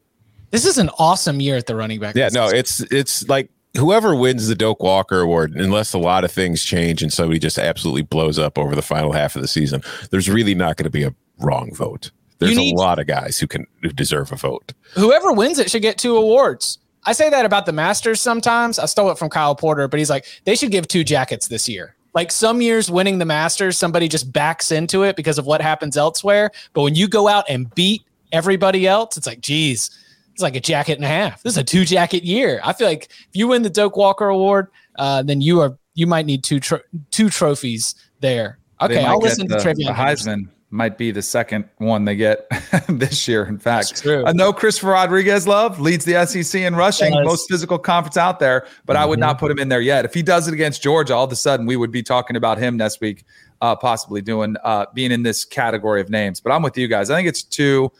This 0.52 0.64
is 0.66 0.78
an 0.78 0.90
awesome 0.98 1.40
year 1.40 1.56
at 1.56 1.66
the 1.66 1.74
running 1.74 1.98
back. 1.98 2.14
Yeah, 2.14 2.28
no, 2.30 2.46
it's 2.46 2.80
it's 2.92 3.28
like 3.28 3.50
whoever 3.76 4.14
wins 4.14 4.48
the 4.48 4.54
Doak 4.54 4.82
Walker 4.82 5.20
Award, 5.20 5.54
unless 5.56 5.94
a 5.94 5.98
lot 5.98 6.24
of 6.24 6.30
things 6.30 6.62
change 6.62 7.02
and 7.02 7.12
somebody 7.12 7.38
just 7.38 7.58
absolutely 7.58 8.02
blows 8.02 8.38
up 8.38 8.58
over 8.58 8.76
the 8.76 8.82
final 8.82 9.12
half 9.12 9.34
of 9.34 9.42
the 9.42 9.48
season, 9.48 9.82
there's 10.10 10.28
really 10.28 10.54
not 10.54 10.76
going 10.76 10.84
to 10.84 10.90
be 10.90 11.04
a 11.04 11.14
wrong 11.38 11.74
vote. 11.74 12.10
There's 12.38 12.56
need, 12.56 12.74
a 12.74 12.76
lot 12.76 12.98
of 12.98 13.06
guys 13.06 13.38
who 13.38 13.46
can 13.46 13.66
who 13.82 13.88
deserve 13.88 14.30
a 14.30 14.36
vote. 14.36 14.72
Whoever 14.94 15.32
wins 15.32 15.58
it 15.58 15.70
should 15.70 15.82
get 15.82 15.96
two 15.96 16.16
awards. 16.16 16.78
I 17.04 17.12
say 17.12 17.30
that 17.30 17.44
about 17.44 17.66
the 17.66 17.72
Masters 17.72 18.20
sometimes. 18.20 18.78
I 18.78 18.86
stole 18.86 19.10
it 19.10 19.18
from 19.18 19.30
Kyle 19.30 19.56
Porter, 19.56 19.88
but 19.88 19.98
he's 19.98 20.10
like, 20.10 20.26
they 20.44 20.54
should 20.54 20.70
give 20.70 20.86
two 20.86 21.02
jackets 21.02 21.48
this 21.48 21.68
year. 21.68 21.96
Like 22.14 22.30
some 22.30 22.60
years 22.60 22.90
winning 22.90 23.18
the 23.18 23.24
Masters, 23.24 23.78
somebody 23.78 24.06
just 24.06 24.32
backs 24.32 24.70
into 24.70 25.02
it 25.02 25.16
because 25.16 25.38
of 25.38 25.46
what 25.46 25.62
happens 25.62 25.96
elsewhere. 25.96 26.50
But 26.74 26.82
when 26.82 26.94
you 26.94 27.08
go 27.08 27.26
out 27.26 27.46
and 27.48 27.74
beat 27.74 28.02
everybody 28.32 28.86
else, 28.86 29.16
it's 29.16 29.26
like, 29.26 29.40
geez, 29.40 29.90
it's 30.32 30.42
like 30.42 30.56
a 30.56 30.60
jacket 30.60 30.94
and 30.94 31.04
a 31.04 31.08
half. 31.08 31.42
This 31.42 31.54
is 31.54 31.58
a 31.58 31.64
two 31.64 31.84
jacket 31.84 32.24
year. 32.24 32.60
I 32.64 32.72
feel 32.72 32.88
like 32.88 33.04
if 33.04 33.34
you 33.34 33.48
win 33.48 33.62
the 33.62 33.70
Doak 33.70 33.96
Walker 33.96 34.28
Award, 34.28 34.68
uh, 34.96 35.22
then 35.22 35.40
you 35.40 35.60
are 35.60 35.76
you 35.94 36.06
might 36.06 36.26
need 36.26 36.42
two 36.42 36.60
tro- 36.60 36.80
two 37.10 37.28
trophies 37.28 37.94
there. 38.20 38.58
Okay, 38.80 39.04
I'll 39.04 39.18
listen 39.18 39.48
to 39.48 39.60
trivia. 39.60 39.86
The 39.86 39.92
Heisman 39.92 40.48
might 40.70 40.96
be 40.96 41.10
the 41.10 41.22
second 41.22 41.68
one 41.78 42.04
they 42.06 42.16
get 42.16 42.48
this 42.88 43.28
year. 43.28 43.44
In 43.44 43.58
fact, 43.58 44.02
I 44.06 44.32
know 44.32 44.52
Christopher 44.52 44.88
Rodriguez 44.88 45.46
Love 45.46 45.78
leads 45.78 46.04
the 46.04 46.24
SEC 46.26 46.62
in 46.62 46.74
rushing, 46.74 47.12
yes. 47.12 47.24
most 47.24 47.48
physical 47.48 47.78
conference 47.78 48.16
out 48.16 48.40
there, 48.40 48.66
but 48.86 48.94
mm-hmm. 48.94 49.02
I 49.02 49.06
would 49.06 49.18
not 49.18 49.36
mm-hmm. 49.36 49.40
put 49.40 49.50
him 49.52 49.58
in 49.58 49.68
there 49.68 49.82
yet. 49.82 50.04
If 50.04 50.14
he 50.14 50.22
does 50.22 50.48
it 50.48 50.54
against 50.54 50.82
Georgia, 50.82 51.14
all 51.14 51.24
of 51.24 51.32
a 51.32 51.36
sudden 51.36 51.66
we 51.66 51.76
would 51.76 51.92
be 51.92 52.02
talking 52.02 52.36
about 52.36 52.58
him 52.58 52.78
next 52.78 53.00
week, 53.00 53.24
uh, 53.60 53.76
possibly 53.76 54.22
doing 54.22 54.56
uh, 54.64 54.86
being 54.94 55.12
in 55.12 55.22
this 55.22 55.44
category 55.44 56.00
of 56.00 56.08
names. 56.08 56.40
But 56.40 56.52
I'm 56.52 56.62
with 56.62 56.78
you 56.78 56.88
guys. 56.88 57.10
I 57.10 57.16
think 57.16 57.28
it's 57.28 57.42
two. 57.42 57.92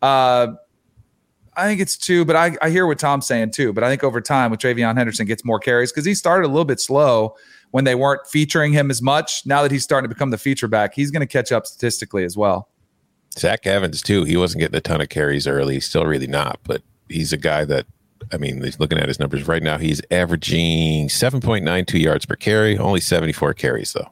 Uh, 0.00 0.54
I 1.60 1.66
think 1.66 1.80
it's 1.80 1.96
two, 1.96 2.24
but 2.24 2.36
I, 2.36 2.56
I 2.62 2.70
hear 2.70 2.86
what 2.86 2.98
Tom's 2.98 3.26
saying 3.26 3.50
too. 3.50 3.72
But 3.72 3.84
I 3.84 3.90
think 3.90 4.02
over 4.02 4.20
time, 4.20 4.50
with 4.50 4.60
TreVeyon 4.60 4.96
Henderson 4.96 5.26
gets 5.26 5.44
more 5.44 5.58
carries 5.58 5.92
because 5.92 6.06
he 6.06 6.14
started 6.14 6.46
a 6.46 6.48
little 6.48 6.64
bit 6.64 6.80
slow 6.80 7.36
when 7.70 7.84
they 7.84 7.94
weren't 7.94 8.26
featuring 8.26 8.72
him 8.72 8.90
as 8.90 9.02
much. 9.02 9.44
Now 9.44 9.62
that 9.62 9.70
he's 9.70 9.84
starting 9.84 10.08
to 10.08 10.14
become 10.14 10.30
the 10.30 10.38
feature 10.38 10.68
back, 10.68 10.94
he's 10.94 11.10
going 11.10 11.20
to 11.20 11.26
catch 11.26 11.52
up 11.52 11.66
statistically 11.66 12.24
as 12.24 12.36
well. 12.36 12.68
Zach 13.38 13.66
Evans 13.66 14.00
too. 14.00 14.24
He 14.24 14.36
wasn't 14.36 14.60
getting 14.60 14.76
a 14.76 14.80
ton 14.80 15.00
of 15.00 15.08
carries 15.08 15.46
early. 15.46 15.74
He's 15.74 15.86
still 15.86 16.06
really 16.06 16.26
not, 16.26 16.58
but 16.64 16.82
he's 17.08 17.32
a 17.32 17.36
guy 17.36 17.64
that 17.66 17.86
I 18.32 18.36
mean, 18.36 18.62
he's 18.62 18.78
looking 18.78 18.98
at 18.98 19.08
his 19.08 19.18
numbers 19.18 19.46
right 19.46 19.62
now. 19.62 19.78
He's 19.78 20.00
averaging 20.10 21.08
7.92 21.08 22.00
yards 22.00 22.26
per 22.26 22.36
carry, 22.36 22.78
only 22.78 23.00
74 23.00 23.54
carries 23.54 23.92
though. 23.92 24.10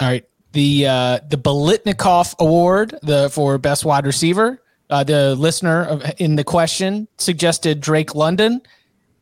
All 0.00 0.08
right. 0.08 0.24
The 0.52 0.86
uh 0.86 1.18
the 1.28 1.36
Biletnikoff 1.36 2.36
Award, 2.38 2.96
the 3.02 3.28
for 3.30 3.58
best 3.58 3.84
wide 3.84 4.06
receiver, 4.06 4.62
uh, 4.94 5.02
the 5.02 5.34
listener 5.34 6.00
in 6.18 6.36
the 6.36 6.44
question 6.44 7.08
suggested 7.18 7.80
Drake 7.80 8.14
London. 8.14 8.62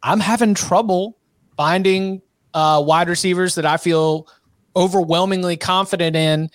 I'm 0.03 0.21
having 0.21 0.53
trouble 0.53 1.17
finding 1.57 2.21
uh, 2.53 2.83
wide 2.85 3.09
receivers 3.09 3.55
that 3.55 3.65
I 3.65 3.79
feel 3.79 4.29
overwhelmingly 4.77 5.57
confident 5.57 6.15
in 6.15 6.51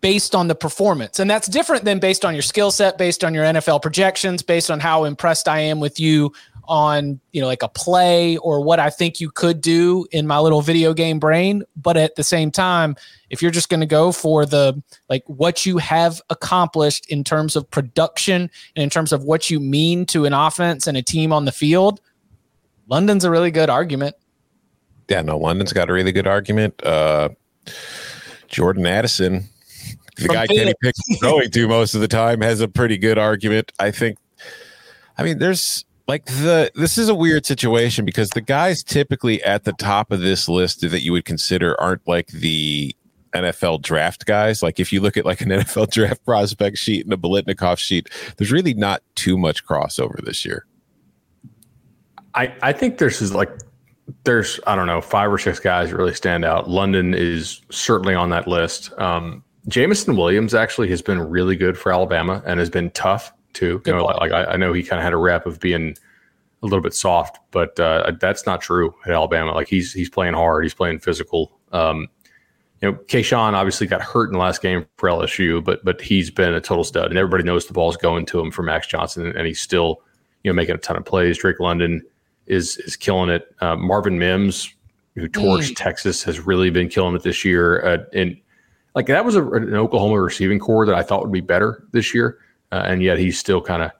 based 0.00 0.34
on 0.34 0.48
the 0.48 0.56
performance. 0.56 1.20
And 1.20 1.30
that's 1.30 1.46
different 1.46 1.84
than 1.84 2.00
based 2.00 2.24
on 2.24 2.34
your 2.34 2.42
skill 2.42 2.72
set, 2.72 2.98
based 2.98 3.22
on 3.22 3.34
your 3.34 3.44
NFL 3.44 3.82
projections, 3.82 4.42
based 4.42 4.68
on 4.68 4.80
how 4.80 5.04
impressed 5.04 5.46
I 5.46 5.60
am 5.60 5.78
with 5.78 6.00
you 6.00 6.32
on, 6.68 7.20
you 7.32 7.40
know, 7.40 7.46
like 7.46 7.62
a 7.62 7.68
play 7.68 8.36
or 8.38 8.60
what 8.62 8.78
I 8.78 8.90
think 8.90 9.20
you 9.20 9.30
could 9.30 9.60
do 9.60 10.06
in 10.12 10.26
my 10.26 10.38
little 10.38 10.62
video 10.62 10.94
game 10.94 11.18
brain. 11.18 11.62
But 11.76 11.96
at 11.96 12.16
the 12.16 12.24
same 12.24 12.50
time, 12.50 12.96
if 13.30 13.42
you're 13.42 13.50
just 13.50 13.68
going 13.68 13.80
to 13.80 13.86
go 13.86 14.12
for 14.12 14.46
the 14.46 14.82
like 15.08 15.24
what 15.26 15.66
you 15.66 15.78
have 15.78 16.20
accomplished 16.30 17.10
in 17.10 17.24
terms 17.24 17.56
of 17.56 17.70
production 17.70 18.50
and 18.74 18.82
in 18.82 18.90
terms 18.90 19.12
of 19.12 19.24
what 19.24 19.50
you 19.50 19.60
mean 19.60 20.06
to 20.06 20.24
an 20.24 20.32
offense 20.32 20.86
and 20.86 20.96
a 20.96 21.02
team 21.02 21.32
on 21.32 21.44
the 21.44 21.52
field, 21.52 22.00
London's 22.88 23.24
a 23.24 23.30
really 23.30 23.50
good 23.50 23.70
argument. 23.70 24.14
Yeah, 25.08 25.22
no, 25.22 25.38
London's 25.38 25.72
got 25.72 25.88
a 25.88 25.92
really 25.92 26.12
good 26.12 26.26
argument. 26.26 26.84
Uh, 26.84 27.30
Jordan 28.48 28.86
Addison, 28.86 29.44
the 30.16 30.26
From 30.26 30.34
guy 30.34 30.46
Kenny. 30.46 30.74
Pickett's 30.82 31.20
going 31.20 31.50
to 31.50 31.68
most 31.68 31.94
of 31.94 32.00
the 32.00 32.08
time, 32.08 32.40
has 32.40 32.60
a 32.60 32.68
pretty 32.68 32.98
good 32.98 33.18
argument. 33.18 33.72
I 33.78 33.90
think. 33.90 34.18
I 35.18 35.22
mean, 35.22 35.38
there's 35.38 35.85
like 36.08 36.24
the 36.26 36.70
this 36.74 36.98
is 36.98 37.08
a 37.08 37.14
weird 37.14 37.44
situation 37.44 38.04
because 38.04 38.30
the 38.30 38.40
guys 38.40 38.82
typically 38.82 39.42
at 39.42 39.64
the 39.64 39.72
top 39.72 40.12
of 40.12 40.20
this 40.20 40.48
list 40.48 40.82
that 40.82 41.02
you 41.02 41.12
would 41.12 41.24
consider 41.24 41.78
aren't 41.80 42.06
like 42.06 42.28
the 42.28 42.94
NFL 43.32 43.82
draft 43.82 44.24
guys. 44.24 44.62
Like 44.62 44.80
if 44.80 44.92
you 44.92 45.00
look 45.00 45.16
at 45.16 45.24
like 45.24 45.40
an 45.40 45.48
NFL 45.50 45.90
draft 45.90 46.24
prospect 46.24 46.78
sheet 46.78 47.04
and 47.04 47.12
a 47.12 47.16
Biletnikoff 47.16 47.78
sheet, 47.78 48.08
there's 48.36 48.52
really 48.52 48.74
not 48.74 49.02
too 49.14 49.36
much 49.36 49.64
crossover 49.66 50.24
this 50.24 50.44
year. 50.44 50.66
I, 52.34 52.54
I 52.62 52.72
think 52.72 52.98
there's 52.98 53.20
is 53.22 53.34
like 53.34 53.50
there's 54.24 54.60
I 54.66 54.76
don't 54.76 54.86
know 54.86 55.00
five 55.00 55.32
or 55.32 55.38
six 55.38 55.58
guys 55.58 55.90
that 55.90 55.96
really 55.96 56.14
stand 56.14 56.44
out. 56.44 56.68
London 56.68 57.14
is 57.14 57.62
certainly 57.70 58.14
on 58.14 58.30
that 58.30 58.46
list. 58.46 58.92
Um, 58.98 59.42
Jameson 59.68 60.16
Williams 60.16 60.54
actually 60.54 60.88
has 60.90 61.02
been 61.02 61.18
really 61.18 61.56
good 61.56 61.76
for 61.76 61.92
Alabama 61.92 62.42
and 62.46 62.60
has 62.60 62.70
been 62.70 62.90
tough 62.90 63.32
too. 63.56 63.82
You 63.86 63.92
know, 63.92 64.04
like, 64.04 64.16
like 64.16 64.32
I, 64.32 64.52
I 64.52 64.56
know 64.56 64.72
he 64.72 64.82
kind 64.82 65.00
of 65.00 65.04
had 65.04 65.12
a 65.12 65.16
rep 65.16 65.46
of 65.46 65.58
being 65.58 65.96
a 66.62 66.66
little 66.66 66.80
bit 66.82 66.94
soft, 66.94 67.38
but 67.50 67.78
uh, 67.80 68.12
that's 68.20 68.46
not 68.46 68.60
true 68.60 68.94
at 69.04 69.12
Alabama. 69.12 69.52
Like 69.52 69.68
he's 69.68 69.92
he's 69.92 70.10
playing 70.10 70.34
hard, 70.34 70.64
he's 70.64 70.74
playing 70.74 71.00
physical. 71.00 71.58
Um, 71.72 72.08
you 72.82 72.90
know, 72.90 72.98
Kayshon 73.06 73.54
obviously 73.54 73.86
got 73.86 74.02
hurt 74.02 74.28
in 74.28 74.34
the 74.34 74.38
last 74.38 74.60
game 74.60 74.86
for 74.98 75.08
LSU, 75.08 75.64
but 75.64 75.84
but 75.84 76.00
he's 76.00 76.30
been 76.30 76.54
a 76.54 76.60
total 76.60 76.84
stud, 76.84 77.08
and 77.08 77.18
everybody 77.18 77.42
knows 77.42 77.66
the 77.66 77.72
ball's 77.72 77.96
going 77.96 78.26
to 78.26 78.40
him 78.40 78.50
for 78.50 78.62
Max 78.62 78.86
Johnson, 78.86 79.26
and 79.26 79.46
he's 79.46 79.60
still 79.60 80.02
you 80.42 80.50
know 80.50 80.54
making 80.54 80.74
a 80.74 80.78
ton 80.78 80.96
of 80.96 81.04
plays. 81.04 81.38
Drake 81.38 81.60
London 81.60 82.02
is 82.46 82.76
is 82.78 82.96
killing 82.96 83.30
it. 83.30 83.54
Uh, 83.60 83.76
Marvin 83.76 84.18
Mims, 84.18 84.72
who 85.14 85.28
torched 85.28 85.74
Texas, 85.76 86.22
has 86.22 86.40
really 86.40 86.70
been 86.70 86.88
killing 86.88 87.14
it 87.14 87.22
this 87.22 87.44
year. 87.44 87.84
Uh, 87.84 87.98
and 88.12 88.36
like 88.94 89.06
that 89.06 89.24
was 89.24 89.36
a, 89.36 89.46
an 89.48 89.74
Oklahoma 89.74 90.20
receiving 90.20 90.58
corps 90.58 90.86
that 90.86 90.94
I 90.94 91.02
thought 91.02 91.22
would 91.22 91.32
be 91.32 91.40
better 91.40 91.84
this 91.92 92.14
year, 92.14 92.38
uh, 92.72 92.82
and 92.86 93.02
yet 93.02 93.18
he's 93.18 93.38
still 93.38 93.60
kind 93.60 93.82
of 93.82 93.90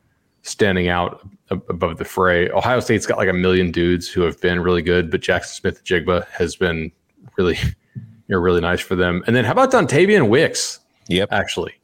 standing 0.43 0.89
out 0.89 1.29
ab- 1.51 1.65
above 1.69 1.99
the 1.99 2.05
fray. 2.05 2.49
Ohio 2.51 2.81
State's 2.81 3.07
got 3.07 3.19
like 3.19 3.29
a 3.29 3.33
million 3.33 3.71
dudes 3.71 4.09
who 4.09 4.23
have 4.23 4.41
been 4.41 4.61
really 4.61 4.83
good, 4.83 5.11
but 5.11 5.21
Jaxon 5.21 5.47
Smith-Njigba 5.47 6.27
has 6.29 6.57
been 6.57 6.91
really, 7.37 7.57
you 7.95 8.03
know, 8.29 8.39
really 8.39 8.61
nice 8.61 8.81
for 8.81 8.97
them. 8.97 9.23
And 9.27 9.35
then 9.35 9.45
how 9.45 9.53
about 9.53 9.73
Dontayvion 9.73 10.29
Wicks? 10.29 10.81
Yep. 11.09 11.29
Actually, 11.33 11.75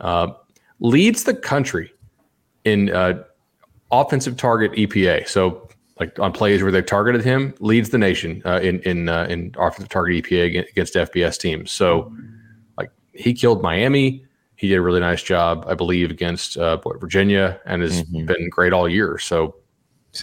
uh, 0.00 0.32
leads 0.80 1.24
the 1.24 1.34
country 1.34 1.92
in 2.64 2.90
uh, 2.90 3.22
offensive 3.90 4.36
target 4.36 4.72
EPA. 4.72 5.28
So 5.28 5.68
like 6.00 6.18
on 6.18 6.32
plays 6.32 6.62
where 6.62 6.72
they've 6.72 6.84
targeted 6.84 7.22
him, 7.22 7.54
leads 7.60 7.90
the 7.90 7.98
nation 7.98 8.42
uh, 8.44 8.60
in 8.60 8.80
in 8.80 9.08
uh, 9.08 9.26
in 9.28 9.54
offensive 9.58 9.88
target 9.88 10.24
EPA 10.24 10.68
against 10.68 10.94
FBS 10.94 11.38
teams. 11.38 11.70
So 11.70 12.12
like 12.76 12.90
he 13.12 13.32
killed 13.32 13.62
Miami. 13.62 14.24
He 14.56 14.68
did 14.68 14.76
a 14.76 14.82
really 14.82 15.00
nice 15.00 15.22
job, 15.22 15.64
I 15.66 15.74
believe, 15.74 16.10
against 16.10 16.56
uh, 16.56 16.76
Virginia, 16.98 17.60
and 17.66 17.82
has 17.82 18.02
been 18.02 18.48
great 18.50 18.72
all 18.72 18.88
year. 18.88 19.18
So 19.18 19.56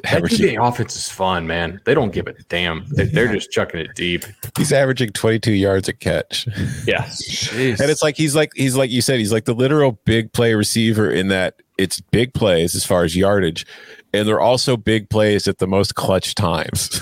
that 0.03 0.15
Averaging, 0.15 0.57
offense 0.57 0.95
is 0.95 1.09
fun, 1.09 1.47
man. 1.47 1.82
They 1.84 1.93
don't 1.93 2.13
give 2.13 2.27
a 2.27 2.34
damn. 2.47 2.86
They, 2.95 3.05
they're 3.05 3.32
just 3.32 3.51
chucking 3.51 3.82
it 3.82 3.93
deep. 3.93 4.23
he's 4.57 4.71
averaging 4.71 5.09
22 5.11 5.51
yards 5.51 5.89
a 5.89 5.93
catch. 5.93 6.47
Yeah, 6.88 7.03
Jeez. 7.05 7.79
And 7.82 7.91
it's 7.91 8.01
like 8.01 8.15
he's 8.15 8.34
like 8.34 8.51
he's 8.55 8.77
like 8.77 8.89
you 8.89 9.01
said 9.01 9.19
he's 9.19 9.34
like 9.34 9.43
the 9.43 9.53
literal 9.53 9.99
big 10.05 10.32
play 10.32 10.53
receiver 10.53 11.11
in 11.11 11.27
that 11.27 11.55
it's 11.77 11.99
big 11.99 12.34
plays 12.34 12.73
as 12.73 12.86
far 12.86 13.03
as 13.03 13.17
yardage, 13.17 13.65
and 14.13 14.27
they're 14.27 14.39
also 14.39 14.77
big 14.77 15.09
plays 15.09 15.45
at 15.47 15.57
the 15.57 15.67
most 15.67 15.95
clutch 15.95 16.36
times. 16.36 17.01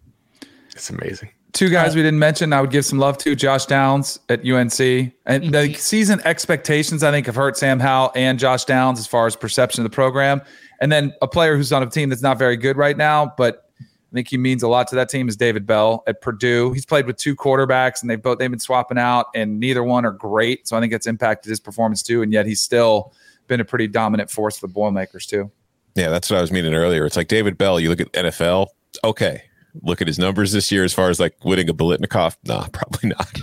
it's 0.74 0.88
amazing. 0.88 1.28
Two 1.56 1.70
guys 1.70 1.96
we 1.96 2.02
didn't 2.02 2.18
mention, 2.18 2.52
I 2.52 2.60
would 2.60 2.70
give 2.70 2.84
some 2.84 2.98
love 2.98 3.16
to 3.16 3.34
Josh 3.34 3.64
Downs 3.64 4.20
at 4.28 4.40
UNC. 4.40 4.78
And 4.78 5.54
the 5.54 5.58
mm-hmm. 5.58 5.72
season 5.72 6.20
expectations, 6.26 7.02
I 7.02 7.10
think, 7.10 7.24
have 7.24 7.34
hurt 7.34 7.56
Sam 7.56 7.80
Howell 7.80 8.12
and 8.14 8.38
Josh 8.38 8.66
Downs 8.66 8.98
as 8.98 9.06
far 9.06 9.26
as 9.26 9.36
perception 9.36 9.82
of 9.82 9.90
the 9.90 9.94
program. 9.94 10.42
And 10.82 10.92
then 10.92 11.14
a 11.22 11.26
player 11.26 11.56
who's 11.56 11.72
on 11.72 11.82
a 11.82 11.86
team 11.88 12.10
that's 12.10 12.20
not 12.20 12.38
very 12.38 12.58
good 12.58 12.76
right 12.76 12.94
now, 12.94 13.32
but 13.38 13.70
I 13.80 13.84
think 14.12 14.28
he 14.28 14.36
means 14.36 14.62
a 14.64 14.68
lot 14.68 14.86
to 14.88 14.96
that 14.96 15.08
team 15.08 15.30
is 15.30 15.36
David 15.38 15.66
Bell 15.66 16.04
at 16.06 16.20
Purdue. 16.20 16.72
He's 16.72 16.84
played 16.84 17.06
with 17.06 17.16
two 17.16 17.34
quarterbacks 17.34 18.02
and 18.02 18.10
they've 18.10 18.20
both 18.20 18.36
they've 18.36 18.50
been 18.50 18.60
swapping 18.60 18.98
out, 18.98 19.28
and 19.34 19.58
neither 19.58 19.82
one 19.82 20.04
are 20.04 20.12
great. 20.12 20.68
So 20.68 20.76
I 20.76 20.80
think 20.80 20.92
it's 20.92 21.06
impacted 21.06 21.48
his 21.48 21.58
performance 21.58 22.02
too. 22.02 22.20
And 22.20 22.34
yet 22.34 22.44
he's 22.44 22.60
still 22.60 23.14
been 23.46 23.60
a 23.60 23.64
pretty 23.64 23.88
dominant 23.88 24.30
force 24.30 24.58
for 24.58 24.66
the 24.66 24.74
Boilermakers 24.74 25.24
too. 25.24 25.50
yeah, 25.94 26.10
that's 26.10 26.28
what 26.28 26.36
I 26.36 26.42
was 26.42 26.52
meaning 26.52 26.74
earlier. 26.74 27.06
It's 27.06 27.16
like 27.16 27.28
David 27.28 27.56
Bell. 27.56 27.80
You 27.80 27.88
look 27.88 28.00
at 28.00 28.12
NFL, 28.12 28.66
okay. 29.02 29.44
Look 29.82 30.00
at 30.00 30.06
his 30.06 30.18
numbers 30.18 30.52
this 30.52 30.70
year 30.70 30.84
as 30.84 30.92
far 30.92 31.10
as 31.10 31.20
like 31.20 31.36
winning 31.44 31.68
a 31.68 31.74
Biletnikoff. 31.74 32.36
Nah, 32.44 32.66
probably 32.72 33.10
not. 33.10 33.40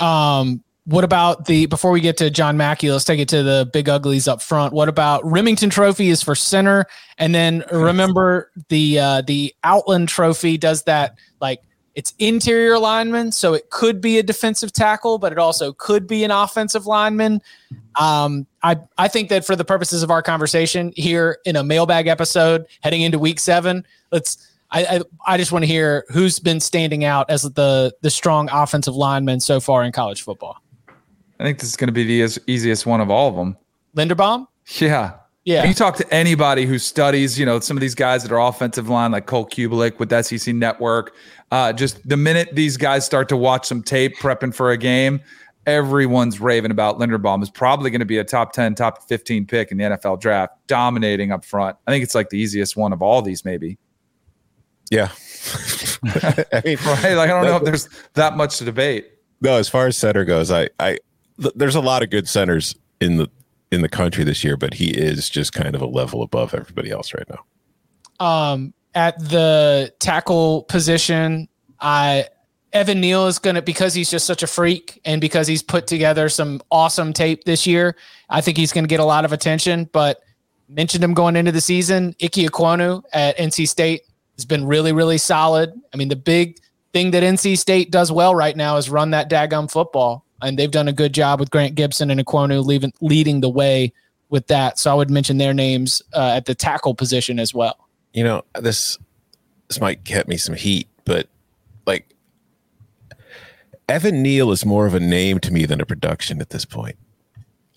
Um, 0.00 0.62
what 0.86 1.04
about 1.04 1.46
the 1.46 1.66
before 1.66 1.90
we 1.90 2.00
get 2.00 2.18
to 2.18 2.30
John 2.30 2.56
Mackey, 2.56 2.90
let's 2.90 3.04
take 3.04 3.18
it 3.18 3.28
to 3.30 3.42
the 3.42 3.68
big 3.72 3.88
uglies 3.88 4.28
up 4.28 4.42
front. 4.42 4.74
What 4.74 4.88
about 4.88 5.22
Rimington 5.22 5.70
Trophy 5.70 6.10
is 6.10 6.22
for 6.22 6.34
center, 6.34 6.86
and 7.16 7.34
then 7.34 7.64
remember 7.72 8.50
the 8.68 8.98
uh, 8.98 9.22
the 9.22 9.54
Outland 9.64 10.10
Trophy 10.10 10.58
does 10.58 10.82
that 10.82 11.16
like 11.40 11.62
it's 11.94 12.12
interior 12.18 12.78
lineman, 12.78 13.32
so 13.32 13.54
it 13.54 13.70
could 13.70 14.00
be 14.00 14.18
a 14.18 14.22
defensive 14.22 14.72
tackle, 14.72 15.16
but 15.18 15.32
it 15.32 15.38
also 15.38 15.72
could 15.72 16.06
be 16.06 16.22
an 16.22 16.30
offensive 16.30 16.86
lineman. 16.86 17.40
Um, 17.98 18.46
I 18.62 18.78
I 18.98 19.08
think 19.08 19.30
that 19.30 19.46
for 19.46 19.56
the 19.56 19.64
purposes 19.64 20.02
of 20.02 20.10
our 20.10 20.20
conversation 20.20 20.92
here 20.96 21.38
in 21.46 21.56
a 21.56 21.64
mailbag 21.64 22.08
episode 22.08 22.66
heading 22.82 23.00
into 23.00 23.18
week 23.18 23.40
seven, 23.40 23.86
let's. 24.12 24.50
I, 24.74 24.96
I, 24.96 25.00
I 25.26 25.36
just 25.36 25.52
want 25.52 25.62
to 25.62 25.66
hear 25.66 26.04
who's 26.08 26.38
been 26.40 26.60
standing 26.60 27.04
out 27.04 27.30
as 27.30 27.42
the 27.42 27.94
the 28.00 28.10
strong 28.10 28.48
offensive 28.50 28.94
lineman 28.94 29.40
so 29.40 29.60
far 29.60 29.84
in 29.84 29.92
college 29.92 30.22
football. 30.22 30.60
I 31.38 31.44
think 31.44 31.58
this 31.58 31.68
is 31.68 31.76
going 31.76 31.88
to 31.88 31.92
be 31.92 32.04
the 32.04 32.12
eas- 32.12 32.38
easiest 32.46 32.86
one 32.86 33.00
of 33.00 33.10
all 33.10 33.28
of 33.28 33.36
them. 33.36 33.56
Linderbaum? 33.96 34.46
Yeah. 34.78 35.14
Yeah. 35.44 35.64
You 35.64 35.74
talk 35.74 35.96
to 35.96 36.14
anybody 36.14 36.64
who 36.64 36.78
studies, 36.78 37.38
you 37.38 37.44
know, 37.44 37.60
some 37.60 37.76
of 37.76 37.82
these 37.82 37.94
guys 37.94 38.22
that 38.22 38.32
are 38.32 38.40
offensive 38.40 38.88
line, 38.88 39.12
like 39.12 39.26
Cole 39.26 39.46
Cubelic 39.46 39.98
with 39.98 40.10
SEC 40.24 40.54
Network. 40.54 41.14
Uh, 41.50 41.72
just 41.72 42.06
the 42.08 42.16
minute 42.16 42.48
these 42.52 42.76
guys 42.76 43.04
start 43.04 43.28
to 43.28 43.36
watch 43.36 43.66
some 43.66 43.82
tape 43.82 44.16
prepping 44.16 44.54
for 44.54 44.70
a 44.70 44.76
game, 44.76 45.20
everyone's 45.66 46.40
raving 46.40 46.70
about 46.70 46.98
Linderbaum 46.98 47.42
is 47.42 47.50
probably 47.50 47.90
going 47.90 48.00
to 48.00 48.06
be 48.06 48.18
a 48.18 48.24
top 48.24 48.52
10, 48.52 48.74
top 48.74 49.06
15 49.06 49.46
pick 49.46 49.70
in 49.70 49.76
the 49.76 49.84
NFL 49.84 50.20
draft, 50.20 50.54
dominating 50.66 51.30
up 51.30 51.44
front. 51.44 51.76
I 51.86 51.90
think 51.90 52.02
it's 52.02 52.14
like 52.14 52.30
the 52.30 52.38
easiest 52.38 52.76
one 52.76 52.92
of 52.92 53.02
all 53.02 53.20
these, 53.20 53.44
maybe. 53.44 53.78
Yeah. 54.90 55.10
I 56.04 56.62
mean, 56.64 56.78
Right? 56.84 57.14
Like, 57.14 57.30
I 57.30 57.32
don't 57.32 57.44
know 57.44 57.56
if 57.56 57.64
there's 57.64 57.88
that 58.14 58.36
much 58.36 58.58
to 58.58 58.64
debate. 58.64 59.06
no, 59.40 59.56
as 59.56 59.68
far 59.68 59.86
as 59.86 59.96
center 59.96 60.24
goes, 60.24 60.50
I, 60.50 60.68
I, 60.80 60.98
th- 61.40 61.54
there's 61.54 61.74
a 61.74 61.80
lot 61.80 62.02
of 62.02 62.10
good 62.10 62.28
centers 62.28 62.74
in 63.00 63.16
the 63.16 63.28
in 63.72 63.80
the 63.82 63.88
country 63.88 64.22
this 64.24 64.44
year, 64.44 64.56
but 64.56 64.74
he 64.74 64.90
is 64.90 65.28
just 65.28 65.52
kind 65.52 65.74
of 65.74 65.82
a 65.82 65.86
level 65.86 66.22
above 66.22 66.54
everybody 66.54 66.90
else 66.90 67.12
right 67.12 67.26
now. 67.28 68.24
Um, 68.24 68.72
at 68.94 69.18
the 69.18 69.92
tackle 69.98 70.62
position, 70.64 71.48
I 71.80 72.28
Evan 72.72 73.00
Neal 73.00 73.26
is 73.26 73.38
gonna 73.38 73.62
because 73.62 73.92
he's 73.94 74.10
just 74.10 74.26
such 74.26 74.42
a 74.42 74.46
freak 74.46 75.00
and 75.04 75.20
because 75.20 75.46
he's 75.46 75.62
put 75.62 75.86
together 75.86 76.28
some 76.28 76.60
awesome 76.70 77.12
tape 77.12 77.44
this 77.44 77.66
year. 77.66 77.96
I 78.30 78.40
think 78.40 78.56
he's 78.56 78.72
gonna 78.72 78.86
get 78.86 79.00
a 79.00 79.04
lot 79.04 79.24
of 79.24 79.32
attention. 79.32 79.88
But 79.92 80.20
mentioned 80.68 81.02
him 81.02 81.14
going 81.14 81.36
into 81.36 81.52
the 81.52 81.60
season. 81.60 82.14
Ike 82.22 82.32
Ekwonu 82.32 83.02
at 83.12 83.36
NC 83.38 83.68
State 83.68 84.02
has 84.36 84.44
been 84.44 84.66
really, 84.66 84.92
really 84.92 85.18
solid. 85.18 85.72
I 85.92 85.96
mean, 85.96 86.08
the 86.08 86.16
big 86.16 86.58
thing 86.92 87.10
that 87.12 87.22
NC 87.22 87.58
State 87.58 87.90
does 87.90 88.10
well 88.12 88.34
right 88.34 88.56
now 88.56 88.76
is 88.76 88.88
run 88.90 89.10
that 89.10 89.30
daggum 89.30 89.70
football, 89.70 90.24
and 90.42 90.58
they've 90.58 90.70
done 90.70 90.88
a 90.88 90.92
good 90.92 91.12
job 91.14 91.40
with 91.40 91.50
Grant 91.50 91.74
Gibson 91.74 92.10
and 92.10 92.20
Ekwonu 92.20 92.64
leaving, 92.64 92.92
leading 93.00 93.40
the 93.40 93.48
way 93.50 93.92
with 94.28 94.46
that. 94.48 94.78
So 94.78 94.90
I 94.90 94.94
would 94.94 95.10
mention 95.10 95.38
their 95.38 95.54
names 95.54 96.02
uh, 96.12 96.32
at 96.36 96.46
the 96.46 96.54
tackle 96.54 96.94
position 96.94 97.38
as 97.38 97.54
well. 97.54 97.78
you 98.14 98.24
know 98.24 98.42
this 98.60 98.96
this 99.68 99.80
might 99.80 100.04
get 100.04 100.26
me 100.28 100.36
some 100.38 100.54
heat 100.54 100.88
but 101.04 101.28
like 101.86 102.14
evan 103.88 104.22
neal 104.22 104.50
is 104.50 104.64
more 104.64 104.86
of 104.86 104.94
a 104.94 105.00
name 105.00 105.38
to 105.40 105.52
me 105.52 105.66
than 105.66 105.80
a 105.80 105.86
production 105.86 106.40
at 106.40 106.50
this 106.50 106.64
point 106.64 106.96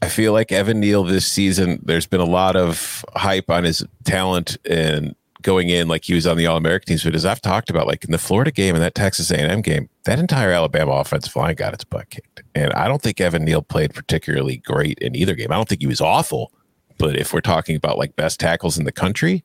i 0.01 0.07
feel 0.07 0.31
like 0.31 0.51
evan 0.51 0.79
neal 0.79 1.03
this 1.03 1.27
season 1.27 1.79
there's 1.83 2.05
been 2.05 2.21
a 2.21 2.25
lot 2.25 2.55
of 2.55 3.03
hype 3.15 3.49
on 3.49 3.63
his 3.63 3.83
talent 4.05 4.57
and 4.65 5.15
going 5.41 5.69
in 5.69 5.87
like 5.87 6.05
he 6.05 6.13
was 6.13 6.27
on 6.27 6.37
the 6.37 6.45
All 6.47 6.57
American 6.57 6.87
teams, 6.87 7.03
but 7.03 7.15
as 7.15 7.25
I've 7.25 7.41
talked 7.41 7.69
about, 7.69 7.87
like 7.87 8.03
in 8.03 8.11
the 8.11 8.17
Florida 8.17 8.51
game 8.51 8.75
and 8.75 8.83
that 8.83 8.95
Texas 8.95 9.31
A&M 9.31 9.61
game, 9.61 9.89
that 10.05 10.19
entire 10.19 10.51
Alabama 10.51 10.93
offensive 10.93 11.35
line 11.35 11.55
got 11.55 11.73
its 11.73 11.83
butt 11.83 12.09
kicked, 12.09 12.41
and 12.55 12.73
I 12.73 12.87
don't 12.87 13.01
think 13.01 13.21
Evan 13.21 13.45
Neal 13.45 13.61
played 13.61 13.93
particularly 13.93 14.57
great 14.57 14.97
in 14.99 15.15
either 15.15 15.35
game. 15.35 15.51
I 15.51 15.55
don't 15.55 15.69
think 15.69 15.81
he 15.81 15.87
was 15.87 16.01
awful, 16.01 16.51
but 16.97 17.15
if 17.15 17.33
we're 17.33 17.41
talking 17.41 17.75
about 17.75 17.97
like 17.97 18.15
best 18.15 18.39
tackles 18.39 18.77
in 18.77 18.85
the 18.85 18.91
country, 18.91 19.43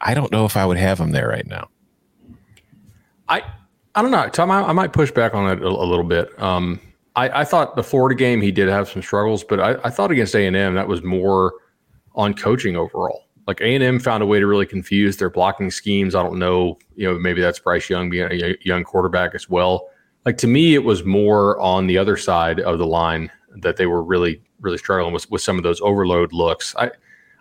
I 0.00 0.14
don't 0.14 0.32
know 0.32 0.44
if 0.44 0.56
I 0.56 0.64
would 0.64 0.78
have 0.78 1.00
him 1.00 1.12
there 1.12 1.28
right 1.28 1.46
now. 1.46 1.68
I 3.28 3.42
I 3.94 4.02
don't 4.02 4.10
know, 4.10 4.28
Tom. 4.28 4.50
I, 4.50 4.62
I 4.62 4.72
might 4.72 4.92
push 4.92 5.10
back 5.10 5.34
on 5.34 5.50
it 5.50 5.62
a, 5.62 5.66
a 5.66 5.86
little 5.86 6.04
bit. 6.04 6.40
Um, 6.40 6.80
I, 7.16 7.40
I, 7.40 7.44
thought 7.44 7.74
the 7.74 7.82
Florida 7.82 8.14
game 8.14 8.40
he 8.40 8.52
did 8.52 8.68
have 8.68 8.88
some 8.88 9.02
struggles, 9.02 9.42
but 9.42 9.58
I, 9.58 9.74
I 9.82 9.90
thought 9.90 10.12
against 10.12 10.36
A 10.36 10.46
and 10.46 10.54
M 10.54 10.74
that 10.74 10.86
was 10.86 11.02
more 11.02 11.54
on 12.14 12.32
coaching 12.32 12.76
overall. 12.76 13.24
Like 13.48 13.62
A 13.62 13.74
and 13.74 13.82
M 13.82 13.98
found 13.98 14.22
a 14.22 14.26
way 14.26 14.38
to 14.38 14.46
really 14.46 14.66
confuse 14.66 15.16
their 15.16 15.30
blocking 15.30 15.70
schemes. 15.70 16.14
I 16.14 16.22
don't 16.22 16.38
know, 16.38 16.78
you 16.96 17.10
know, 17.10 17.18
maybe 17.18 17.40
that's 17.40 17.58
Bryce 17.58 17.88
Young 17.88 18.10
being 18.10 18.28
a 18.30 18.54
young 18.60 18.84
quarterback 18.84 19.34
as 19.34 19.48
well. 19.48 19.88
Like 20.26 20.36
to 20.38 20.46
me, 20.46 20.74
it 20.74 20.84
was 20.84 21.02
more 21.02 21.58
on 21.58 21.86
the 21.86 21.96
other 21.96 22.18
side 22.18 22.60
of 22.60 22.78
the 22.78 22.86
line 22.86 23.32
that 23.56 23.78
they 23.78 23.86
were 23.86 24.02
really 24.02 24.42
really 24.60 24.76
struggling 24.76 25.14
with 25.14 25.30
with 25.30 25.40
some 25.40 25.56
of 25.56 25.62
those 25.62 25.80
overload 25.80 26.34
looks. 26.34 26.76
I 26.76 26.90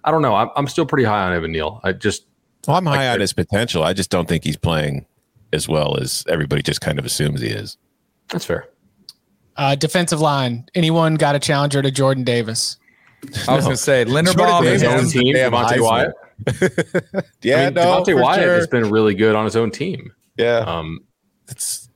I 0.06 0.12
don't 0.12 0.22
know. 0.22 0.34
I'm, 0.34 0.50
I'm 0.56 0.68
still 0.70 0.86
pretty 0.86 1.04
high 1.04 1.26
on 1.26 1.34
Evan 1.34 1.52
Neal. 1.52 1.82
I 1.84 1.92
just 1.92 2.26
well, 2.66 2.78
I'm 2.78 2.86
high 2.86 3.10
on 3.10 3.20
his 3.20 3.34
potential. 3.34 3.84
I 3.84 3.92
just 3.92 4.10
don't 4.10 4.30
think 4.30 4.46
he's 4.46 4.56
playing 4.56 5.06
as 5.52 5.68
well 5.68 5.98
as 5.98 6.24
everybody 6.30 6.62
just 6.62 6.80
kind 6.80 7.00
of 7.00 7.06
assumes 7.06 7.42
he 7.42 7.50
is. 7.50 7.78
That's 8.30 8.46
fair. 8.46 8.70
Uh, 9.58 9.76
defensive 9.76 10.22
line. 10.22 10.70
Anyone 10.74 11.16
got 11.16 11.36
a 11.36 11.40
challenger 11.40 11.82
to 11.82 11.92
Jordan 11.92 12.24
Davis? 12.24 12.78
I 13.24 13.28
was 13.28 13.48
no. 13.48 13.62
going 13.62 13.72
to 13.72 13.78
say 13.78 14.06
Linderbaum 14.06 14.64
his 14.64 14.84
own 14.84 15.08
team. 15.08 15.36
Devonte 15.36 15.82
Wyatt. 15.82 16.14
yeah, 17.42 17.56
I 17.56 17.66
mean, 17.66 17.74
no, 17.74 18.04
Devonte 18.04 18.22
Wyatt 18.22 18.44
sure. 18.44 18.56
has 18.56 18.68
been 18.68 18.90
really 18.90 19.16
good 19.16 19.36
on 19.36 19.46
his 19.46 19.56
own 19.56 19.72
team. 19.72 20.14
Yeah. 20.38 20.60
Um, 20.60 21.00
it's 21.48 21.90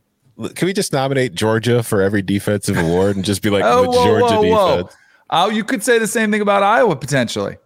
can 0.56 0.66
we 0.66 0.74
just 0.74 0.94
nominate 0.94 1.36
Georgia 1.36 1.84
for 1.84 2.02
every 2.02 2.22
defensive 2.22 2.78
award 2.78 3.16
and 3.16 3.24
just 3.24 3.42
be 3.42 3.50
like 3.50 3.64
oh, 3.66 3.84
the 3.84 3.90
whoa, 3.90 4.06
Georgia 4.06 4.36
whoa, 4.36 4.42
whoa. 4.42 4.78
defense? 4.78 4.98
Oh, 5.30 5.50
you 5.50 5.64
could 5.64 5.84
say 5.84 6.00
the 6.00 6.08
same 6.08 6.32
thing 6.32 6.42
about 6.42 6.64
Iowa 6.64 6.96
potentially 6.96 7.58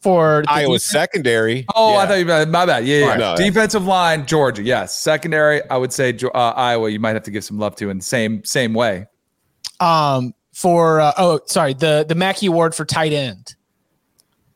for 0.00 0.44
Iowa 0.48 0.76
defense? 0.76 0.84
secondary. 0.84 1.66
Oh, 1.74 1.92
yeah. 1.92 1.98
I 1.98 2.06
thought 2.06 2.18
you 2.18 2.24
meant 2.24 2.50
my 2.50 2.66
bad. 2.66 2.86
Yeah, 2.86 2.98
yeah. 2.98 3.16
No, 3.16 3.36
Defensive 3.36 3.84
line, 3.84 4.26
Georgia. 4.26 4.62
Yes. 4.62 4.96
Secondary, 4.96 5.68
I 5.70 5.76
would 5.76 5.92
say 5.92 6.16
uh, 6.22 6.38
Iowa. 6.38 6.90
You 6.90 7.00
might 7.00 7.14
have 7.14 7.24
to 7.24 7.30
give 7.30 7.44
some 7.44 7.58
love 7.58 7.74
to 7.76 7.90
in 7.90 7.98
the 7.98 8.04
same 8.04 8.44
same 8.44 8.74
way. 8.74 9.06
Um, 9.80 10.34
for 10.54 11.00
uh, 11.00 11.12
oh, 11.18 11.40
sorry, 11.46 11.74
the 11.74 12.04
the 12.08 12.14
Mackey 12.14 12.46
Award 12.46 12.74
for 12.74 12.84
tight 12.84 13.12
end. 13.12 13.54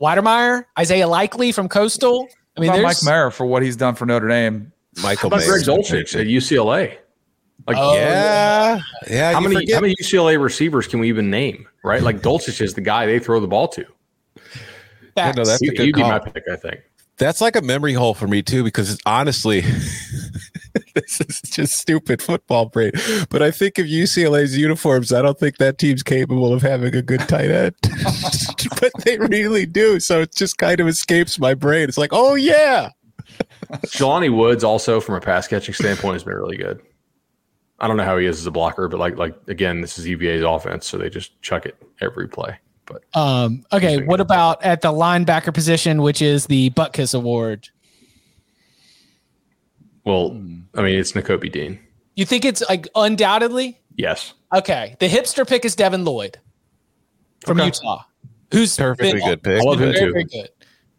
Wydermyer, 0.01 0.65
Isaiah 0.79 1.09
Likely 1.09 1.53
from 1.53 1.69
Coastal. 1.69 2.29
I 2.57 2.61
mean, 2.61 2.83
Mike 2.83 3.03
Mayer 3.05 3.31
for 3.31 3.47
what 3.47 3.63
he's 3.63 3.77
done 3.77 3.95
for 3.95 4.07
Notre 4.07 4.29
Dame. 4.29 4.73
Michael 5.03 5.31
Greg 5.31 5.63
Dulcich 5.63 6.19
at 6.19 6.27
UCLA. 6.27 6.97
Like, 7.67 7.77
oh, 7.79 7.95
yeah, 7.95 8.81
yeah. 9.11 9.33
How 9.33 9.41
many 9.41 9.57
forget. 9.57 9.75
how 9.75 9.81
many 9.81 9.95
UCLA 10.01 10.41
receivers 10.41 10.87
can 10.87 11.01
we 11.01 11.09
even 11.09 11.31
name? 11.31 11.69
Right, 11.85 12.03
like 12.03 12.21
Dulcich 12.21 12.61
is 12.61 12.75
the 12.75 12.81
guy 12.81 13.07
they 13.07 13.19
throw 13.19 13.41
the 13.41 13.47
ball 13.47 13.69
to. 13.69 13.85
Yeah, 15.17 15.33
no, 15.33 15.45
that's 15.45 15.61
a 15.61 15.67
good 15.67 15.79
He'd 15.81 15.95
call. 15.95 16.05
be 16.05 16.09
my 16.09 16.19
pick, 16.19 16.45
I 16.51 16.57
think. 16.57 16.81
That's 17.19 17.41
like 17.41 17.57
a 17.57 17.63
memory 17.63 17.95
hole 17.95 18.15
for 18.15 18.29
me 18.29 18.43
too, 18.43 18.63
because 18.63 18.99
honestly, 19.05 19.65
this 21.01 21.21
is 21.21 21.41
just 21.43 21.79
stupid 21.79 22.23
football 22.23 22.67
brain. 22.67 22.93
But 23.31 23.43
I 23.43 23.51
think 23.51 23.79
of 23.79 23.87
UCLA's 23.87 24.57
uniforms, 24.57 25.13
I 25.13 25.23
don't 25.23 25.39
think 25.39 25.59
that 25.59 25.79
team's 25.79 26.03
capable 26.03 26.53
of 26.53 26.63
having 26.63 26.95
a 26.95 27.03
good 27.03 27.21
tight 27.21 27.51
end. 27.51 27.75
but 28.81 28.93
they 29.05 29.19
really 29.19 29.67
do. 29.67 30.01
So 30.01 30.23
it 30.23 30.35
just 30.35 30.59
kind 30.59 30.81
of 30.81 30.89
escapes 30.89 31.39
my 31.39 31.55
brain. 31.55 31.89
It's 31.89 31.99
like, 31.99 32.13
oh 32.13 32.35
yeah. 32.35 32.91
Jelani 33.87 34.35
Woods 34.35 34.65
also 34.65 35.01
from 35.01 35.15
a 35.17 35.21
pass 35.21 35.47
catching 35.47 35.75
standpoint 35.75 36.15
has 36.15 36.25
been 36.25 36.35
really 36.35 36.57
good. 36.57 36.81
I 37.81 37.87
don't 37.87 37.97
know 37.97 38.05
how 38.05 38.19
he 38.19 38.27
is 38.27 38.41
as 38.41 38.47
a 38.47 38.51
blocker, 38.51 38.89
but 38.89 38.99
like 38.99 39.17
like 39.17 39.37
again, 39.47 39.81
this 39.81 39.99
is 39.99 40.07
UVA's 40.07 40.43
offense, 40.43 40.87
so 40.87 40.99
they 40.99 41.09
just 41.09 41.41
chuck 41.43 41.65
it 41.65 41.77
every 42.01 42.29
play. 42.29 42.59
But 42.87 43.05
um, 43.15 43.65
okay, 43.73 44.03
what 44.03 44.21
about 44.21 44.65
at 44.65 44.81
the 44.81 44.91
linebacker 44.91 45.55
position, 45.55 46.03
which 46.03 46.23
is 46.23 46.47
the 46.47 46.71
Butkus 46.71 47.15
Award? 47.15 47.69
Well, 50.09 50.31
I 50.75 50.81
mean, 50.81 50.99
it's 50.99 51.13
Nakobe 51.13 51.53
Dean. 51.53 51.79
You 52.17 52.25
think 52.25 52.47
it's 52.47 52.67
like 52.67 52.89
undoubtedly? 52.95 53.79
Yes. 53.95 54.33
Okay. 54.55 54.97
The 55.01 55.07
hipster 55.07 55.47
pick 55.47 55.67
is 55.67 55.77
Devin 55.77 56.07
Lloyd 56.07 56.39
from 57.45 57.61
okay. 57.61 57.67
Utah, 57.67 58.05
who's 58.51 58.75
perfectly 58.75 59.21
good 59.21 59.43
pick. 59.43 59.61
I 59.61 59.65
love 59.65 59.79
him 59.79 59.93
very, 59.93 59.99
too. 59.99 60.13
Very 60.13 60.25
good. 60.25 60.49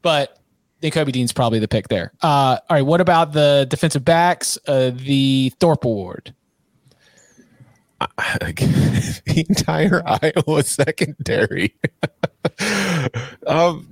But 0.03 0.37
Nakobe 0.83 1.11
Dean's 1.11 1.33
probably 1.33 1.57
the 1.57 1.67
pick 1.67 1.87
there. 1.87 2.13
Uh, 2.21 2.59
all 2.69 2.75
right. 2.77 2.85
What 2.85 3.01
about 3.01 3.33
the 3.33 3.65
defensive 3.67 4.05
backs? 4.05 4.59
Uh, 4.67 4.91
the 4.93 5.51
Thorpe 5.59 5.85
Award. 5.85 6.35
the 8.17 9.45
entire 9.49 10.03
Iowa 10.05 10.63
secondary. 10.63 11.75
um, 13.47 13.87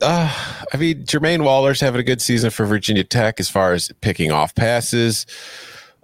uh, 0.00 0.51
I 0.72 0.76
mean, 0.76 1.04
Jermaine 1.04 1.44
Waller's 1.44 1.80
having 1.80 2.00
a 2.00 2.04
good 2.04 2.20
season 2.20 2.50
for 2.50 2.64
Virginia 2.66 3.04
Tech 3.04 3.38
as 3.38 3.48
far 3.48 3.72
as 3.72 3.90
picking 4.00 4.32
off 4.32 4.54
passes. 4.54 5.26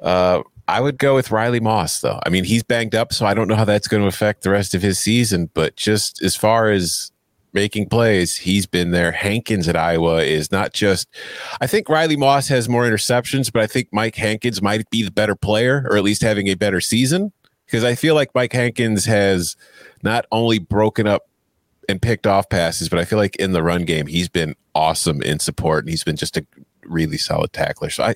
Uh, 0.01 0.43
I 0.69 0.81
would 0.81 0.99
go 0.99 1.15
with 1.15 1.31
Riley 1.31 1.61
Moss, 1.61 2.01
though. 2.01 2.21
I 2.27 2.29
mean, 2.29 2.45
he's 2.45 2.63
banged 2.63 2.95
up, 2.95 3.13
so 3.13 3.25
I 3.25 3.33
don't 3.33 3.49
know 3.49 3.57
how 3.57 3.65
that's 3.65 3.89
going 3.89 4.03
to 4.03 4.09
affect 4.09 4.43
the 4.43 4.51
rest 4.51 4.75
of 4.75 4.83
his 4.83 4.99
season. 4.99 5.51
But 5.55 5.77
just 5.77 6.23
as 6.23 6.37
far 6.37 6.71
as 6.71 7.11
making 7.55 7.89
plays, 7.89 8.37
he's 8.37 8.67
been 8.67 8.91
there. 8.91 9.11
Hankins 9.11 9.67
at 9.69 9.77
Iowa 9.77 10.23
is 10.23 10.53
not 10.53 10.75
just. 10.75 11.09
I 11.63 11.67
think 11.67 11.89
Riley 11.89 12.17
Moss 12.17 12.49
has 12.49 12.69
more 12.69 12.85
interceptions, 12.85 13.51
but 13.51 13.63
I 13.63 13.67
think 13.67 13.89
Mike 13.93 14.17
Hankins 14.17 14.61
might 14.61 14.89
be 14.91 15.03
the 15.03 15.11
better 15.11 15.35
player, 15.35 15.87
or 15.89 15.97
at 15.97 16.05
least 16.05 16.21
having 16.21 16.49
a 16.49 16.55
better 16.55 16.83
season 16.83 17.33
because 17.69 17.85
I 17.85 17.95
feel 17.95 18.15
like 18.15 18.35
Mike 18.35 18.53
Hankins 18.55 19.05
has 19.05 19.55
not 20.03 20.25
only 20.33 20.59
broken 20.59 21.07
up 21.07 21.29
and 21.89 22.01
picked 22.01 22.27
off 22.27 22.49
passes, 22.49 22.89
but 22.89 22.99
I 22.99 23.05
feel 23.05 23.19
like 23.19 23.37
in 23.37 23.53
the 23.53 23.63
run 23.63 23.85
game 23.85 24.07
he's 24.07 24.29
been 24.29 24.55
awesome 24.75 25.23
in 25.23 25.39
support 25.39 25.85
and 25.85 25.91
he's 25.91 26.05
been 26.05 26.17
just 26.17 26.37
a 26.37 26.47
really 26.85 27.19
solid 27.19 27.53
tackler. 27.53 27.91
So 27.91 28.05
I, 28.05 28.15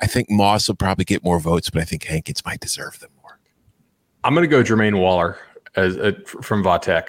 I 0.00 0.06
think 0.06 0.30
Moss 0.30 0.68
will 0.68 0.76
probably 0.76 1.04
get 1.04 1.24
more 1.24 1.38
votes, 1.38 1.70
but 1.70 1.82
I 1.82 1.84
think 1.84 2.04
Hankins 2.04 2.44
might 2.44 2.60
deserve 2.60 3.00
them 3.00 3.10
more. 3.20 3.38
I'm 4.24 4.34
going 4.34 4.48
to 4.48 4.48
go 4.48 4.62
Jermaine 4.62 4.98
Waller 4.98 5.38
as 5.76 5.96
uh, 5.96 6.12
from 6.24 6.62
Vatech. 6.62 7.08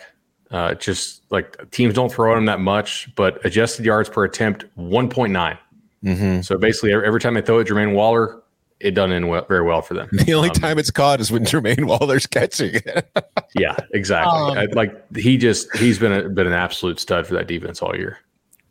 Uh, 0.51 0.75
just 0.75 1.23
like 1.31 1.71
teams 1.71 1.95
don't 1.95 2.11
throw 2.11 2.31
at 2.33 2.37
him 2.37 2.45
that 2.45 2.59
much, 2.59 3.09
but 3.15 3.43
adjusted 3.43 3.85
yards 3.85 4.07
per 4.07 4.23
attempt 4.23 4.65
1.9. 4.77 5.57
Mm-hmm. 6.03 6.41
So 6.41 6.57
basically, 6.59 6.93
every 6.93 7.19
time 7.19 7.33
they 7.33 7.41
throw 7.41 7.59
at 7.59 7.65
Jermaine 7.65 7.95
Waller, 7.95 8.42
it 8.83 8.91
doesn't 8.91 9.13
end 9.13 9.29
well, 9.29 9.45
very 9.47 9.63
well 9.63 9.81
for 9.81 9.93
them. 9.93 10.09
The 10.23 10.33
only 10.33 10.49
um, 10.49 10.55
time 10.55 10.79
it's 10.79 10.91
caught 10.91 11.19
is 11.19 11.31
when 11.31 11.43
Jermaine 11.43 11.85
Waller's 11.85 12.27
catching 12.27 12.75
it. 12.75 13.09
yeah, 13.55 13.75
exactly. 13.93 14.31
Um, 14.31 14.57
I, 14.57 14.65
like 14.73 15.15
he 15.15 15.37
just 15.37 15.75
he's 15.75 15.97
been 15.99 16.11
a, 16.11 16.29
been 16.29 16.47
an 16.47 16.53
absolute 16.53 16.99
stud 16.99 17.27
for 17.27 17.33
that 17.35 17.47
defense 17.47 17.81
all 17.81 17.95
year. 17.95 18.19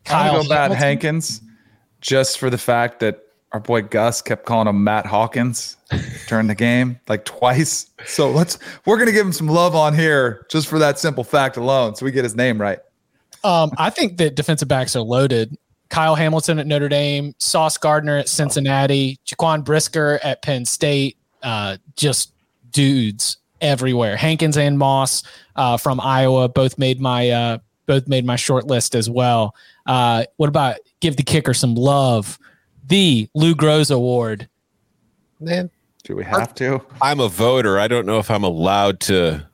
Kyle 0.05 0.41
go 0.41 0.45
about 0.45 0.71
Hankins 0.71 1.41
just 2.01 2.37
for 2.37 2.49
the 2.49 2.57
fact 2.57 2.99
that 2.99 3.23
our 3.51 3.59
boy 3.59 3.83
Gus 3.83 4.21
kept 4.21 4.45
calling 4.45 4.67
him 4.67 4.83
Matt 4.83 5.05
Hawkins 5.05 5.77
during 6.27 6.47
the 6.47 6.55
game 6.55 6.99
like 7.07 7.23
twice. 7.25 7.87
So 8.05 8.31
let's 8.31 8.57
we're 8.85 8.97
gonna 8.97 9.11
give 9.11 9.25
him 9.25 9.33
some 9.33 9.47
love 9.47 9.75
on 9.75 9.93
here 9.93 10.45
just 10.49 10.67
for 10.67 10.79
that 10.79 10.99
simple 10.99 11.23
fact 11.23 11.57
alone, 11.57 11.95
so 11.95 12.05
we 12.05 12.11
get 12.11 12.23
his 12.23 12.35
name 12.35 12.59
right. 12.59 12.79
Um, 13.43 13.71
I 13.77 13.89
think 13.89 14.17
that 14.17 14.35
defensive 14.35 14.67
backs 14.67 14.95
are 14.95 15.01
loaded. 15.01 15.55
Kyle 15.89 16.15
Hamilton 16.15 16.59
at 16.59 16.67
Notre 16.67 16.89
Dame, 16.89 17.35
Sauce 17.37 17.77
Gardner 17.77 18.17
at 18.17 18.29
Cincinnati, 18.29 19.19
Jaquan 19.25 19.63
Brisker 19.63 20.19
at 20.23 20.41
Penn 20.41 20.65
State. 20.65 21.17
Uh, 21.41 21.77
just 21.95 22.33
dudes 22.71 23.37
everywhere. 23.61 24.15
Hankins 24.15 24.57
and 24.57 24.77
Moss 24.77 25.23
uh, 25.55 25.77
from 25.77 25.99
Iowa 25.99 26.49
both 26.49 26.77
made 26.77 26.99
my 26.99 27.29
uh, 27.29 27.57
both 27.85 28.07
made 28.07 28.25
my 28.25 28.35
short 28.35 28.65
list 28.65 28.95
as 28.95 29.09
well. 29.09 29.55
Uh, 29.85 30.25
what 30.37 30.49
about 30.49 30.77
give 30.99 31.17
the 31.17 31.23
kicker 31.23 31.53
some 31.53 31.75
love? 31.75 32.37
The 32.87 33.29
Lou 33.33 33.55
Groza 33.55 33.95
Award. 33.95 34.47
Man, 35.39 35.69
do 36.03 36.15
we 36.15 36.23
have 36.23 36.53
to? 36.55 36.81
I'm 37.01 37.19
a 37.19 37.29
voter. 37.29 37.79
I 37.79 37.87
don't 37.87 38.05
know 38.05 38.19
if 38.19 38.29
I'm 38.29 38.43
allowed 38.43 38.99
to 39.01 39.47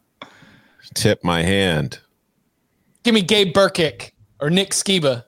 tip 0.96 1.24
my 1.24 1.44
hand. 1.44 2.00
Give 3.04 3.14
me 3.14 3.22
Gabe 3.22 3.54
Brkic 3.54 4.12
or 4.40 4.50
Nick 4.50 4.72
Sciba. 4.72 5.26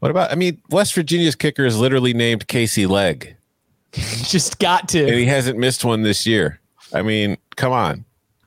What 0.00 0.10
about? 0.10 0.30
I 0.30 0.34
mean, 0.34 0.60
West 0.70 0.94
Virginia's 0.94 1.34
kicker 1.34 1.64
is 1.64 1.78
literally 1.78 2.14
named 2.14 2.46
Casey 2.46 2.86
Legg. 2.86 3.36
Just 3.92 4.58
got 4.58 4.88
to. 4.90 5.00
And 5.00 5.14
he 5.14 5.26
hasn't 5.26 5.58
missed 5.58 5.84
one 5.84 6.02
this 6.02 6.26
year. 6.26 6.60
I 6.92 7.02
mean, 7.02 7.36
come 7.56 7.72
on. 7.72 8.04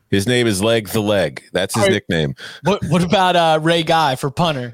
His 0.09 0.27
name 0.27 0.45
is 0.45 0.61
Leg 0.61 0.89
the 0.89 1.01
Leg. 1.01 1.43
That's 1.53 1.73
his 1.73 1.83
right. 1.83 1.91
nickname. 1.93 2.35
What 2.63 2.83
What 2.85 3.03
about 3.03 3.35
uh, 3.35 3.59
Ray 3.61 3.83
Guy 3.83 4.15
for 4.15 4.29
punter? 4.29 4.73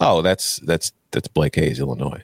Oh, 0.00 0.22
that's 0.22 0.56
that's 0.58 0.92
that's 1.10 1.28
Blake 1.28 1.54
Hayes, 1.56 1.78
Illinois. 1.78 2.22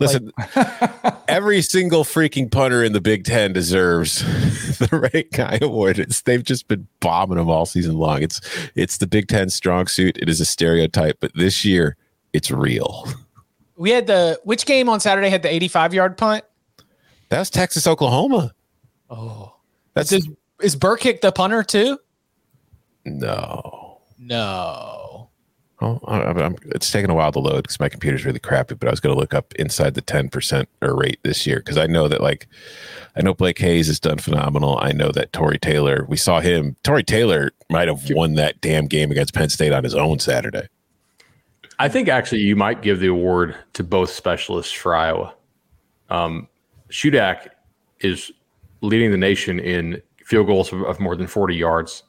Listen, 0.00 0.30
like, 0.38 1.14
every 1.28 1.60
single 1.60 2.04
freaking 2.04 2.50
punter 2.50 2.84
in 2.84 2.92
the 2.92 3.00
Big 3.00 3.24
Ten 3.24 3.52
deserves 3.52 4.20
the 4.78 5.10
Ray 5.12 5.24
Guy 5.32 5.58
award. 5.60 5.98
It's, 5.98 6.22
they've 6.22 6.44
just 6.44 6.68
been 6.68 6.86
bombing 7.00 7.38
them 7.38 7.50
all 7.50 7.66
season 7.66 7.96
long. 7.96 8.22
It's 8.22 8.40
it's 8.74 8.98
the 8.98 9.06
Big 9.06 9.26
Ten 9.28 9.50
strong 9.50 9.86
suit. 9.86 10.16
It 10.18 10.28
is 10.28 10.40
a 10.40 10.44
stereotype, 10.44 11.18
but 11.20 11.32
this 11.34 11.64
year 11.64 11.96
it's 12.32 12.50
real. 12.50 13.06
We 13.76 13.90
had 13.90 14.06
the 14.06 14.40
which 14.44 14.66
game 14.66 14.88
on 14.88 15.00
Saturday 15.00 15.28
had 15.28 15.42
the 15.42 15.52
85 15.52 15.94
yard 15.94 16.18
punt? 16.18 16.44
That 17.28 17.38
was 17.38 17.50
Texas 17.50 17.86
Oklahoma. 17.86 18.52
Oh, 19.10 19.54
That's 19.94 20.12
is, 20.12 20.28
is 20.60 20.74
Brkic 20.76 21.20
the 21.20 21.30
punter 21.32 21.62
too? 21.62 21.98
no. 23.04 24.00
No. 24.18 25.30
Oh, 25.80 26.00
I, 26.08 26.22
I'm, 26.24 26.56
it's 26.66 26.90
taking 26.90 27.08
a 27.08 27.14
while 27.14 27.30
to 27.30 27.38
load 27.38 27.62
because 27.62 27.78
my 27.78 27.88
computer's 27.88 28.24
really 28.24 28.40
crappy. 28.40 28.74
But 28.74 28.88
I 28.88 28.90
was 28.90 28.98
going 28.98 29.14
to 29.14 29.20
look 29.20 29.32
up 29.32 29.54
inside 29.54 29.94
the 29.94 30.00
10 30.00 30.28
percent 30.28 30.68
or 30.82 30.96
rate 30.96 31.20
this 31.22 31.46
year 31.46 31.58
because 31.58 31.78
I 31.78 31.86
know 31.86 32.08
that 32.08 32.20
like 32.20 32.48
I 33.16 33.22
know 33.22 33.32
Blake 33.32 33.58
Hayes 33.60 33.86
has 33.86 34.00
done 34.00 34.18
phenomenal. 34.18 34.78
I 34.82 34.90
know 34.90 35.12
that 35.12 35.32
Tory 35.32 35.58
Taylor. 35.58 36.04
We 36.08 36.16
saw 36.16 36.40
him. 36.40 36.74
Tory 36.82 37.04
Taylor 37.04 37.52
might 37.70 37.86
have 37.86 38.10
won 38.10 38.34
that 38.34 38.60
damn 38.60 38.86
game 38.86 39.12
against 39.12 39.34
Penn 39.34 39.50
State 39.50 39.72
on 39.72 39.84
his 39.84 39.94
own 39.94 40.18
Saturday. 40.18 40.66
I 41.78 41.88
think 41.88 42.08
actually 42.08 42.40
you 42.40 42.56
might 42.56 42.82
give 42.82 43.00
the 43.00 43.06
award 43.06 43.56
to 43.74 43.84
both 43.84 44.10
specialists 44.10 44.72
for 44.72 44.94
Iowa. 44.94 45.34
Um, 46.10 46.48
Shudak 46.90 47.48
is 48.00 48.32
leading 48.80 49.10
the 49.10 49.16
nation 49.16 49.60
in 49.60 50.02
field 50.24 50.46
goals 50.46 50.72
of, 50.72 50.82
of 50.82 50.98
more 51.00 51.16
than 51.16 51.26
40 51.26 51.54
yards 51.54 52.02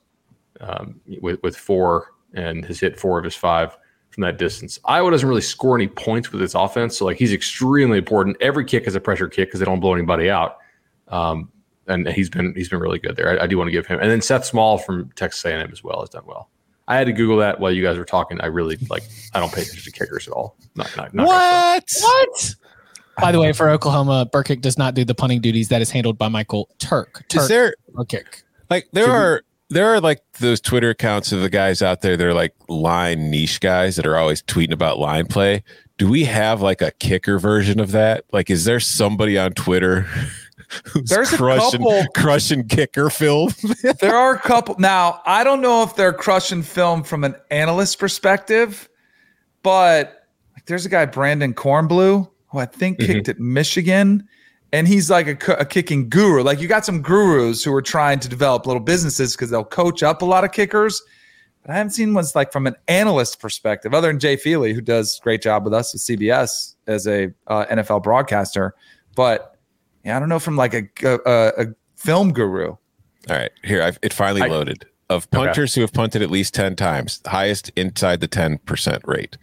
um, 0.61 0.99
with, 1.21 1.41
with 1.43 1.55
four 1.55 2.11
and 2.33 2.65
has 2.65 2.79
hit 2.79 2.99
four 2.99 3.17
of 3.17 3.25
his 3.25 3.35
five 3.35 3.77
from 4.09 4.21
that 4.21 4.37
distance. 4.37 4.79
Iowa 4.85 5.11
doesn't 5.11 5.27
really 5.27 5.41
score 5.41 5.75
any 5.77 5.87
points 5.87 6.31
with 6.31 6.41
its 6.41 6.55
offense. 6.55 6.97
So, 6.97 7.05
like, 7.05 7.17
he's 7.17 7.33
extremely 7.33 7.97
important. 7.97 8.37
Every 8.41 8.65
kick 8.65 8.87
is 8.87 8.95
a 8.95 8.99
pressure 8.99 9.27
kick 9.27 9.49
because 9.49 9.59
they 9.59 9.65
don't 9.65 9.79
blow 9.79 9.93
anybody 9.93 10.29
out. 10.29 10.57
Um, 11.07 11.51
and 11.87 12.07
he's 12.07 12.29
been 12.29 12.53
he's 12.55 12.69
been 12.69 12.79
really 12.79 12.99
good 12.99 13.15
there. 13.15 13.39
I, 13.39 13.43
I 13.43 13.47
do 13.47 13.57
want 13.57 13.67
to 13.67 13.71
give 13.71 13.87
him. 13.87 13.99
And 13.99 14.09
then 14.11 14.21
Seth 14.21 14.45
Small 14.45 14.77
from 14.77 15.11
Texas 15.15 15.43
A&M 15.45 15.69
as 15.71 15.83
well 15.83 16.01
has 16.01 16.09
done 16.09 16.23
well. 16.25 16.49
I 16.89 16.95
had 16.95 17.05
to 17.05 17.13
Google 17.13 17.37
that 17.37 17.59
while 17.59 17.71
you 17.71 17.83
guys 17.83 17.97
were 17.97 18.03
talking. 18.03 18.41
I 18.41 18.47
really 18.47 18.77
like. 18.89 19.03
I 19.33 19.39
don't 19.39 19.53
pay 19.53 19.61
attention 19.61 19.83
to 19.83 19.97
kickers 19.97 20.27
at 20.27 20.33
all. 20.33 20.57
Not, 20.75 20.89
not, 20.97 21.13
not 21.13 21.27
What? 21.27 21.91
What? 22.01 22.55
By 23.21 23.31
the 23.31 23.39
way, 23.39 23.53
for 23.53 23.69
Oklahoma, 23.69 24.27
Brkic 24.31 24.61
does 24.61 24.77
not 24.77 24.95
do 24.95 25.05
the 25.05 25.13
punting 25.13 25.39
duties. 25.39 25.69
That 25.69 25.81
is 25.81 25.91
handled 25.91 26.17
by 26.17 26.29
Michael 26.29 26.67
Turk. 26.79 27.23
Turk 27.29 27.43
Is 27.43 27.47
there 27.47 27.75
Brkic. 27.93 28.41
like 28.69 28.87
there 28.91 29.11
are 29.11 29.43
there 29.69 29.93
are 29.93 30.01
like 30.01 30.23
those 30.39 30.59
Twitter 30.59 30.89
accounts 30.89 31.31
of 31.31 31.41
the 31.41 31.49
guys 31.49 31.81
out 31.81 32.01
there. 32.01 32.17
They're 32.17 32.33
like 32.33 32.55
line 32.67 33.29
niche 33.29 33.59
guys 33.59 33.95
that 33.97 34.07
are 34.07 34.17
always 34.17 34.41
tweeting 34.41 34.73
about 34.73 34.97
line 34.97 35.27
play. 35.27 35.63
Do 35.99 36.09
we 36.09 36.23
have 36.25 36.61
like 36.61 36.81
a 36.81 36.91
kicker 36.91 37.37
version 37.37 37.79
of 37.79 37.91
that? 37.91 38.25
Like, 38.31 38.49
is 38.49 38.65
there 38.65 38.79
somebody 38.79 39.37
on 39.37 39.51
Twitter 39.51 40.07
who's 40.85 41.09
There's 41.09 41.33
a 41.33 41.37
crushing 41.37 41.81
couple. 41.81 42.05
crushing 42.15 42.67
kicker 42.67 43.09
film? 43.09 43.53
there 43.99 44.15
are 44.15 44.35
a 44.35 44.39
couple. 44.39 44.75
Now, 44.79 45.21
I 45.25 45.43
don't 45.43 45.61
know 45.61 45.83
if 45.83 45.95
they're 45.95 46.13
crushing 46.13 46.63
film 46.63 47.03
from 47.03 47.23
an 47.23 47.35
analyst 47.51 47.99
perspective, 47.99 48.89
but 49.63 50.27
like, 50.55 50.65
there's 50.65 50.85
a 50.85 50.89
guy, 50.89 51.05
Brandon 51.05 51.53
Kornblue, 51.53 52.29
who 52.47 52.57
I 52.57 52.65
think 52.65 52.99
kicked 52.99 53.29
at 53.29 53.39
Michigan, 53.39 54.27
and 54.71 54.87
he's 54.87 55.09
like 55.09 55.27
a, 55.27 55.53
a 55.53 55.65
kicking 55.65 56.09
guru. 56.09 56.43
Like 56.43 56.59
you 56.59 56.67
got 56.67 56.85
some 56.85 57.01
gurus 57.01 57.63
who 57.63 57.73
are 57.73 57.81
trying 57.81 58.19
to 58.19 58.29
develop 58.29 58.65
little 58.65 58.81
businesses 58.81 59.35
because 59.35 59.49
they'll 59.49 59.63
coach 59.63 60.03
up 60.03 60.21
a 60.21 60.25
lot 60.25 60.43
of 60.43 60.51
kickers. 60.51 61.01
But 61.61 61.71
I 61.71 61.77
haven't 61.77 61.91
seen 61.91 62.13
ones 62.13 62.35
like 62.35 62.51
from 62.51 62.67
an 62.67 62.75
analyst 62.87 63.39
perspective, 63.39 63.93
other 63.93 64.07
than 64.07 64.19
Jay 64.19 64.35
Feely, 64.35 64.73
who 64.73 64.81
does 64.81 65.19
a 65.19 65.23
great 65.23 65.41
job 65.41 65.65
with 65.65 65.73
us 65.73 65.93
at 65.93 65.99
CBS 65.99 66.75
as 66.87 67.05
a 67.05 67.33
uh, 67.47 67.65
NFL 67.65 68.03
broadcaster. 68.03 68.73
But 69.15 69.58
yeah, 70.09 70.17
I 70.17 70.19
don't 70.19 70.29
know 70.29 70.39
from 70.39 70.55
like 70.57 70.73
a 70.73 70.83
a, 71.03 71.63
a 71.63 71.65
film 71.95 72.33
guru. 72.33 72.69
All 72.69 72.79
right, 73.29 73.51
here 73.63 73.81
I've, 73.81 73.99
it 74.01 74.11
finally 74.13 74.41
I- 74.41 74.47
loaded. 74.47 74.85
Of 75.11 75.29
punters 75.31 75.73
who 75.73 75.81
have 75.81 75.91
punted 75.91 76.21
at 76.21 76.29
least 76.29 76.53
ten 76.53 76.75
times, 76.75 77.19
highest 77.25 77.71
inside 77.75 78.19
the 78.19 78.27
ten 78.27 78.59
percent 78.59 79.01
rate. 79.05 79.37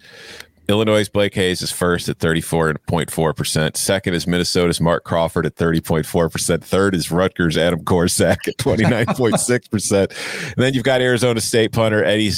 Illinois' 0.69 1.09
Blake 1.09 1.35
Hayes 1.35 1.63
is 1.63 1.71
first 1.71 2.09
at 2.09 2.19
34.4%. 2.19 3.77
Second 3.77 4.15
is 4.15 4.27
Minnesota's 4.27 4.81
Mark 4.81 5.05
Crawford 5.05 5.47
at 5.47 5.55
30.4%. 5.55 6.63
Third 6.65 6.95
is 6.95 7.11
Rutgers' 7.13 7.57
Adam 7.57 7.85
Korsak 7.85 8.49
at 8.49 8.57
29.6%. 8.57 9.93
and 10.47 10.55
then 10.57 10.75
you've 10.75 10.83
got 10.83 11.01
Arizona 11.01 11.41
State 11.41 11.71
punter 11.73 12.03
Eddie 12.05 12.31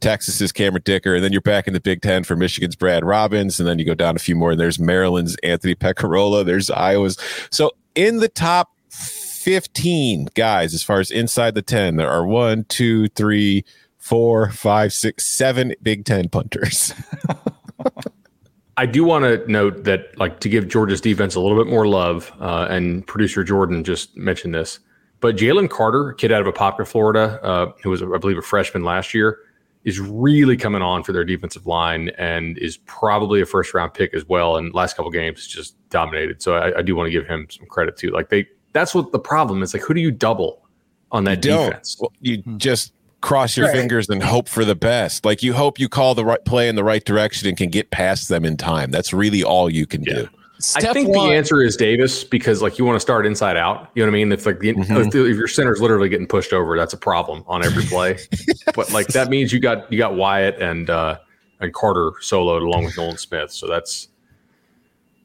Czaplicki, 0.00 0.16
Texas's 0.16 0.52
Cameron 0.52 0.82
Dicker, 0.84 1.14
and 1.14 1.24
then 1.24 1.32
you're 1.32 1.40
back 1.40 1.66
in 1.66 1.74
the 1.74 1.80
Big 1.80 2.02
Ten 2.02 2.24
for 2.24 2.36
Michigan's 2.36 2.76
Brad 2.76 3.04
Robbins, 3.04 3.58
and 3.58 3.68
then 3.68 3.78
you 3.78 3.84
go 3.84 3.94
down 3.94 4.16
a 4.16 4.18
few 4.18 4.36
more, 4.36 4.52
and 4.52 4.60
there's 4.60 4.78
Maryland's 4.78 5.36
Anthony 5.42 5.74
Pecorella, 5.74 6.44
there's 6.44 6.70
Iowa's. 6.70 7.18
So 7.50 7.72
in 7.94 8.18
the 8.18 8.28
top 8.28 8.72
15 8.90 10.28
guys 10.34 10.74
as 10.74 10.82
far 10.82 10.98
as 10.98 11.10
inside 11.10 11.54
the 11.54 11.62
10 11.62 11.96
there 11.96 12.10
are 12.10 12.26
one 12.26 12.64
two 12.64 13.08
three 13.10 13.64
four 13.98 14.50
five 14.50 14.92
six 14.92 15.24
seven 15.24 15.72
big 15.82 16.04
10 16.04 16.28
punters 16.30 16.92
I 18.78 18.84
do 18.84 19.04
want 19.04 19.24
to 19.24 19.50
note 19.50 19.84
that, 19.84 20.18
like, 20.18 20.40
to 20.40 20.50
give 20.50 20.68
Georgia's 20.68 21.00
defense 21.00 21.34
a 21.34 21.40
little 21.40 21.56
bit 21.56 21.66
more 21.66 21.86
love, 21.86 22.30
uh, 22.40 22.66
and 22.68 23.06
producer 23.06 23.42
Jordan 23.42 23.82
just 23.84 24.14
mentioned 24.18 24.54
this, 24.54 24.80
but 25.20 25.36
Jalen 25.36 25.70
Carter, 25.70 26.12
kid 26.12 26.30
out 26.30 26.46
of 26.46 26.54
Apopka, 26.54 26.86
Florida, 26.86 27.40
uh, 27.42 27.72
who 27.82 27.88
was, 27.88 28.02
I 28.02 28.18
believe, 28.18 28.36
a 28.36 28.42
freshman 28.42 28.84
last 28.84 29.14
year, 29.14 29.38
is 29.86 30.00
really 30.00 30.56
coming 30.56 30.82
on 30.82 31.04
for 31.04 31.12
their 31.12 31.24
defensive 31.24 31.64
line 31.64 32.10
and 32.18 32.58
is 32.58 32.76
probably 32.86 33.40
a 33.40 33.46
first 33.46 33.72
round 33.72 33.94
pick 33.94 34.12
as 34.12 34.26
well. 34.26 34.56
And 34.56 34.74
last 34.74 34.96
couple 34.96 35.10
games 35.12 35.46
just 35.46 35.76
dominated. 35.90 36.42
So 36.42 36.56
I, 36.56 36.80
I 36.80 36.82
do 36.82 36.96
want 36.96 37.06
to 37.06 37.12
give 37.12 37.24
him 37.24 37.46
some 37.48 37.66
credit 37.66 37.96
too. 37.96 38.10
Like 38.10 38.28
they, 38.28 38.48
that's 38.72 38.94
what 38.96 39.12
the 39.12 39.20
problem 39.20 39.62
is. 39.62 39.72
Like, 39.72 39.84
who 39.84 39.94
do 39.94 40.00
you 40.00 40.10
double 40.10 40.66
on 41.12 41.22
that 41.24 41.40
don't 41.40 41.66
defense? 41.66 41.96
Well, 42.00 42.12
you 42.20 42.42
hmm. 42.42 42.58
just 42.58 42.92
cross 43.20 43.56
your 43.56 43.72
fingers 43.72 44.08
and 44.08 44.22
hope 44.22 44.46
for 44.46 44.64
the 44.64 44.74
best 44.76 45.24
like 45.24 45.42
you 45.42 45.52
hope 45.52 45.80
you 45.80 45.88
call 45.88 46.14
the 46.14 46.24
right 46.24 46.44
play 46.44 46.68
in 46.68 46.76
the 46.76 46.84
right 46.84 47.04
direction 47.04 47.48
and 47.48 47.56
can 47.56 47.70
get 47.70 47.90
past 47.90 48.28
them 48.28 48.44
in 48.44 48.56
time 48.56 48.90
that's 48.90 49.12
really 49.12 49.42
all 49.42 49.68
you 49.68 49.84
can 49.84 50.02
do 50.02 50.28
I 50.74 50.92
think 50.92 51.08
one, 51.14 51.28
the 51.28 51.34
answer 51.34 51.62
is 51.62 51.76
Davis 51.76 52.24
because 52.24 52.62
like 52.62 52.78
you 52.78 52.84
want 52.84 52.96
to 52.96 53.00
start 53.00 53.26
inside 53.26 53.56
out. 53.56 53.90
You 53.94 54.02
know 54.04 54.10
what 54.10 54.16
I 54.16 54.18
mean? 54.18 54.32
If 54.32 54.46
like 54.46 54.58
the, 54.60 54.72
Mhm. 54.74 55.06
if, 55.06 55.12
the- 55.12 55.26
if 55.26 55.36
your 55.36 55.48
center's 55.48 55.80
literally 55.80 56.08
getting 56.08 56.26
pushed 56.26 56.52
over, 56.52 56.76
that's 56.76 56.94
a 56.94 56.96
problem 56.98 57.44
on 57.46 57.64
every 57.64 57.84
play. 57.84 58.18
but 58.74 58.90
like 58.92 59.06
that 59.08 59.28
means 59.28 59.52
you 59.52 59.60
got 59.60 59.90
you 59.92 59.98
got 59.98 60.14
Wyatt 60.14 60.60
and 60.62 60.88
uh 60.88 61.18
and 61.60 61.72
Carter 61.74 62.12
soloed 62.22 62.62
along 62.62 62.84
with 62.84 62.96
Nolan 62.96 63.18
Smith. 63.18 63.50
So 63.50 63.66
that's 63.66 64.08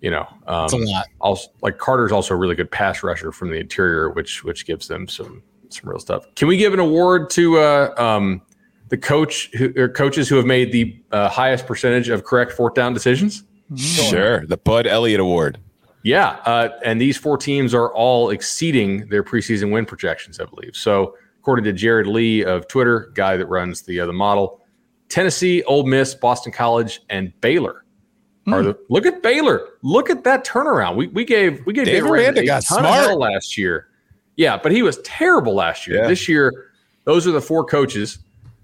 you 0.02 0.12
know 0.12 0.28
um, 0.48 0.66
It's 0.66 0.74
a 0.74 0.78
lot. 0.78 1.06
also 1.20 1.50
like 1.62 1.78
Carter's 1.78 2.12
also 2.12 2.34
a 2.34 2.38
really 2.38 2.56
good 2.56 2.72
pass 2.72 3.04
rusher 3.04 3.32
from 3.32 3.50
the 3.52 3.58
interior, 3.58 4.10
which 4.10 4.44
which 4.44 4.66
gives 4.66 4.88
them 4.88 5.08
some 5.08 5.44
some 5.70 5.90
real 5.90 6.00
stuff. 6.00 6.26
Can 6.36 6.48
we 6.50 6.58
give 6.58 6.74
an 6.74 6.80
award 6.80 7.30
to 7.32 7.58
uh, 7.60 7.94
um, 7.98 8.42
the 8.90 8.98
coach 8.98 9.50
who, 9.54 9.72
or 9.78 9.88
coaches 9.88 10.28
who 10.28 10.36
have 10.36 10.46
made 10.46 10.72
the 10.74 11.02
uh, 11.14 11.30
highest 11.30 11.66
percentage 11.66 12.10
of 12.10 12.26
correct 12.26 12.52
fourth 12.52 12.74
down 12.74 12.94
decisions? 12.94 13.44
Sure 13.76 14.46
the 14.48 14.58
bud 14.58 14.86
elliott 14.88 15.20
award 15.20 15.58
Yeah, 16.04 16.40
uh, 16.46 16.70
and 16.84 17.00
these 17.00 17.16
four 17.18 17.38
teams 17.38 17.74
are 17.74 17.94
all 17.94 18.32
exceeding 18.32 19.08
their 19.10 19.24
preseason 19.24 19.72
win 19.72 19.86
projections, 19.86 20.40
I 20.40 20.46
believe. 20.46 20.76
So, 20.76 21.16
according 21.40 21.66
to 21.66 21.74
Jared 21.74 22.08
Lee 22.08 22.44
of 22.44 22.68
Twitter, 22.68 23.12
guy 23.14 23.38
that 23.38 23.46
runs 23.46 23.84
the 23.84 24.00
uh, 24.00 24.08
the 24.08 24.14
model, 24.14 24.62
Tennessee, 25.10 25.62
Ole 25.64 25.86
Miss, 25.86 26.16
Boston 26.16 26.52
College, 26.52 27.02
and 27.10 27.32
Baylor 27.42 27.86
are 28.48 28.64
the. 28.64 28.76
Look 28.90 29.06
at 29.06 29.22
Baylor. 29.22 29.68
Look 29.84 30.10
at 30.10 30.24
that 30.24 30.44
turnaround. 30.44 30.96
We 30.96 31.08
we 31.08 31.24
gave 31.24 31.64
we 31.68 31.74
gave 31.74 31.86
Dave 31.86 32.04
Baylor 32.04 32.18
a 32.18 32.46
got 32.46 32.64
ton 32.64 32.80
of 32.80 32.86
smart. 32.86 33.06
hell 33.06 33.20
last 33.20 33.56
year. 33.56 33.88
Yeah, 34.38 34.58
but 34.58 34.72
he 34.72 34.82
was 34.82 34.98
terrible 35.04 35.54
last 35.54 35.86
year. 35.86 36.02
Yeah. 36.02 36.08
This 36.08 36.28
year, 36.28 36.72
those 37.04 37.28
are 37.28 37.32
the 37.32 37.42
four 37.42 37.64
coaches 37.64 38.18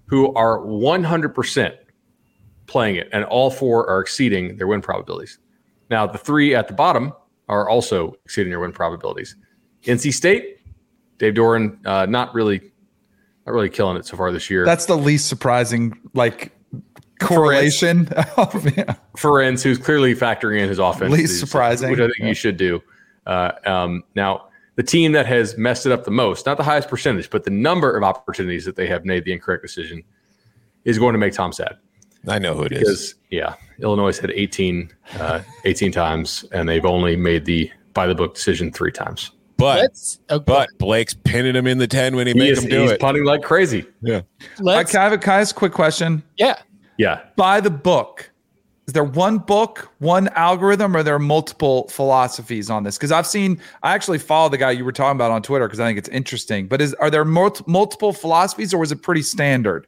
who 0.06 0.34
are 0.34 0.60
one 0.60 1.04
hundred 1.04 1.36
percent 1.36 1.76
playing 2.68 2.96
it, 2.96 3.08
and 3.12 3.24
all 3.24 3.50
four 3.50 3.88
are 3.90 4.00
exceeding 4.00 4.56
their 4.58 4.68
win 4.68 4.80
probabilities. 4.80 5.38
Now, 5.90 6.06
the 6.06 6.18
three 6.18 6.54
at 6.54 6.68
the 6.68 6.74
bottom 6.74 7.12
are 7.48 7.68
also 7.68 8.14
exceeding 8.24 8.50
their 8.50 8.60
win 8.60 8.72
probabilities. 8.72 9.34
NC 9.84 10.12
State, 10.12 10.58
Dave 11.16 11.34
Doeren, 11.34 11.84
uh, 11.86 12.06
not 12.06 12.32
really, 12.34 12.60
not 13.46 13.52
really 13.52 13.70
killing 13.70 13.96
it 13.96 14.06
so 14.06 14.16
far 14.16 14.30
this 14.30 14.50
year. 14.50 14.64
That's 14.64 14.86
the 14.86 14.96
least 14.96 15.28
surprising 15.28 15.98
like 16.14 16.52
correlation. 17.18 18.08
of- 18.36 18.76
yeah. 18.76 18.94
Ferentz, 19.16 19.62
who's 19.62 19.78
clearly 19.78 20.14
factoring 20.14 20.60
in 20.60 20.68
his 20.68 20.78
offense, 20.78 21.12
Least 21.12 21.40
surprising. 21.40 21.90
which 21.90 22.00
I 22.00 22.06
think 22.06 22.28
you 22.28 22.34
should 22.34 22.56
do. 22.56 22.82
Uh, 23.26 23.52
um, 23.64 24.04
now, 24.14 24.48
the 24.76 24.82
team 24.82 25.12
that 25.12 25.26
has 25.26 25.56
messed 25.58 25.86
it 25.86 25.92
up 25.92 26.04
the 26.04 26.10
most, 26.10 26.46
not 26.46 26.56
the 26.56 26.62
highest 26.62 26.88
percentage, 26.88 27.30
but 27.30 27.44
the 27.44 27.50
number 27.50 27.96
of 27.96 28.04
opportunities 28.04 28.64
that 28.64 28.76
they 28.76 28.86
have 28.86 29.04
made 29.04 29.24
the 29.24 29.32
incorrect 29.32 29.62
decision, 29.62 30.04
is 30.84 30.98
going 30.98 31.12
to 31.12 31.18
make 31.18 31.32
Tom 31.32 31.52
sad. 31.52 31.76
I 32.30 32.38
know 32.38 32.54
who 32.54 32.62
it 32.62 32.72
is 32.72 32.78
because 32.80 33.14
yeah, 33.30 33.54
Illinois 33.80 34.18
had 34.18 34.30
18, 34.30 34.90
uh, 35.20 35.40
18 35.64 35.92
times, 35.92 36.44
and 36.52 36.68
they've 36.68 36.84
only 36.86 37.14
made 37.14 37.44
the 37.44 37.70
by 37.94 38.06
the 38.06 38.14
book 38.14 38.34
decision 38.34 38.72
three 38.72 38.90
times. 38.92 39.32
but 39.58 39.82
okay, 40.30 40.42
but 40.46 40.68
blake's 40.78 41.14
pinning 41.14 41.54
him 41.54 41.66
in 41.66 41.78
the 41.78 41.86
10 41.86 42.16
when 42.16 42.26
he, 42.26 42.32
He 42.32 42.38
made 42.38 42.52
is, 42.52 42.62
him 42.64 42.70
do 42.70 42.80
he's 42.82 42.92
it 42.92 43.00
punting 43.00 43.24
like 43.24 43.42
crazy. 43.42 43.84
yeah 44.02 44.22
let's, 44.60 44.92
can, 44.92 45.00
I 45.00 45.04
have 45.04 45.12
a, 45.12 45.18
can 45.18 45.32
I 45.34 45.40
ask 45.40 45.54
a 45.54 45.58
quick 45.58 45.72
question? 45.72 46.22
yeah. 46.36 46.56
Yeah, 46.96 47.20
By 47.36 47.60
the 47.60 47.70
book, 47.70 48.28
is 48.88 48.92
there 48.92 49.04
one 49.04 49.38
book, 49.38 49.88
one 50.00 50.26
algorithm, 50.30 50.96
or 50.96 50.98
are 50.98 51.02
there 51.04 51.18
multiple 51.20 51.86
philosophies 51.88 52.70
on 52.70 52.82
this? 52.82 52.96
Because 52.98 53.12
I've 53.12 53.26
seen, 53.26 53.60
I 53.84 53.94
actually 53.94 54.18
follow 54.18 54.48
the 54.48 54.58
guy 54.58 54.72
you 54.72 54.84
were 54.84 54.90
talking 54.90 55.14
about 55.16 55.30
on 55.30 55.40
Twitter 55.42 55.68
because 55.68 55.78
I 55.78 55.86
think 55.86 55.98
it's 55.98 56.08
interesting. 56.08 56.66
But 56.66 56.80
is 56.80 56.94
are 56.94 57.08
there 57.08 57.24
mul- 57.24 57.54
multiple 57.68 58.12
philosophies, 58.12 58.74
or 58.74 58.78
was 58.78 58.90
it 58.90 59.00
pretty 59.02 59.22
standard? 59.22 59.86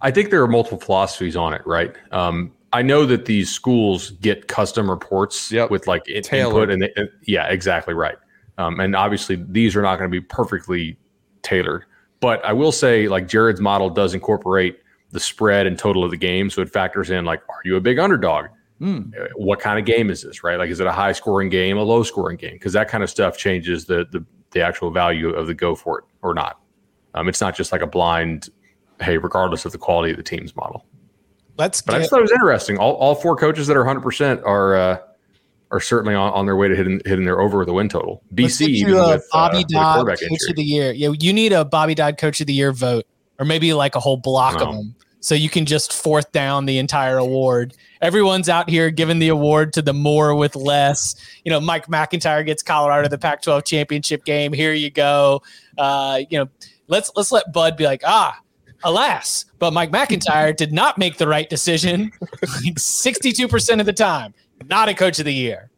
I 0.00 0.10
think 0.10 0.30
there 0.30 0.42
are 0.42 0.48
multiple 0.48 0.78
philosophies 0.78 1.36
on 1.36 1.52
it, 1.54 1.62
right? 1.66 1.94
Um, 2.12 2.52
I 2.72 2.82
know 2.82 3.06
that 3.06 3.24
these 3.24 3.50
schools 3.50 4.10
get 4.20 4.46
custom 4.48 4.90
reports 4.90 5.50
Yep. 5.50 5.70
with 5.70 5.86
like 5.86 6.04
Tailored. 6.22 6.70
input, 6.70 6.70
and 6.70 6.82
they, 6.82 7.08
yeah, 7.26 7.46
exactly 7.48 7.94
right. 7.94 8.16
Um, 8.58 8.78
and 8.80 8.94
obviously, 8.94 9.36
these 9.48 9.74
are 9.76 9.82
not 9.82 9.98
going 9.98 10.10
to 10.10 10.14
be 10.14 10.20
perfectly 10.20 10.98
tailored. 11.42 11.84
But 12.20 12.44
I 12.44 12.52
will 12.52 12.72
say, 12.72 13.08
like 13.08 13.28
Jared's 13.28 13.60
model 13.60 13.88
does 13.90 14.12
incorporate 14.14 14.80
the 15.12 15.20
spread 15.20 15.66
and 15.66 15.78
total 15.78 16.04
of 16.04 16.10
the 16.10 16.16
game, 16.16 16.50
so 16.50 16.60
it 16.62 16.70
factors 16.70 17.10
in 17.10 17.24
like, 17.24 17.40
are 17.48 17.60
you 17.64 17.76
a 17.76 17.80
big 17.80 17.98
underdog? 17.98 18.46
Uh, 18.82 19.00
What 19.36 19.58
kind 19.60 19.78
of 19.78 19.84
game 19.86 20.10
is 20.10 20.22
this? 20.22 20.44
Right? 20.44 20.58
Like, 20.58 20.70
is 20.70 20.78
it 20.80 20.86
a 20.86 20.92
high 20.92 21.12
scoring 21.12 21.48
game, 21.48 21.78
a 21.78 21.82
low 21.82 22.02
scoring 22.02 22.36
game? 22.36 22.52
Because 22.52 22.72
that 22.74 22.88
kind 22.88 23.02
of 23.02 23.10
stuff 23.10 23.36
changes 23.38 23.86
the 23.86 24.06
the 24.12 24.24
the 24.50 24.60
actual 24.60 24.90
value 24.90 25.30
of 25.30 25.46
the 25.46 25.54
go 25.54 25.74
for 25.74 25.98
it 26.00 26.04
or 26.22 26.34
not. 26.34 26.60
Um, 27.14 27.28
it's 27.28 27.40
not 27.40 27.56
just 27.56 27.70
like 27.72 27.80
a 27.82 27.86
blind, 27.86 28.50
hey, 29.00 29.18
regardless 29.18 29.64
of 29.64 29.72
the 29.72 29.78
quality 29.78 30.10
of 30.10 30.16
the 30.16 30.22
team's 30.22 30.54
model. 30.56 30.84
Let's 31.56 31.82
But 31.82 31.96
I 31.96 31.98
just 31.98 32.10
thought 32.10 32.20
it 32.20 32.22
was 32.22 32.32
interesting. 32.32 32.78
All, 32.78 32.94
all 32.94 33.14
four 33.14 33.36
coaches 33.36 33.66
that 33.66 33.76
are 33.76 33.80
100 33.80 34.00
percent 34.00 34.42
are 34.44 34.76
uh, 34.76 34.98
are 35.70 35.80
certainly 35.80 36.14
on, 36.14 36.32
on 36.32 36.46
their 36.46 36.56
way 36.56 36.68
to 36.68 36.76
hitting 36.76 37.00
hitting 37.04 37.24
their 37.24 37.40
over 37.40 37.64
the 37.64 37.72
win 37.72 37.88
total. 37.88 38.22
BC 38.34 38.68
even 38.68 38.90
you 38.90 38.98
a 38.98 39.08
with, 39.16 39.22
uh, 39.32 39.48
Bobby 39.48 39.58
with 39.58 39.66
a 39.66 39.72
Dodd 39.74 39.94
quarterback 39.94 40.20
Coach 40.20 40.30
injury. 40.30 40.50
of 40.50 40.56
the 40.56 40.64
Year. 40.64 40.92
Yeah, 40.92 41.12
you 41.18 41.32
need 41.32 41.52
a 41.52 41.64
Bobby 41.64 41.94
Dodd 41.94 42.16
Coach 42.16 42.40
of 42.40 42.46
the 42.46 42.52
Year 42.52 42.72
vote, 42.72 43.06
or 43.38 43.44
maybe 43.44 43.72
like 43.74 43.94
a 43.94 44.00
whole 44.00 44.16
block 44.16 44.60
of 44.60 44.72
them, 44.72 44.94
so 45.20 45.34
you 45.34 45.48
can 45.48 45.66
just 45.66 45.92
fourth 45.92 46.30
down 46.32 46.66
the 46.66 46.78
entire 46.78 47.18
award. 47.18 47.74
Everyone's 48.00 48.48
out 48.48 48.70
here 48.70 48.90
giving 48.90 49.18
the 49.18 49.28
award 49.28 49.72
to 49.72 49.82
the 49.82 49.92
more 49.92 50.34
with 50.34 50.54
less. 50.54 51.16
You 51.44 51.50
know, 51.50 51.60
Mike 51.60 51.86
McIntyre 51.86 52.46
gets 52.46 52.62
Colorado 52.62 53.08
the 53.08 53.18
Pac-12 53.18 53.64
championship 53.64 54.24
game. 54.24 54.52
Here 54.52 54.72
you 54.72 54.90
go. 54.90 55.42
Uh, 55.76 56.20
you 56.30 56.38
know, 56.38 56.48
let's 56.86 57.10
let's 57.16 57.32
let 57.32 57.52
Bud 57.52 57.76
be 57.76 57.84
like, 57.84 58.02
ah, 58.04 58.38
alas, 58.84 59.44
but 59.58 59.72
Mike 59.72 59.90
McIntyre 59.90 60.54
did 60.56 60.72
not 60.72 60.98
make 60.98 61.18
the 61.18 61.28
right 61.28 61.48
decision. 61.48 62.12
Sixty-two 62.76 63.48
percent 63.48 63.80
of 63.80 63.86
the 63.86 63.92
time, 63.92 64.34
not 64.66 64.88
a 64.88 64.94
Coach 64.94 65.18
of 65.18 65.24
the 65.24 65.34
Year. 65.34 65.70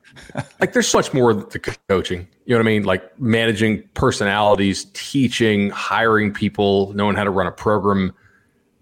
like 0.61 0.73
there's 0.73 0.89
so 0.89 0.99
much 0.99 1.13
more 1.15 1.35
to 1.35 1.59
coaching. 1.89 2.27
You 2.45 2.55
know 2.55 2.59
what 2.59 2.67
I 2.67 2.71
mean? 2.71 2.85
Like 2.85 3.19
managing 3.21 3.83
personalities, 3.95 4.87
teaching, 4.93 5.71
hiring 5.71 6.33
people, 6.33 6.93
knowing 6.95 7.17
how 7.17 7.25
to 7.25 7.31
run 7.31 7.47
a 7.47 7.53
program. 7.53 8.13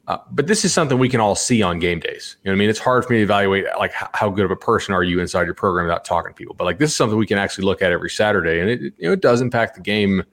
Uh, 0.06 0.16
but 0.30 0.46
this 0.46 0.64
is 0.64 0.72
something 0.72 0.98
we 0.98 1.08
can 1.10 1.20
all 1.20 1.34
see 1.34 1.60
on 1.62 1.78
game 1.78 2.00
days. 2.00 2.38
You 2.42 2.48
know 2.48 2.52
what 2.52 2.56
I 2.56 2.60
mean? 2.60 2.70
It's 2.70 2.78
hard 2.78 3.04
for 3.04 3.12
me 3.12 3.18
to 3.18 3.22
evaluate 3.24 3.66
like 3.78 3.90
h- 3.90 4.08
how 4.14 4.30
good 4.30 4.46
of 4.46 4.50
a 4.50 4.56
person 4.56 4.94
are 4.94 5.02
you 5.02 5.20
inside 5.20 5.44
your 5.44 5.52
program 5.52 5.84
without 5.84 6.06
talking 6.06 6.30
to 6.30 6.34
people. 6.34 6.54
But 6.54 6.64
like 6.64 6.78
this 6.78 6.90
is 6.90 6.96
something 6.96 7.18
we 7.18 7.26
can 7.26 7.36
actually 7.36 7.66
look 7.66 7.82
at 7.82 7.92
every 7.92 8.08
Saturday, 8.08 8.58
and 8.58 8.70
it, 8.70 8.80
you 8.80 8.92
know 9.06 9.12
it 9.12 9.20
does 9.20 9.42
impact 9.42 9.74
the 9.74 9.82
game. 9.82 10.24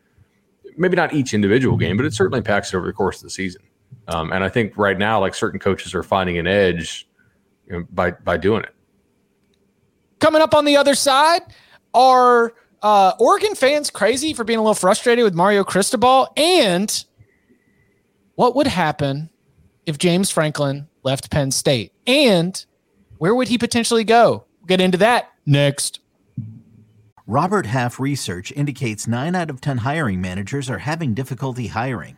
Maybe 0.77 0.95
not 0.95 1.13
each 1.13 1.33
individual 1.33 1.75
game, 1.75 1.97
but 1.97 2.05
it 2.05 2.13
certainly 2.13 2.37
impacts 2.37 2.73
it 2.73 2.77
over 2.77 2.87
the 2.87 2.93
course 2.93 3.17
of 3.17 3.23
the 3.23 3.29
season. 3.29 3.63
Um, 4.07 4.31
and 4.31 4.43
I 4.43 4.49
think 4.49 4.77
right 4.77 4.97
now, 4.97 5.19
like 5.19 5.33
certain 5.33 5.59
coaches 5.59 5.95
are 5.95 6.03
finding 6.03 6.37
an 6.37 6.47
edge 6.47 7.07
you 7.67 7.73
know, 7.73 7.87
by 7.91 8.11
by 8.11 8.37
doing 8.37 8.63
it. 8.63 8.73
Coming 10.19 10.41
up 10.41 10.53
on 10.53 10.65
the 10.65 10.77
other 10.77 10.95
side 10.95 11.41
are 11.93 12.53
uh, 12.81 13.13
Oregon 13.19 13.55
fans 13.55 13.89
crazy 13.89 14.33
for 14.33 14.43
being 14.43 14.59
a 14.59 14.61
little 14.61 14.75
frustrated 14.75 15.23
with 15.23 15.33
Mario 15.33 15.63
Cristobal, 15.63 16.31
and 16.37 17.03
what 18.35 18.55
would 18.55 18.67
happen 18.67 19.29
if 19.85 19.97
James 19.97 20.29
Franklin 20.29 20.87
left 21.03 21.31
Penn 21.31 21.51
State, 21.51 21.93
and 22.05 22.65
where 23.17 23.33
would 23.33 23.47
he 23.47 23.57
potentially 23.57 24.03
go? 24.03 24.45
We'll 24.59 24.67
get 24.67 24.81
into 24.81 24.97
that 24.99 25.31
next. 25.45 25.99
Robert 27.27 27.65
Half 27.65 27.99
research 27.99 28.51
indicates 28.51 29.07
9 29.07 29.33
out 29.33 29.49
of 29.49 29.59
10 29.59 29.79
hiring 29.79 30.21
managers 30.21 30.69
are 30.69 30.77
having 30.77 31.15
difficulty 31.15 31.67
hiring. 31.67 32.17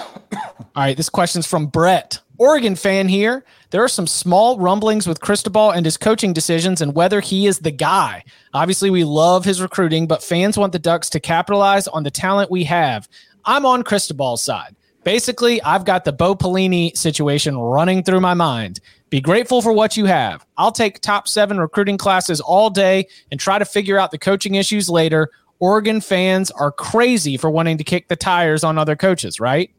All 0.57 0.57
right, 0.75 0.97
this 0.97 1.09
question's 1.09 1.47
from 1.47 1.67
Brett. 1.67 2.19
Oregon 2.37 2.75
fan 2.75 3.07
here. 3.07 3.45
There 3.69 3.83
are 3.83 3.87
some 3.87 4.07
small 4.07 4.57
rumblings 4.57 5.07
with 5.07 5.21
Cristobal 5.21 5.71
and 5.71 5.85
his 5.85 5.95
coaching 5.97 6.33
decisions 6.33 6.81
and 6.81 6.95
whether 6.95 7.19
he 7.19 7.45
is 7.45 7.59
the 7.59 7.71
guy. 7.71 8.23
Obviously, 8.53 8.89
we 8.89 9.03
love 9.03 9.45
his 9.45 9.61
recruiting, 9.61 10.07
but 10.07 10.23
fans 10.23 10.57
want 10.57 10.73
the 10.73 10.79
Ducks 10.79 11.09
to 11.11 11.19
capitalize 11.19 11.87
on 11.87 12.03
the 12.03 12.11
talent 12.11 12.49
we 12.49 12.63
have. 12.63 13.07
I'm 13.45 13.65
on 13.65 13.83
Cristobal's 13.83 14.43
side. 14.43 14.75
Basically, 15.03 15.61
I've 15.63 15.85
got 15.85 16.03
the 16.03 16.13
Bo 16.13 16.35
Pelini 16.35 16.95
situation 16.95 17.57
running 17.57 18.03
through 18.03 18.21
my 18.21 18.33
mind. 18.33 18.79
Be 19.09 19.19
grateful 19.19 19.61
for 19.61 19.73
what 19.73 19.97
you 19.97 20.05
have. 20.05 20.45
I'll 20.57 20.71
take 20.71 21.01
top 21.01 21.27
seven 21.27 21.59
recruiting 21.59 21.97
classes 21.97 22.39
all 22.39 22.69
day 22.69 23.07
and 23.29 23.39
try 23.39 23.59
to 23.59 23.65
figure 23.65 23.97
out 23.97 24.11
the 24.11 24.19
coaching 24.19 24.55
issues 24.55 24.89
later. 24.89 25.29
Oregon 25.59 26.01
fans 26.01 26.49
are 26.51 26.71
crazy 26.71 27.37
for 27.37 27.49
wanting 27.49 27.77
to 27.77 27.83
kick 27.83 28.07
the 28.07 28.15
tires 28.15 28.63
on 28.63 28.77
other 28.77 28.95
coaches, 28.95 29.39
right? 29.39 29.71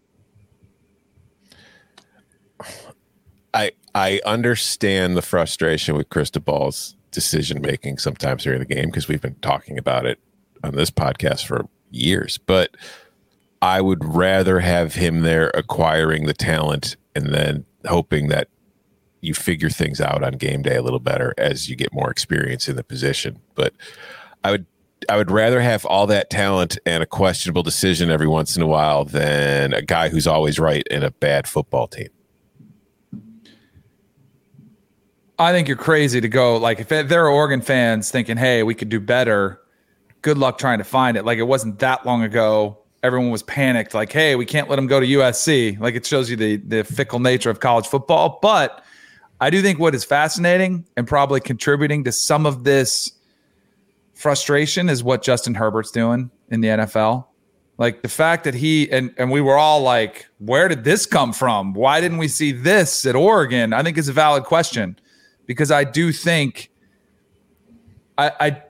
I 3.55 3.73
I 3.95 4.21
understand 4.25 5.17
the 5.17 5.23
frustration 5.23 5.97
with 5.97 6.09
Cristobal's 6.09 6.97
decision 7.11 7.61
making 7.61 7.99
sometimes 7.99 8.45
during 8.45 8.59
the 8.59 8.65
game 8.65 8.87
because 8.87 9.09
we've 9.09 9.21
been 9.21 9.37
talking 9.43 9.79
about 9.79 10.07
it 10.07 10.19
on 10.65 10.75
this 10.75 10.91
podcast 10.91 11.47
for 11.47 11.67
years. 11.91 12.39
But 12.39 12.77
I 13.61 13.81
would 13.81 14.05
rather 14.05 14.61
have 14.61 14.95
him 14.95 15.21
there 15.21 15.51
acquiring 15.55 16.27
the 16.27 16.35
talent 16.35 16.97
and 17.15 17.33
then 17.33 17.65
hoping 17.87 18.29
that 18.29 18.49
you 19.21 19.35
figure 19.35 19.71
things 19.71 20.01
out 20.01 20.25
on 20.25 20.33
game 20.33 20.63
day 20.63 20.77
a 20.77 20.83
little 20.83 20.99
better 20.99 21.33
as 21.39 21.69
you 21.69 21.77
get 21.77 21.93
more 21.93 22.11
experience 22.11 22.69
in 22.69 22.77
the 22.77 22.83
position. 22.83 23.39
But 23.55 23.75
I 24.43 24.51
would 24.51 24.67
I 25.09 25.17
would 25.17 25.31
rather 25.31 25.61
have 25.61 25.85
all 25.85 26.07
that 26.09 26.31
talent 26.31 26.79
and 26.87 27.03
a 27.03 27.07
questionable 27.07 27.63
decision 27.63 28.11
every 28.11 28.29
once 28.29 28.57
in 28.57 28.63
a 28.63 28.67
while 28.67 29.05
than 29.05 29.75
a 29.75 29.83
guy 29.83 30.09
who's 30.09 30.27
always 30.27 30.59
right 30.59 30.87
in 30.91 31.03
a 31.03 31.11
bad 31.11 31.47
football 31.47 31.89
team. 31.89 32.09
I 35.43 35.53
think 35.53 35.69
you're 35.69 35.77
crazy 35.77 36.21
to 36.21 36.29
go. 36.29 36.57
Like, 36.57 36.81
if 36.81 36.89
there 36.89 37.25
are 37.25 37.31
Oregon 37.31 37.61
fans 37.61 38.11
thinking, 38.11 38.37
hey, 38.37 38.63
we 38.63 38.75
could 38.75 38.89
do 38.89 39.01
better, 39.01 39.61
good 40.23 40.39
luck 40.39 40.59
trying 40.59 40.79
to 40.79 40.85
find 40.85 41.17
it. 41.17 41.25
Like, 41.25 41.39
it 41.39 41.45
wasn't 41.45 41.79
that 41.81 42.07
long 42.07 42.23
ago. 42.23 42.79
Everyone 43.03 43.31
was 43.31 43.43
panicked, 43.43 43.95
like, 43.95 44.13
hey, 44.13 44.37
we 44.37 44.47
can't 44.47 44.71
let 44.71 44.77
them 44.77 44.87
go 44.87 45.01
to 45.01 45.07
USC. 45.07 45.79
Like, 45.81 45.95
it 45.95 46.07
shows 46.07 46.31
you 46.31 46.37
the, 46.37 46.57
the 46.57 46.85
fickle 46.85 47.19
nature 47.19 47.51
of 47.51 47.61
college 47.61 47.87
football. 47.87 48.39
But 48.41 48.85
I 49.41 49.51
do 49.51 49.61
think 49.61 49.81
what 49.81 49.95
is 49.95 50.05
fascinating 50.05 50.87
and 50.97 51.07
probably 51.07 51.41
contributing 51.41 52.05
to 52.05 52.13
some 52.13 52.47
of 52.47 52.63
this 52.63 53.11
frustration 54.15 54.89
is 54.89 55.03
what 55.03 55.23
Justin 55.23 55.55
Herbert's 55.55 55.91
doing 55.91 56.31
in 56.51 56.61
the 56.61 56.69
NFL. 56.69 57.27
Like 57.79 58.03
the 58.03 58.09
fact 58.09 58.45
that 58.45 58.55
he 58.55 58.89
and 58.93 59.13
and 59.19 59.33
we 59.33 59.41
were 59.41 59.57
all 59.57 59.81
like, 59.81 60.29
where 60.39 60.69
did 60.69 60.85
this 60.85 61.07
come 61.07 61.33
from? 61.33 61.73
Why 61.73 62.01
didn't 62.01 62.19
we 62.19 62.29
see 62.29 62.53
this 62.53 63.05
at 63.05 63.17
Oregon? 63.17 63.73
I 63.73 63.83
think 63.83 63.99
is 63.99 64.09
a 64.09 64.13
valid 64.13 64.45
question 64.45 64.97
because 65.47 65.71
I 65.71 65.85
do 65.85 66.13
think 66.13 66.71
I, 68.19 68.33
I 68.41 68.63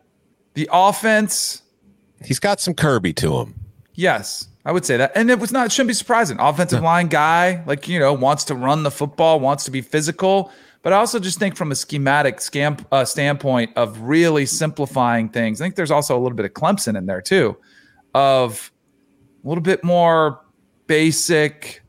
the 0.54 0.68
offense, 0.72 1.62
He's 2.24 2.38
got 2.38 2.60
some 2.60 2.74
Kirby 2.74 3.12
to 3.14 3.40
him. 3.40 3.54
yes, 3.94 4.48
I 4.64 4.70
would 4.70 4.84
say 4.84 4.96
that. 4.96 5.12
And 5.16 5.28
it 5.30 5.40
was 5.40 5.50
not 5.50 5.66
it 5.66 5.72
shouldn't 5.72 5.88
be 5.88 5.94
surprising. 5.94 6.38
Offensive 6.38 6.82
line 6.82 7.08
guy, 7.08 7.62
like 7.66 7.88
you 7.88 7.98
know, 7.98 8.12
wants 8.12 8.44
to 8.44 8.54
run 8.54 8.82
the 8.84 8.90
football, 8.90 9.40
wants 9.40 9.64
to 9.64 9.70
be 9.70 9.80
physical. 9.80 10.52
But 10.82 10.92
I 10.92 10.96
also 10.96 11.20
just 11.20 11.38
think 11.38 11.56
from 11.56 11.70
a 11.70 11.76
schematic 11.76 12.38
scam, 12.38 12.84
uh, 12.90 13.04
standpoint 13.04 13.70
of 13.76 14.00
really 14.00 14.46
simplifying 14.46 15.28
things. 15.28 15.60
I 15.60 15.64
think 15.64 15.76
there's 15.76 15.92
also 15.92 16.16
a 16.16 16.20
little 16.20 16.34
bit 16.36 16.44
of 16.44 16.52
Clemson 16.54 16.96
in 16.98 17.06
there 17.06 17.20
too, 17.22 17.56
of 18.14 18.72
a 19.44 19.48
little 19.48 19.62
bit 19.62 19.84
more 19.84 20.40
basic 20.88 21.81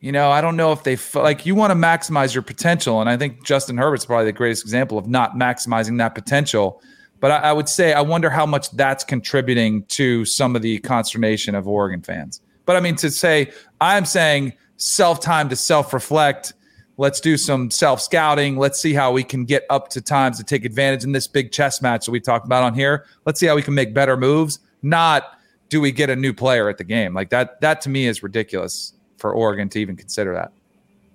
you 0.00 0.12
know, 0.12 0.30
I 0.30 0.40
don't 0.40 0.56
know 0.56 0.72
if 0.72 0.82
they 0.82 0.96
like 1.14 1.44
you 1.44 1.54
want 1.54 1.72
to 1.72 1.74
maximize 1.76 2.34
your 2.34 2.42
potential. 2.42 3.00
And 3.00 3.10
I 3.10 3.16
think 3.16 3.44
Justin 3.44 3.76
Herbert's 3.76 4.06
probably 4.06 4.26
the 4.26 4.32
greatest 4.32 4.62
example 4.62 4.96
of 4.96 5.06
not 5.06 5.34
maximizing 5.34 5.98
that 5.98 6.14
potential. 6.14 6.82
But 7.20 7.30
I, 7.32 7.36
I 7.36 7.52
would 7.52 7.68
say, 7.68 7.92
I 7.92 8.00
wonder 8.00 8.30
how 8.30 8.46
much 8.46 8.70
that's 8.70 9.04
contributing 9.04 9.84
to 9.84 10.24
some 10.24 10.56
of 10.56 10.62
the 10.62 10.78
consternation 10.78 11.54
of 11.54 11.68
Oregon 11.68 12.00
fans. 12.00 12.40
But 12.64 12.76
I 12.76 12.80
mean, 12.80 12.96
to 12.96 13.10
say, 13.10 13.52
I'm 13.82 14.06
saying 14.06 14.54
self 14.78 15.20
time 15.20 15.50
to 15.50 15.56
self 15.56 15.92
reflect. 15.92 16.54
Let's 16.96 17.20
do 17.20 17.36
some 17.36 17.70
self 17.70 18.00
scouting. 18.00 18.56
Let's 18.56 18.80
see 18.80 18.94
how 18.94 19.12
we 19.12 19.22
can 19.22 19.44
get 19.44 19.64
up 19.68 19.88
to 19.90 20.00
times 20.00 20.38
to 20.38 20.44
take 20.44 20.64
advantage 20.64 21.04
in 21.04 21.12
this 21.12 21.26
big 21.26 21.52
chess 21.52 21.82
match 21.82 22.06
that 22.06 22.12
we 22.12 22.20
talked 22.20 22.46
about 22.46 22.62
on 22.62 22.74
here. 22.74 23.04
Let's 23.26 23.38
see 23.38 23.46
how 23.46 23.54
we 23.54 23.62
can 23.62 23.74
make 23.74 23.92
better 23.92 24.16
moves. 24.16 24.60
Not 24.82 25.38
do 25.68 25.80
we 25.80 25.92
get 25.92 26.08
a 26.08 26.16
new 26.16 26.32
player 26.32 26.70
at 26.70 26.78
the 26.78 26.84
game? 26.84 27.12
Like 27.12 27.30
that, 27.30 27.60
that 27.60 27.80
to 27.82 27.90
me 27.90 28.06
is 28.06 28.22
ridiculous 28.22 28.94
for 29.20 29.32
Oregon 29.32 29.68
to 29.70 29.78
even 29.78 29.96
consider 29.96 30.34
that. 30.34 30.52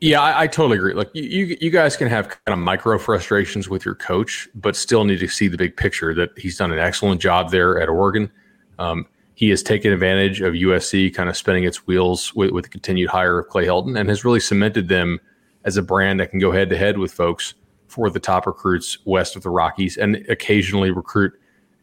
Yeah, 0.01 0.21
I, 0.21 0.43
I, 0.43 0.47
totally 0.47 0.77
agree. 0.77 0.93
Like 0.93 1.09
you, 1.13 1.57
you 1.59 1.69
guys 1.69 1.95
can 1.95 2.07
have 2.09 2.27
kind 2.27 2.39
of 2.47 2.59
micro 2.59 2.99
frustrations 2.99 3.69
with 3.69 3.85
your 3.85 3.95
coach, 3.95 4.47
but 4.53 4.75
still 4.75 5.05
need 5.05 5.19
to 5.19 5.27
see 5.27 5.47
the 5.47 5.57
big 5.57 5.77
picture. 5.77 6.13
That 6.13 6.37
he's 6.37 6.57
done 6.57 6.71
an 6.71 6.79
excellent 6.79 7.21
job 7.21 7.49
there 7.49 7.79
at 7.81 7.89
Oregon. 7.89 8.29
Um, 8.77 9.07
he 9.35 9.49
has 9.49 9.63
taken 9.63 9.91
advantage 9.91 10.41
of 10.41 10.53
USC 10.53 11.13
kind 11.13 11.29
of 11.29 11.37
spinning 11.37 11.63
its 11.63 11.87
wheels 11.87 12.35
with, 12.35 12.51
with 12.51 12.65
the 12.65 12.69
continued 12.69 13.09
hire 13.09 13.39
of 13.39 13.47
Clay 13.47 13.65
Helton, 13.65 13.97
and 13.97 14.09
has 14.09 14.25
really 14.25 14.39
cemented 14.39 14.89
them 14.89 15.19
as 15.63 15.77
a 15.77 15.81
brand 15.81 16.19
that 16.19 16.29
can 16.29 16.39
go 16.39 16.51
head 16.51 16.69
to 16.69 16.77
head 16.77 16.97
with 16.97 17.11
folks 17.11 17.53
for 17.87 18.09
the 18.09 18.19
top 18.19 18.45
recruits 18.45 18.97
west 19.05 19.35
of 19.35 19.43
the 19.43 19.49
Rockies, 19.49 19.97
and 19.97 20.17
occasionally 20.29 20.91
recruit 20.91 21.33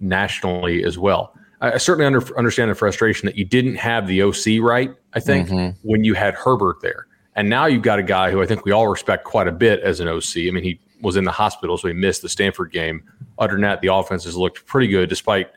nationally 0.00 0.84
as 0.84 0.98
well. 0.98 1.34
I 1.62 1.78
certainly 1.78 2.06
under, 2.06 2.36
understand 2.36 2.70
the 2.70 2.74
frustration 2.74 3.26
that 3.26 3.36
you 3.36 3.44
didn't 3.44 3.76
have 3.76 4.08
the 4.08 4.22
OC 4.22 4.60
right. 4.60 4.90
I 5.14 5.20
think 5.20 5.48
mm-hmm. 5.48 5.78
when 5.88 6.02
you 6.02 6.14
had 6.14 6.34
Herbert 6.34 6.78
there, 6.82 7.06
and 7.36 7.48
now 7.48 7.66
you've 7.66 7.82
got 7.82 8.00
a 8.00 8.02
guy 8.02 8.32
who 8.32 8.42
I 8.42 8.46
think 8.46 8.64
we 8.64 8.72
all 8.72 8.88
respect 8.88 9.24
quite 9.24 9.46
a 9.46 9.52
bit 9.52 9.80
as 9.80 10.00
an 10.00 10.08
OC. 10.08 10.38
I 10.38 10.50
mean, 10.50 10.64
he 10.64 10.80
was 11.00 11.16
in 11.16 11.24
the 11.24 11.30
hospital, 11.30 11.78
so 11.78 11.86
he 11.86 11.94
missed 11.94 12.20
the 12.20 12.28
Stanford 12.28 12.72
game. 12.72 13.04
Other 13.38 13.54
than 13.54 13.62
that, 13.62 13.80
the 13.80 13.94
offense 13.94 14.24
has 14.24 14.36
looked 14.36 14.66
pretty 14.66 14.88
good. 14.88 15.08
Despite 15.08 15.50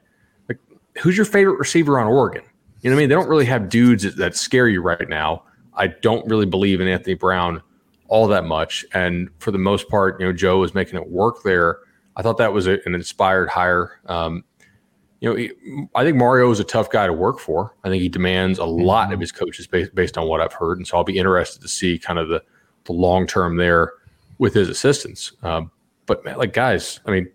like, 0.47 0.59
who's 0.99 1.17
your 1.17 1.25
favorite 1.25 1.57
receiver 1.57 1.99
on 1.99 2.05
Oregon? 2.05 2.43
You 2.81 2.91
know 2.91 2.95
what 2.95 2.99
I 2.99 3.03
mean? 3.03 3.09
They 3.09 3.15
don't 3.15 3.27
really 3.27 3.45
have 3.45 3.69
dudes 3.69 4.03
that, 4.03 4.15
that 4.17 4.35
scare 4.35 4.67
you 4.67 4.81
right 4.81 5.09
now. 5.09 5.43
I 5.73 5.87
don't 5.87 6.25
really 6.29 6.45
believe 6.45 6.81
in 6.81 6.87
Anthony 6.87 7.15
Brown 7.15 7.63
all 8.07 8.27
that 8.27 8.45
much, 8.45 8.85
and 8.93 9.29
for 9.39 9.49
the 9.49 9.57
most 9.57 9.89
part, 9.89 10.19
you 10.19 10.27
know, 10.27 10.31
Joe 10.31 10.59
was 10.59 10.75
making 10.75 10.99
it 10.99 11.09
work 11.09 11.37
there. 11.43 11.79
I 12.15 12.21
thought 12.21 12.37
that 12.37 12.53
was 12.53 12.67
a, 12.67 12.77
an 12.85 12.93
inspired 12.93 13.49
hire. 13.49 13.99
Um, 14.05 14.43
you 15.25 15.57
know, 15.65 15.87
I 15.95 16.03
think 16.03 16.17
Mario 16.17 16.51
is 16.51 16.59
a 16.59 16.63
tough 16.63 16.91
guy 16.91 17.07
to 17.07 17.13
work 17.13 17.39
for. 17.39 17.75
I 17.83 17.89
think 17.89 18.01
he 18.01 18.09
demands 18.09 18.59
a 18.59 18.65
lot 18.65 19.05
of 19.05 19.13
mm-hmm. 19.13 19.21
his 19.21 19.31
coaches 19.31 19.65
based, 19.65 19.95
based 19.95 20.17
on 20.17 20.27
what 20.27 20.39
I've 20.39 20.53
heard. 20.53 20.77
And 20.77 20.87
so 20.87 20.97
I'll 20.97 21.03
be 21.03 21.17
interested 21.17 21.61
to 21.61 21.67
see 21.67 21.97
kind 21.97 22.19
of 22.19 22.29
the, 22.29 22.43
the 22.83 22.93
long 22.93 23.25
term 23.25 23.57
there 23.57 23.93
with 24.37 24.53
his 24.53 24.69
assistants. 24.69 25.31
Um, 25.41 25.71
but 26.05 26.23
man, 26.23 26.37
like 26.37 26.53
guys, 26.53 26.99
I 27.07 27.11
mean, 27.11 27.27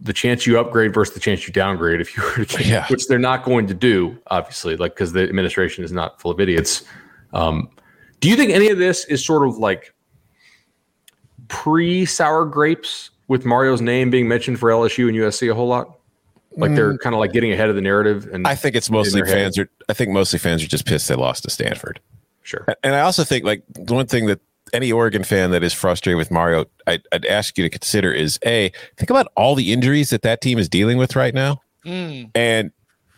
the 0.00 0.12
chance 0.12 0.46
you 0.46 0.60
upgrade 0.60 0.94
versus 0.94 1.14
the 1.14 1.20
chance 1.20 1.46
you 1.46 1.52
downgrade, 1.52 2.00
if 2.00 2.16
you 2.16 2.22
were 2.22 2.44
to, 2.44 2.58
get, 2.58 2.66
yeah. 2.66 2.86
which 2.86 3.08
they're 3.08 3.18
not 3.18 3.44
going 3.44 3.66
to 3.66 3.74
do, 3.74 4.16
obviously, 4.28 4.76
like 4.76 4.94
because 4.94 5.12
the 5.12 5.22
administration 5.22 5.82
is 5.82 5.90
not 5.90 6.20
full 6.20 6.30
of 6.30 6.38
idiots. 6.38 6.84
Um, 7.32 7.68
do 8.20 8.28
you 8.28 8.36
think 8.36 8.52
any 8.52 8.68
of 8.68 8.78
this 8.78 9.04
is 9.06 9.24
sort 9.24 9.46
of 9.48 9.58
like 9.58 9.92
pre 11.48 12.06
sour 12.06 12.44
grapes 12.44 13.10
with 13.26 13.44
Mario's 13.44 13.80
name 13.80 14.08
being 14.08 14.28
mentioned 14.28 14.60
for 14.60 14.70
LSU 14.70 15.08
and 15.08 15.16
USC 15.16 15.50
a 15.50 15.54
whole 15.54 15.66
lot? 15.66 15.95
Like 16.56 16.74
they're 16.74 16.94
mm. 16.94 17.00
kind 17.00 17.14
of 17.14 17.20
like 17.20 17.32
getting 17.32 17.52
ahead 17.52 17.68
of 17.68 17.74
the 17.74 17.82
narrative. 17.82 18.28
And 18.32 18.46
I 18.46 18.54
think 18.54 18.76
it's 18.76 18.90
mostly 18.90 19.22
fans 19.22 19.58
are. 19.58 19.68
I 19.88 19.92
think 19.92 20.10
mostly 20.10 20.38
fans 20.38 20.62
are 20.62 20.68
just 20.68 20.86
pissed 20.86 21.08
they 21.08 21.14
lost 21.14 21.44
to 21.44 21.50
Stanford. 21.50 22.00
Sure. 22.42 22.66
And 22.82 22.94
I 22.94 23.00
also 23.00 23.24
think 23.24 23.44
like 23.44 23.62
the 23.74 23.94
one 23.94 24.06
thing 24.06 24.26
that 24.26 24.40
any 24.72 24.90
Oregon 24.90 25.24
fan 25.24 25.50
that 25.50 25.62
is 25.62 25.72
frustrated 25.72 26.16
with 26.16 26.30
Mario, 26.30 26.66
I'd, 26.86 27.02
I'd, 27.12 27.26
ask 27.26 27.56
you 27.56 27.64
to 27.64 27.70
consider 27.70 28.12
is 28.12 28.38
a 28.44 28.70
think 28.96 29.10
about 29.10 29.28
all 29.36 29.54
the 29.54 29.72
injuries 29.72 30.10
that 30.10 30.22
that 30.22 30.40
team 30.40 30.58
is 30.58 30.68
dealing 30.68 30.98
with 30.98 31.14
right 31.14 31.34
now, 31.34 31.60
mm. 31.84 32.30
and 32.34 32.72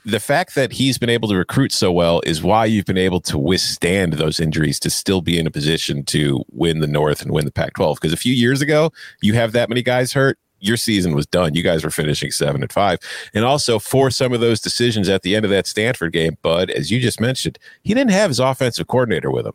the 0.05 0.21
fact 0.21 0.55
that 0.55 0.73
he's 0.73 0.97
been 0.97 1.11
able 1.11 1.29
to 1.29 1.37
recruit 1.37 1.73
so 1.73 1.93
well 1.93 2.23
is 2.25 2.43
why 2.43 2.65
you've 2.65 2.87
been 2.87 2.97
able 2.97 3.21
to 3.21 3.37
withstand 3.37 4.15
those 4.15 4.41
injuries 4.41 4.81
to 4.81 4.89
still 4.89 5.21
be 5.21 5.39
in 5.39 5.47
a 5.47 5.51
position 5.51 6.03
to 6.05 6.43
win 6.51 6.81
the 6.81 6.87
North 6.87 7.21
and 7.21 7.31
win 7.31 7.45
the 7.45 7.53
Pac-12. 7.53 7.97
Because 7.97 8.13
a 8.13 8.17
few 8.17 8.33
years 8.33 8.63
ago, 8.63 8.91
you 9.21 9.35
have 9.35 9.53
that 9.53 9.69
many 9.69 9.83
guys 9.83 10.15
hurt, 10.15 10.39
your 10.61 10.77
season 10.77 11.15
was 11.15 11.27
done. 11.27 11.55
You 11.55 11.63
guys 11.63 11.85
were 11.85 11.91
finishing 11.91 12.31
seven 12.31 12.63
and 12.63 12.73
five. 12.73 12.99
And 13.35 13.45
also 13.45 13.79
for 13.79 14.11
some 14.11 14.33
of 14.33 14.41
those 14.41 14.61
decisions 14.61 15.09
at 15.09 15.23
the 15.23 15.35
end 15.37 15.45
of 15.45 15.51
that 15.51 15.67
Stanford 15.67 16.13
game, 16.13 16.37
Bud, 16.43 16.71
as 16.71 16.91
you 16.91 17.01
just 17.01 17.21
mentioned, 17.21 17.59
he 17.83 17.95
didn't 17.95 18.11
have 18.11 18.31
his 18.31 18.41
offensive 18.41 18.87
coordinator 18.87 19.31
with 19.31 19.47
him. 19.47 19.55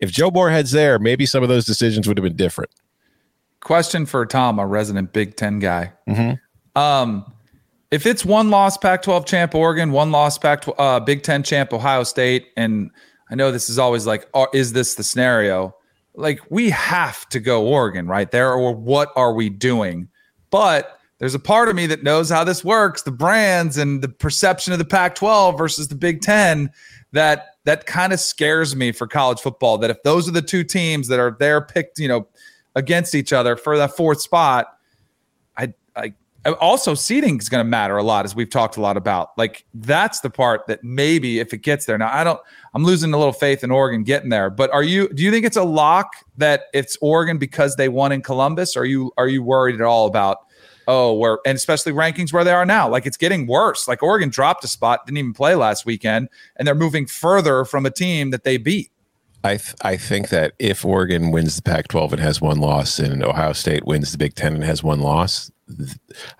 If 0.00 0.10
Joe 0.10 0.30
Moorhead's 0.30 0.72
there, 0.72 0.98
maybe 0.98 1.26
some 1.26 1.42
of 1.42 1.48
those 1.48 1.64
decisions 1.64 2.08
would 2.08 2.18
have 2.18 2.24
been 2.24 2.36
different. 2.36 2.70
Question 3.60 4.06
for 4.06 4.26
Tom, 4.26 4.58
a 4.58 4.66
resident 4.66 5.12
Big 5.12 5.36
Ten 5.36 5.60
guy. 5.60 5.92
Mm-hmm. 6.08 6.80
Um, 6.80 7.32
if 7.92 8.06
it's 8.06 8.24
one 8.24 8.50
loss 8.50 8.76
Pac-12 8.76 9.26
champ 9.26 9.54
Oregon, 9.54 9.92
one 9.92 10.10
loss 10.10 10.38
Pac 10.38 10.64
uh, 10.78 10.98
Big 10.98 11.22
Ten 11.22 11.42
champ 11.42 11.72
Ohio 11.72 12.02
State, 12.02 12.48
and 12.56 12.90
I 13.30 13.34
know 13.34 13.52
this 13.52 13.70
is 13.70 13.78
always 13.78 14.06
like, 14.06 14.28
is 14.52 14.72
this 14.72 14.96
the 14.96 15.04
scenario? 15.04 15.76
Like 16.14 16.40
we 16.50 16.70
have 16.70 17.28
to 17.28 17.38
go 17.38 17.66
Oregon 17.66 18.08
right 18.08 18.30
there, 18.30 18.52
or 18.52 18.74
what 18.74 19.12
are 19.14 19.32
we 19.32 19.50
doing? 19.50 20.08
But 20.52 21.00
there's 21.18 21.34
a 21.34 21.40
part 21.40 21.68
of 21.68 21.74
me 21.74 21.86
that 21.86 22.04
knows 22.04 22.30
how 22.30 22.44
this 22.44 22.64
works, 22.64 23.02
the 23.02 23.10
brands 23.10 23.78
and 23.78 24.02
the 24.02 24.08
perception 24.08 24.72
of 24.72 24.78
the 24.78 24.84
Pac-12 24.84 25.58
versus 25.58 25.88
the 25.88 25.96
Big 25.96 26.20
10 26.20 26.70
that 27.10 27.56
that 27.64 27.86
kind 27.86 28.12
of 28.12 28.18
scares 28.20 28.74
me 28.74 28.90
for 28.90 29.06
college 29.06 29.40
football 29.40 29.78
that 29.78 29.90
if 29.90 30.02
those 30.02 30.28
are 30.28 30.32
the 30.32 30.42
two 30.42 30.64
teams 30.64 31.08
that 31.08 31.20
are 31.20 31.36
there 31.38 31.60
picked, 31.60 31.98
you 31.98 32.08
know, 32.08 32.26
against 32.74 33.14
each 33.14 33.32
other 33.32 33.56
for 33.56 33.76
that 33.78 33.96
fourth 33.96 34.20
spot, 34.20 34.76
I 35.56 35.72
I 35.96 36.14
Uh, 36.44 36.52
also 36.52 36.94
seating 36.94 37.38
is 37.38 37.48
going 37.48 37.64
to 37.64 37.68
matter 37.68 37.96
a 37.96 38.02
lot 38.02 38.24
as 38.24 38.34
we've 38.34 38.50
talked 38.50 38.76
a 38.76 38.80
lot 38.80 38.96
about. 38.96 39.30
Like 39.38 39.64
that's 39.74 40.20
the 40.20 40.30
part 40.30 40.66
that 40.66 40.82
maybe 40.82 41.38
if 41.38 41.52
it 41.52 41.58
gets 41.58 41.86
there. 41.86 41.98
Now 41.98 42.12
I 42.12 42.24
don't 42.24 42.40
I'm 42.74 42.84
losing 42.84 43.12
a 43.12 43.18
little 43.18 43.32
faith 43.32 43.62
in 43.62 43.70
Oregon 43.70 44.02
getting 44.02 44.30
there, 44.30 44.50
but 44.50 44.70
are 44.72 44.82
you 44.82 45.08
do 45.08 45.22
you 45.22 45.30
think 45.30 45.44
it's 45.44 45.56
a 45.56 45.64
lock 45.64 46.12
that 46.38 46.64
it's 46.72 46.96
Oregon 47.00 47.38
because 47.38 47.76
they 47.76 47.88
won 47.88 48.12
in 48.12 48.22
Columbus? 48.22 48.76
Are 48.76 48.84
you 48.84 49.12
are 49.16 49.28
you 49.28 49.42
worried 49.42 49.76
at 49.76 49.82
all 49.82 50.06
about 50.06 50.38
oh, 50.88 51.14
where 51.14 51.38
and 51.46 51.56
especially 51.56 51.92
rankings 51.92 52.32
where 52.32 52.44
they 52.44 52.52
are 52.52 52.66
now. 52.66 52.88
Like 52.88 53.06
it's 53.06 53.16
getting 53.16 53.46
worse. 53.46 53.88
Like 53.88 54.02
Oregon 54.02 54.28
dropped 54.28 54.64
a 54.64 54.68
spot, 54.68 55.06
didn't 55.06 55.18
even 55.18 55.32
play 55.32 55.54
last 55.54 55.86
weekend, 55.86 56.28
and 56.56 56.66
they're 56.66 56.74
moving 56.74 57.06
further 57.06 57.64
from 57.64 57.86
a 57.86 57.90
team 57.90 58.30
that 58.30 58.44
they 58.44 58.56
beat. 58.56 58.90
I 59.44 59.56
th- 59.56 59.74
I 59.82 59.96
think 59.96 60.28
that 60.28 60.52
if 60.58 60.84
Oregon 60.84 61.32
wins 61.32 61.56
the 61.56 61.62
Pac-12 61.62 62.12
and 62.12 62.20
has 62.20 62.40
one 62.40 62.58
loss, 62.58 63.00
and 63.00 63.24
Ohio 63.24 63.52
State 63.52 63.84
wins 63.84 64.12
the 64.12 64.18
Big 64.18 64.34
Ten 64.34 64.54
and 64.54 64.62
has 64.62 64.84
one 64.84 65.00
loss, 65.00 65.50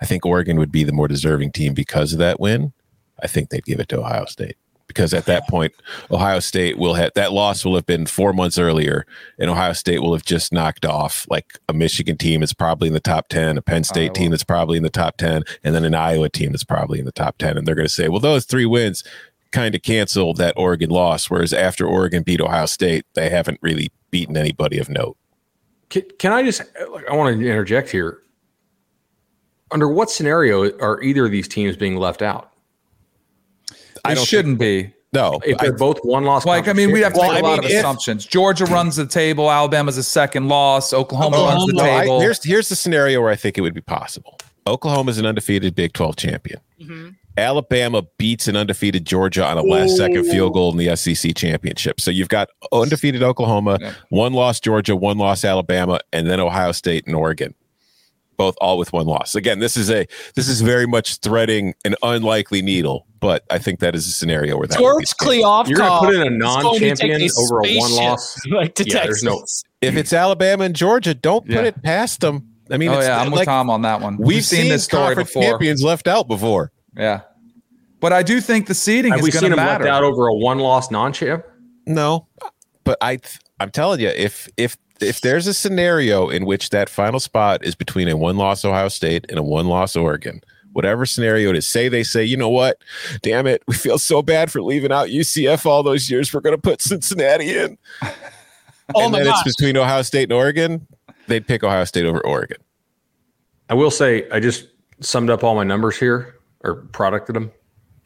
I 0.01 0.05
think 0.05 0.25
Oregon 0.25 0.57
would 0.57 0.71
be 0.71 0.83
the 0.83 0.91
more 0.91 1.07
deserving 1.07 1.51
team 1.51 1.73
because 1.73 2.13
of 2.13 2.19
that 2.19 2.39
win. 2.39 2.73
I 3.21 3.27
think 3.27 3.49
they'd 3.49 3.65
give 3.65 3.79
it 3.79 3.89
to 3.89 3.99
Ohio 3.99 4.25
State 4.25 4.57
because 4.87 5.13
at 5.13 5.25
that 5.25 5.47
point 5.47 5.73
Ohio 6.11 6.39
State 6.39 6.77
will 6.77 6.93
have 6.93 7.11
that 7.15 7.31
loss 7.33 7.65
will 7.65 7.75
have 7.75 7.85
been 7.85 8.05
four 8.05 8.33
months 8.33 8.57
earlier, 8.57 9.05
and 9.39 9.49
Ohio 9.49 9.73
State 9.73 9.99
will 9.99 10.13
have 10.13 10.25
just 10.25 10.53
knocked 10.53 10.85
off 10.85 11.25
like 11.29 11.57
a 11.69 11.73
Michigan 11.73 12.17
team 12.17 12.41
that's 12.41 12.53
probably 12.53 12.87
in 12.87 12.93
the 12.93 12.99
top 12.99 13.27
ten, 13.29 13.57
a 13.57 13.61
Penn 13.61 13.83
State 13.83 14.05
Iowa. 14.05 14.13
team 14.13 14.31
that's 14.31 14.43
probably 14.43 14.77
in 14.77 14.83
the 14.83 14.89
top 14.89 15.17
ten, 15.17 15.43
and 15.63 15.73
then 15.73 15.85
an 15.85 15.95
Iowa 15.95 16.29
team 16.29 16.51
that's 16.51 16.63
probably 16.63 16.99
in 16.99 17.05
the 17.05 17.11
top 17.11 17.37
ten, 17.37 17.57
and 17.57 17.67
they're 17.67 17.75
going 17.75 17.87
to 17.87 17.93
say, 17.93 18.09
well, 18.09 18.19
those 18.19 18.45
three 18.45 18.65
wins 18.65 19.03
kind 19.51 19.75
of 19.75 19.81
cancel 19.83 20.33
that 20.33 20.53
Oregon 20.57 20.89
loss. 20.89 21.29
Whereas 21.29 21.53
after 21.53 21.85
Oregon 21.85 22.23
beat 22.23 22.41
Ohio 22.41 22.65
State, 22.65 23.05
they 23.13 23.29
haven't 23.29 23.59
really 23.61 23.91
beaten 24.11 24.35
anybody 24.35 24.79
of 24.79 24.89
note. 24.89 25.17
Can, 25.89 26.03
can 26.17 26.33
I 26.33 26.43
just? 26.43 26.61
I 27.09 27.15
want 27.15 27.37
to 27.37 27.47
interject 27.47 27.89
here. 27.89 28.22
Under 29.73 29.89
what 29.89 30.11
scenario 30.11 30.71
are 30.79 31.01
either 31.01 31.25
of 31.25 31.31
these 31.31 31.47
teams 31.47 31.75
being 31.75 31.97
left 31.97 32.21
out? 32.21 32.53
I 34.05 34.13
don't 34.13 34.23
shouldn't 34.23 34.59
think, 34.59 34.93
be. 34.93 34.93
No, 35.13 35.39
if 35.43 35.57
they're 35.57 35.73
I, 35.73 35.75
both 35.75 35.99
one 36.03 36.23
loss. 36.25 36.45
Like 36.45 36.67
I 36.67 36.73
mean, 36.73 36.91
we 36.91 37.01
have 37.01 37.13
to 37.13 37.19
well, 37.19 37.33
make 37.33 37.43
a 37.43 37.45
I 37.45 37.49
lot 37.49 37.59
mean, 37.59 37.65
of 37.65 37.71
if, 37.71 37.79
assumptions. 37.79 38.25
Georgia 38.25 38.65
runs 38.65 38.95
the 38.95 39.07
table. 39.07 39.51
Alabama's 39.51 39.97
a 39.97 40.03
second 40.03 40.47
loss. 40.47 40.93
Oklahoma 40.93 41.37
oh, 41.37 41.45
runs 41.47 41.65
the 41.65 41.73
no, 41.73 41.83
table. 41.83 42.17
I, 42.19 42.21
here's 42.21 42.43
here's 42.43 42.69
the 42.69 42.75
scenario 42.75 43.19
where 43.19 43.31
I 43.31 43.35
think 43.35 43.57
it 43.57 43.61
would 43.61 43.73
be 43.73 43.81
possible. 43.81 44.37
Oklahoma 44.67 45.09
is 45.09 45.17
an 45.17 45.25
undefeated 45.25 45.73
Big 45.73 45.93
12 45.93 46.15
champion. 46.15 46.59
Mm-hmm. 46.79 47.09
Alabama 47.35 48.03
beats 48.19 48.47
an 48.47 48.55
undefeated 48.55 49.05
Georgia 49.05 49.43
on 49.43 49.57
a 49.57 49.63
last 49.63 49.97
second 49.97 50.23
field 50.25 50.53
goal 50.53 50.71
in 50.71 50.77
the 50.77 50.95
SEC 50.95 51.35
championship. 51.35 51.99
So 51.99 52.11
you've 52.11 52.29
got 52.29 52.49
undefeated 52.71 53.23
Oklahoma, 53.23 53.79
yeah. 53.81 53.93
one 54.09 54.33
loss 54.33 54.59
Georgia, 54.59 54.95
one 54.95 55.17
loss 55.17 55.43
Alabama, 55.43 55.99
and 56.11 56.29
then 56.29 56.39
Ohio 56.39 56.71
State 56.71 57.07
and 57.07 57.15
Oregon 57.15 57.55
both 58.37 58.55
all 58.61 58.77
with 58.77 58.93
one 58.93 59.05
loss. 59.05 59.35
Again, 59.35 59.59
this 59.59 59.77
is 59.77 59.89
a 59.89 60.05
this 60.35 60.47
is 60.47 60.61
very 60.61 60.87
much 60.87 61.17
threading 61.17 61.73
an 61.85 61.95
unlikely 62.03 62.61
needle, 62.61 63.07
but 63.19 63.43
I 63.49 63.59
think 63.59 63.79
that 63.79 63.95
is 63.95 64.07
a 64.07 64.11
scenario 64.11 64.57
where 64.57 64.67
that 64.67 64.77
George 64.77 65.05
Kliavkoff. 65.21 65.69
You're 65.69 65.77
going 65.77 65.91
to 65.91 66.07
put 66.07 66.15
in 66.15 66.21
a 66.21 66.29
non-champion 66.29 67.21
a 67.21 67.29
over 67.39 67.59
a 67.59 67.77
one 67.77 67.91
loss. 67.91 68.37
Like 68.47 68.75
to 68.75 68.83
yeah, 68.85 69.03
Texas. 69.03 69.23
no. 69.23 69.43
If 69.81 69.95
it's 69.95 70.13
Alabama 70.13 70.65
and 70.65 70.75
Georgia, 70.75 71.13
don't 71.13 71.45
put 71.45 71.55
yeah. 71.55 71.61
it 71.63 71.81
past 71.81 72.21
them. 72.21 72.49
I 72.69 72.77
mean, 72.77 72.89
oh 72.89 72.99
yeah, 72.99 73.19
I'm 73.19 73.31
like, 73.31 73.39
with 73.39 73.45
Tom 73.45 73.69
on 73.69 73.81
that 73.81 74.01
one. 74.01 74.17
We've, 74.17 74.27
we've 74.27 74.45
seen 74.45 74.69
this 74.69 74.83
story 74.83 75.15
before. 75.15 75.43
Champions 75.43 75.83
left 75.83 76.07
out 76.07 76.27
before. 76.27 76.71
Yeah, 76.95 77.21
but 77.99 78.13
I 78.13 78.23
do 78.23 78.41
think 78.41 78.67
the 78.67 78.73
seating 78.73 79.11
Have 79.11 79.21
is 79.21 79.33
going 79.33 79.51
to 79.51 79.55
matter. 79.55 79.85
left 79.85 79.95
out 79.95 80.03
over 80.03 80.27
a 80.27 80.33
one-loss 80.33 80.91
non-champ? 80.91 81.45
No, 81.85 82.27
but 82.83 82.97
I 83.01 83.19
I'm 83.59 83.71
telling 83.71 83.99
you, 83.99 84.09
if 84.09 84.49
if 84.57 84.77
if 84.99 85.21
there's 85.21 85.47
a 85.47 85.53
scenario 85.53 86.29
in 86.29 86.45
which 86.45 86.69
that 86.69 86.89
final 86.89 87.19
spot 87.19 87.63
is 87.65 87.75
between 87.75 88.07
a 88.07 88.17
one 88.17 88.37
loss 88.37 88.63
Ohio 88.63 88.89
State 88.89 89.25
and 89.29 89.39
a 89.39 89.43
one 89.43 89.67
loss 89.67 89.95
Oregon, 89.95 90.41
whatever 90.73 91.05
scenario 91.05 91.49
it 91.51 91.57
is, 91.57 91.67
say 91.67 91.87
they 91.87 92.03
say, 92.03 92.23
you 92.23 92.37
know 92.37 92.49
what, 92.49 92.77
damn 93.21 93.47
it, 93.47 93.63
we 93.67 93.75
feel 93.75 93.97
so 93.97 94.21
bad 94.21 94.51
for 94.51 94.61
leaving 94.61 94.91
out 94.91 95.09
UCF 95.09 95.65
all 95.65 95.83
those 95.83 96.09
years. 96.09 96.33
We're 96.33 96.41
going 96.41 96.55
to 96.55 96.61
put 96.61 96.81
Cincinnati 96.81 97.57
in. 97.57 97.77
Oh 98.95 99.03
and 99.03 99.13
my 99.13 99.19
then 99.19 99.27
gosh. 99.27 99.43
it's 99.45 99.55
between 99.55 99.77
Ohio 99.77 100.01
State 100.01 100.23
and 100.23 100.33
Oregon. 100.33 100.85
They'd 101.27 101.47
pick 101.47 101.63
Ohio 101.63 101.85
State 101.85 102.05
over 102.05 102.19
Oregon. 102.27 102.57
I 103.69 103.75
will 103.75 103.89
say 103.89 104.29
I 104.29 104.41
just 104.41 104.67
summed 104.99 105.29
up 105.29 105.43
all 105.43 105.55
my 105.55 105.63
numbers 105.63 105.97
here 105.97 106.35
or 106.63 106.75
producted 106.75 107.33
them, 107.33 107.49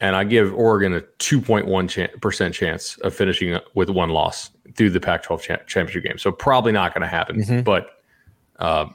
and 0.00 0.14
I 0.14 0.22
give 0.22 0.54
Oregon 0.54 0.94
a 0.94 1.00
2.1 1.00 2.52
chance 2.52 2.96
of 2.98 3.12
finishing 3.12 3.58
with 3.74 3.90
one 3.90 4.10
loss 4.10 4.50
through 4.76 4.90
the 4.90 5.00
Pac-12 5.00 5.40
cha- 5.40 5.56
championship 5.66 6.04
game. 6.04 6.18
So 6.18 6.32
probably 6.32 6.72
not 6.72 6.94
going 6.94 7.02
to 7.02 7.08
happen, 7.08 7.36
mm-hmm. 7.42 7.60
but 7.62 7.90
um, 8.58 8.94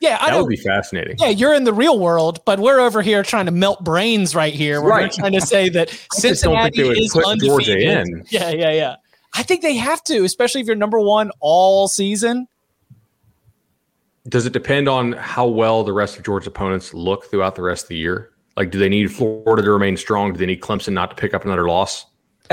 yeah, 0.00 0.18
I 0.20 0.26
that 0.26 0.32
know. 0.32 0.42
would 0.42 0.48
be 0.50 0.56
fascinating. 0.56 1.16
Yeah, 1.18 1.28
you're 1.28 1.54
in 1.54 1.64
the 1.64 1.72
real 1.72 1.98
world, 1.98 2.40
but 2.44 2.60
we're 2.60 2.80
over 2.80 3.02
here 3.02 3.22
trying 3.22 3.46
to 3.46 3.52
melt 3.52 3.82
brains 3.84 4.34
right 4.34 4.52
here. 4.54 4.82
We're 4.82 4.90
Right. 4.90 5.12
trying 5.12 5.32
to 5.32 5.40
say 5.40 5.68
that 5.70 5.88
think 5.90 6.12
Cincinnati 6.14 6.82
they 6.82 6.88
is 6.90 7.12
put 7.12 7.24
Georgia 7.38 7.72
undefeated. 7.72 8.08
in. 8.08 8.24
Yeah, 8.30 8.50
yeah, 8.50 8.72
yeah. 8.72 8.96
I 9.34 9.42
think 9.42 9.62
they 9.62 9.74
have 9.76 10.02
to, 10.04 10.24
especially 10.24 10.60
if 10.60 10.66
you're 10.66 10.76
number 10.76 11.00
one 11.00 11.30
all 11.40 11.88
season. 11.88 12.46
Does 14.28 14.44
it 14.46 14.52
depend 14.52 14.88
on 14.88 15.12
how 15.12 15.46
well 15.46 15.84
the 15.84 15.92
rest 15.92 16.16
of 16.18 16.24
Georgia's 16.24 16.48
opponents 16.48 16.92
look 16.92 17.26
throughout 17.30 17.54
the 17.54 17.62
rest 17.62 17.84
of 17.84 17.88
the 17.90 17.96
year? 17.96 18.30
Like, 18.56 18.70
do 18.70 18.78
they 18.78 18.88
need 18.88 19.12
Florida 19.12 19.62
to 19.62 19.70
remain 19.70 19.96
strong? 19.96 20.32
Do 20.32 20.38
they 20.38 20.46
need 20.46 20.62
Clemson 20.62 20.94
not 20.94 21.10
to 21.10 21.16
pick 21.16 21.32
up 21.34 21.44
another 21.44 21.68
loss? 21.68 22.06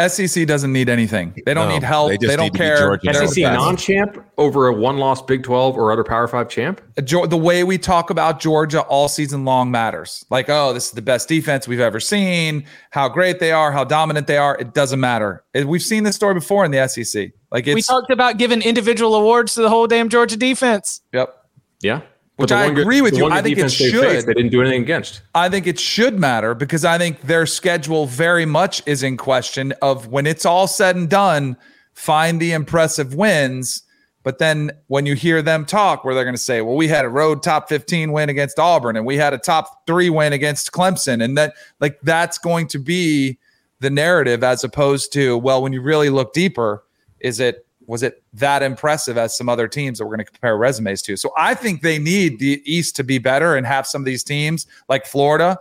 SEC 0.08 0.46
doesn't 0.48 0.72
need 0.74 0.90
anything. 0.90 1.34
They 1.46 1.54
don't 1.54 1.68
No, 1.68 1.74
need 1.76 1.84
help. 1.84 2.10
they 2.10 2.18
They, 2.18 2.36
don't 2.36 2.54
need 2.54 2.56
care. 2.56 2.78
Georgia. 2.78 3.12
They're 3.12 3.22
the 3.22 3.28
SEC 3.28 3.44
non-champ 3.44 4.24
over 4.38 4.68
a 4.68 4.74
one-loss 4.74 5.22
Big 5.22 5.44
12 5.44 5.78
or 5.78 5.92
other 5.92 6.04
Power 6.04 6.28
Five 6.28 6.50
champ? 6.50 6.82
Uh, 6.98 7.26
the 7.28 7.38
way 7.38 7.64
we 7.64 7.78
talk 7.78 8.10
about 8.10 8.40
Georgia 8.40 8.82
all 8.82 9.08
season 9.08 9.46
long 9.46 9.72
matters. 9.72 10.26
Like, 10.30 10.50
oh, 10.50 10.74
this 10.74 10.86
is 10.88 10.92
the 10.92 11.02
best 11.02 11.28
defense 11.30 11.68
we've 11.68 11.80
ever 11.80 12.00
seen. 12.00 12.66
How 12.92 13.10
great 13.10 13.40
they 13.40 13.52
are, 13.52 13.72
how 13.72 13.84
dominant 13.84 14.28
they 14.28 14.38
are. 14.38 14.58
It 14.58 14.74
doesn't 14.74 15.00
matter. 15.00 15.44
We've 15.54 15.82
seen 15.82 16.04
this 16.04 16.16
story 16.16 16.34
before 16.34 16.66
in 16.66 16.72
the 16.72 16.88
SEC. 16.88 17.32
Like, 17.52 17.68
it's 17.68 17.76
we 17.76 17.82
talked 17.82 18.10
about 18.12 18.38
giving 18.38 18.62
individual 18.62 19.16
awards 19.16 19.54
to 19.56 19.62
the 19.62 19.70
whole 19.70 19.88
damn 19.88 20.10
Georgia 20.10 20.38
defense. 20.38 21.02
yep. 21.12 21.36
Yeah. 21.82 22.02
Which 22.44 22.52
I 22.52 22.66
one 22.66 22.76
good- 22.76 22.82
agree 22.82 23.02
with 23.02 23.18
you. 23.18 23.30
I 23.30 23.42
think 23.42 23.58
it 23.58 23.64
they 23.64 23.68
should. 23.70 24.02
faced, 24.02 24.28
They 24.28 24.34
didn't 24.34 24.52
do 24.52 24.62
anything 24.62 24.84
against. 24.84 25.22
I 25.34 25.50
think 25.50 25.68
it 25.68 25.80
should 25.80 26.20
matter 26.20 26.54
because 26.54 26.86
I 26.86 26.98
think 26.98 27.22
their 27.22 27.46
schedule 27.46 28.06
very 28.06 28.46
much 28.46 28.84
is 28.86 29.04
in 29.04 29.18
question 29.18 29.74
of 29.82 30.08
when 30.08 30.28
it's 30.28 30.46
all 30.46 30.68
said 30.68 30.96
and 30.96 31.10
done, 31.10 31.58
find 31.94 32.40
the 32.40 32.52
impressive 32.52 33.14
wins. 33.16 33.84
But 34.24 34.38
then 34.38 34.72
when 34.88 35.06
you 35.06 35.16
hear 35.16 35.42
them 35.42 35.66
talk, 35.66 36.06
where 36.06 36.16
they're 36.16 36.24
going 36.24 36.36
to 36.36 36.42
say, 36.42 36.62
well, 36.62 36.76
we 36.76 36.88
had 36.88 37.04
a 37.04 37.10
road 37.10 37.44
top 37.44 37.68
15 37.68 38.12
win 38.14 38.30
against 38.30 38.58
Auburn 38.58 38.96
and 38.96 39.06
we 39.06 39.18
had 39.18 39.34
a 39.34 39.38
top 39.38 39.86
three 39.86 40.10
win 40.10 40.32
against 40.32 40.72
Clemson. 40.72 41.22
And 41.22 41.38
that, 41.38 41.56
like, 41.82 42.00
that's 42.04 42.38
going 42.38 42.68
to 42.68 42.80
be 42.80 43.38
the 43.82 43.90
narrative 43.90 44.42
as 44.44 44.64
opposed 44.64 45.12
to, 45.14 45.38
well, 45.38 45.62
when 45.62 45.74
you 45.74 45.82
really 45.82 46.10
look 46.10 46.32
deeper, 46.32 46.84
is 47.20 47.42
it, 47.42 47.66
was 47.88 48.04
it 48.04 48.24
that 48.34 48.64
impressive 48.64 49.18
as 49.18 49.38
some 49.38 49.50
other 49.50 49.68
teams 49.68 50.00
that 50.00 50.06
we're 50.06 50.16
going 50.16 50.26
to 50.26 50.32
compare 50.32 50.58
resumes 50.58 51.02
to? 51.04 51.18
So 51.18 51.32
I 51.38 51.54
think 51.54 51.82
they 51.82 52.00
need 52.00 52.40
the 52.40 52.62
East 52.66 52.96
to 52.98 53.04
be 53.04 53.18
better 53.18 53.56
and 53.56 53.66
have 53.66 53.88
some 53.88 54.02
of 54.02 54.06
these 54.06 54.24
teams 54.24 54.68
like 54.90 55.06
Florida 55.06 55.60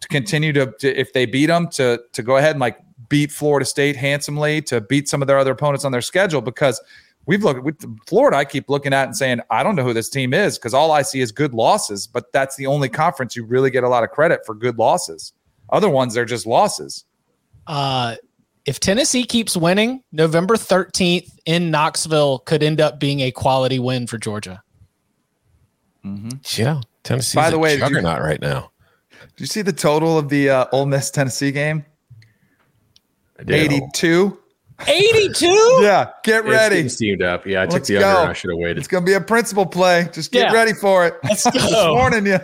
to 0.00 0.08
continue 0.08 0.52
to, 0.52 0.72
to 0.80 1.00
if 1.00 1.12
they 1.12 1.26
beat 1.26 1.46
them 1.46 1.68
to 1.68 2.00
to 2.12 2.22
go 2.22 2.36
ahead 2.36 2.52
and 2.52 2.60
like 2.60 2.78
beat 3.08 3.32
Florida 3.32 3.64
State 3.64 3.96
handsomely 3.96 4.60
to 4.62 4.80
beat 4.80 5.08
some 5.08 5.22
of 5.22 5.28
their 5.28 5.38
other 5.38 5.52
opponents 5.52 5.84
on 5.84 5.92
their 5.92 6.02
schedule 6.02 6.40
because 6.40 6.80
we've 7.26 7.42
looked 7.42 7.62
with 7.62 7.84
Florida. 8.06 8.36
I 8.36 8.44
keep 8.44 8.68
looking 8.68 8.92
at 8.92 9.04
and 9.04 9.16
saying 9.16 9.40
I 9.50 9.62
don't 9.62 9.76
know 9.76 9.84
who 9.84 9.92
this 9.92 10.08
team 10.08 10.34
is 10.34 10.58
because 10.58 10.74
all 10.74 10.92
I 10.92 11.02
see 11.02 11.20
is 11.20 11.32
good 11.32 11.54
losses, 11.54 12.06
but 12.06 12.32
that's 12.32 12.56
the 12.56 12.66
only 12.66 12.88
conference 12.88 13.36
you 13.36 13.44
really 13.44 13.70
get 13.70 13.84
a 13.84 13.88
lot 13.88 14.04
of 14.04 14.10
credit 14.10 14.44
for 14.44 14.54
good 14.54 14.78
losses. 14.78 15.32
Other 15.70 15.88
ones 15.88 16.14
they're 16.14 16.24
just 16.24 16.46
losses. 16.46 17.04
Uh, 17.66 18.16
if 18.66 18.80
Tennessee 18.80 19.24
keeps 19.24 19.56
winning, 19.56 20.02
November 20.12 20.54
13th 20.56 21.30
in 21.46 21.70
Knoxville 21.70 22.38
could 22.40 22.62
end 22.62 22.80
up 22.80 22.98
being 22.98 23.20
a 23.20 23.30
quality 23.30 23.78
win 23.78 24.06
for 24.06 24.18
Georgia. 24.18 24.62
Yeah, 26.56 26.80
Tennessee's 27.02 27.34
By 27.34 27.50
the 27.50 27.56
a 27.56 27.58
way, 27.58 27.70
did 27.70 27.80
you- 27.80 27.86
juggernaut 27.86 28.20
right 28.20 28.40
now. 28.40 28.70
Did 29.10 29.40
you 29.40 29.46
see 29.46 29.62
the 29.62 29.72
total 29.72 30.18
of 30.18 30.28
the 30.28 30.50
uh, 30.50 30.66
Ole 30.72 30.86
Miss 30.86 31.10
Tennessee 31.10 31.50
game? 31.50 31.84
I. 33.38 33.52
Eighty-two. 33.52 34.38
82? 34.86 35.46
Yeah, 35.82 36.10
get 36.24 36.44
ready. 36.44 36.74
getting 36.76 36.88
steamed 36.88 37.22
up. 37.22 37.46
Yeah, 37.46 37.62
I 37.62 37.66
took 37.66 37.74
Let's 37.74 37.88
the 37.88 37.96
under 37.98 38.12
go. 38.12 38.20
and 38.22 38.30
I 38.30 38.32
should 38.32 38.50
have 38.50 38.58
waited. 38.58 38.78
It's 38.78 38.88
gonna 38.88 39.06
be 39.06 39.12
a 39.14 39.20
principal 39.20 39.64
play. 39.66 40.08
Just 40.12 40.30
get 40.32 40.48
Yeah. 40.50 40.52
ready 40.52 40.72
for 40.72 41.06
it. 41.06 41.14
Let's 41.24 41.44
Just 41.52 41.70
go. 41.70 41.94
warning 41.94 42.26
you. 42.26 42.38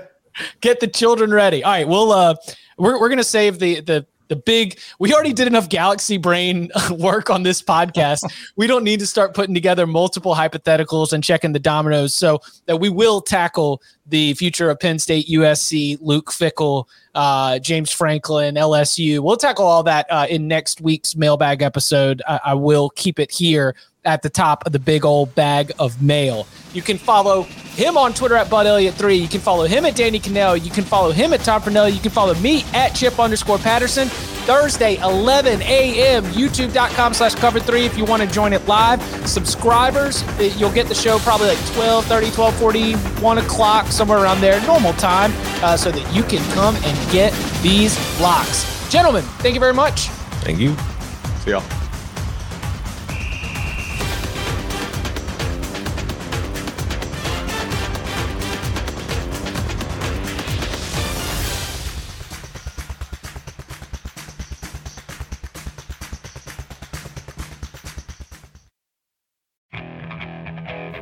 Get 0.61 0.79
the 0.81 0.87
children 0.87 1.33
ready. 1.35 1.63
All 1.65 1.73
right, 1.73 1.87
we'll 1.89 2.13
uh 2.13 2.35
we're 2.79 2.99
we're 3.01 3.09
gonna 3.09 3.25
save 3.25 3.59
the 3.59 3.81
the 3.81 4.07
the 4.31 4.37
big 4.37 4.79
we 4.99 5.13
already 5.13 5.35
did 5.35 5.47
enough 5.47 5.69
galaxy 5.69 6.17
brain 6.17 6.71
work 6.93 7.29
on 7.29 7.43
this 7.43 7.61
podcast. 7.61 8.25
We 8.57 8.67
don't 8.67 8.85
need 8.85 9.01
to 9.01 9.07
start 9.07 9.35
putting 9.35 9.55
together 9.55 9.87
multiple 9.87 10.35
hypotheticals 10.35 11.13
and 11.13 11.25
checking 11.25 11.53
the 11.53 11.59
dominoes 11.59 12.15
so 12.15 12.41
that 12.67 12.77
we 12.77 12.89
will 12.89 13.21
tackle 13.21 13.83
the 14.07 14.35
future 14.35 14.71
of 14.71 14.79
penn 14.79 14.99
state 14.99 15.27
usc 15.29 15.99
luke 16.01 16.31
fickell 16.31 16.87
uh, 17.15 17.59
james 17.59 17.91
franklin 17.91 18.55
lsu 18.55 19.21
we'll 19.21 19.37
tackle 19.37 19.65
all 19.65 19.83
that 19.83 20.07
uh, 20.11 20.27
in 20.29 20.47
next 20.47 20.81
week's 20.81 21.17
mailbag 21.17 21.63
episode. 21.63 22.23
I, 22.29 22.41
I 22.47 22.55
will 22.55 22.91
keep 22.91 23.19
it 23.19 23.31
here 23.31 23.75
at 24.05 24.23
the 24.23 24.31
top 24.31 24.67
of 24.67 24.73
the 24.73 24.79
big 24.79 25.05
old 25.05 25.35
bag 25.35 25.73
of 25.79 26.03
mail. 26.03 26.47
You 26.73 26.83
can 26.83 26.99
follow 26.99 27.43
him 27.43 27.97
on 27.97 28.13
Twitter 28.15 28.37
at 28.37 28.49
Bud 28.49 28.67
Elliott3. 28.67 29.21
You 29.21 29.29
can 29.29 29.41
follow 29.41 29.65
him 29.65 29.85
at 29.85 29.97
Danny 29.97 30.21
Kanell. 30.21 30.63
You 30.63 30.71
can 30.71 30.85
follow 30.85 31.11
him 31.13 31.33
at 31.33 31.41
Tom 31.41 31.63
Fornelli. 31.63 31.95
You 31.95 32.01
can 32.01 32.11
follow 32.11 32.35
me 32.35 32.65
at 32.75 32.91
Chip 32.91 33.19
underscore 33.19 33.59
Patterson. 33.59 34.09
Thursday, 34.09 34.97
11 34.97 35.63
a.m., 35.63 36.25
youtube.com 36.25 37.15
slash 37.15 37.35
cover 37.35 37.61
three 37.61 37.85
if 37.85 37.97
you 37.97 38.05
want 38.05 38.23
to 38.23 38.29
join 38.29 38.53
it 38.53 38.67
live. 38.67 39.01
Subscribers, 39.29 40.25
you'll 40.59 40.73
get 40.73 40.89
the 40.89 40.95
show 40.95 41.19
probably 41.19 41.49
like 41.49 41.73
12, 41.75 42.07
30, 42.07 42.31
12, 42.31 42.57
40, 42.57 42.93
1 42.95 43.39
o'clock, 43.39 43.87
somewhere 43.87 44.19
around 44.19 44.41
there, 44.41 44.61
normal 44.67 44.93
time, 44.95 45.33
uh, 45.63 45.77
so 45.77 45.91
that 45.91 46.15
you 46.15 46.23
can 46.25 46.43
come 46.55 46.75
and 46.77 47.13
get 47.13 47.33
these 47.63 47.97
blocks. 48.19 48.67
Gentlemen, 48.91 49.23
thank 49.39 49.55
you 49.55 49.61
very 49.61 49.75
much. 49.75 50.09
Thank 50.43 50.59
you. 50.59 50.75
See 51.45 51.51
y'all. 51.51 51.80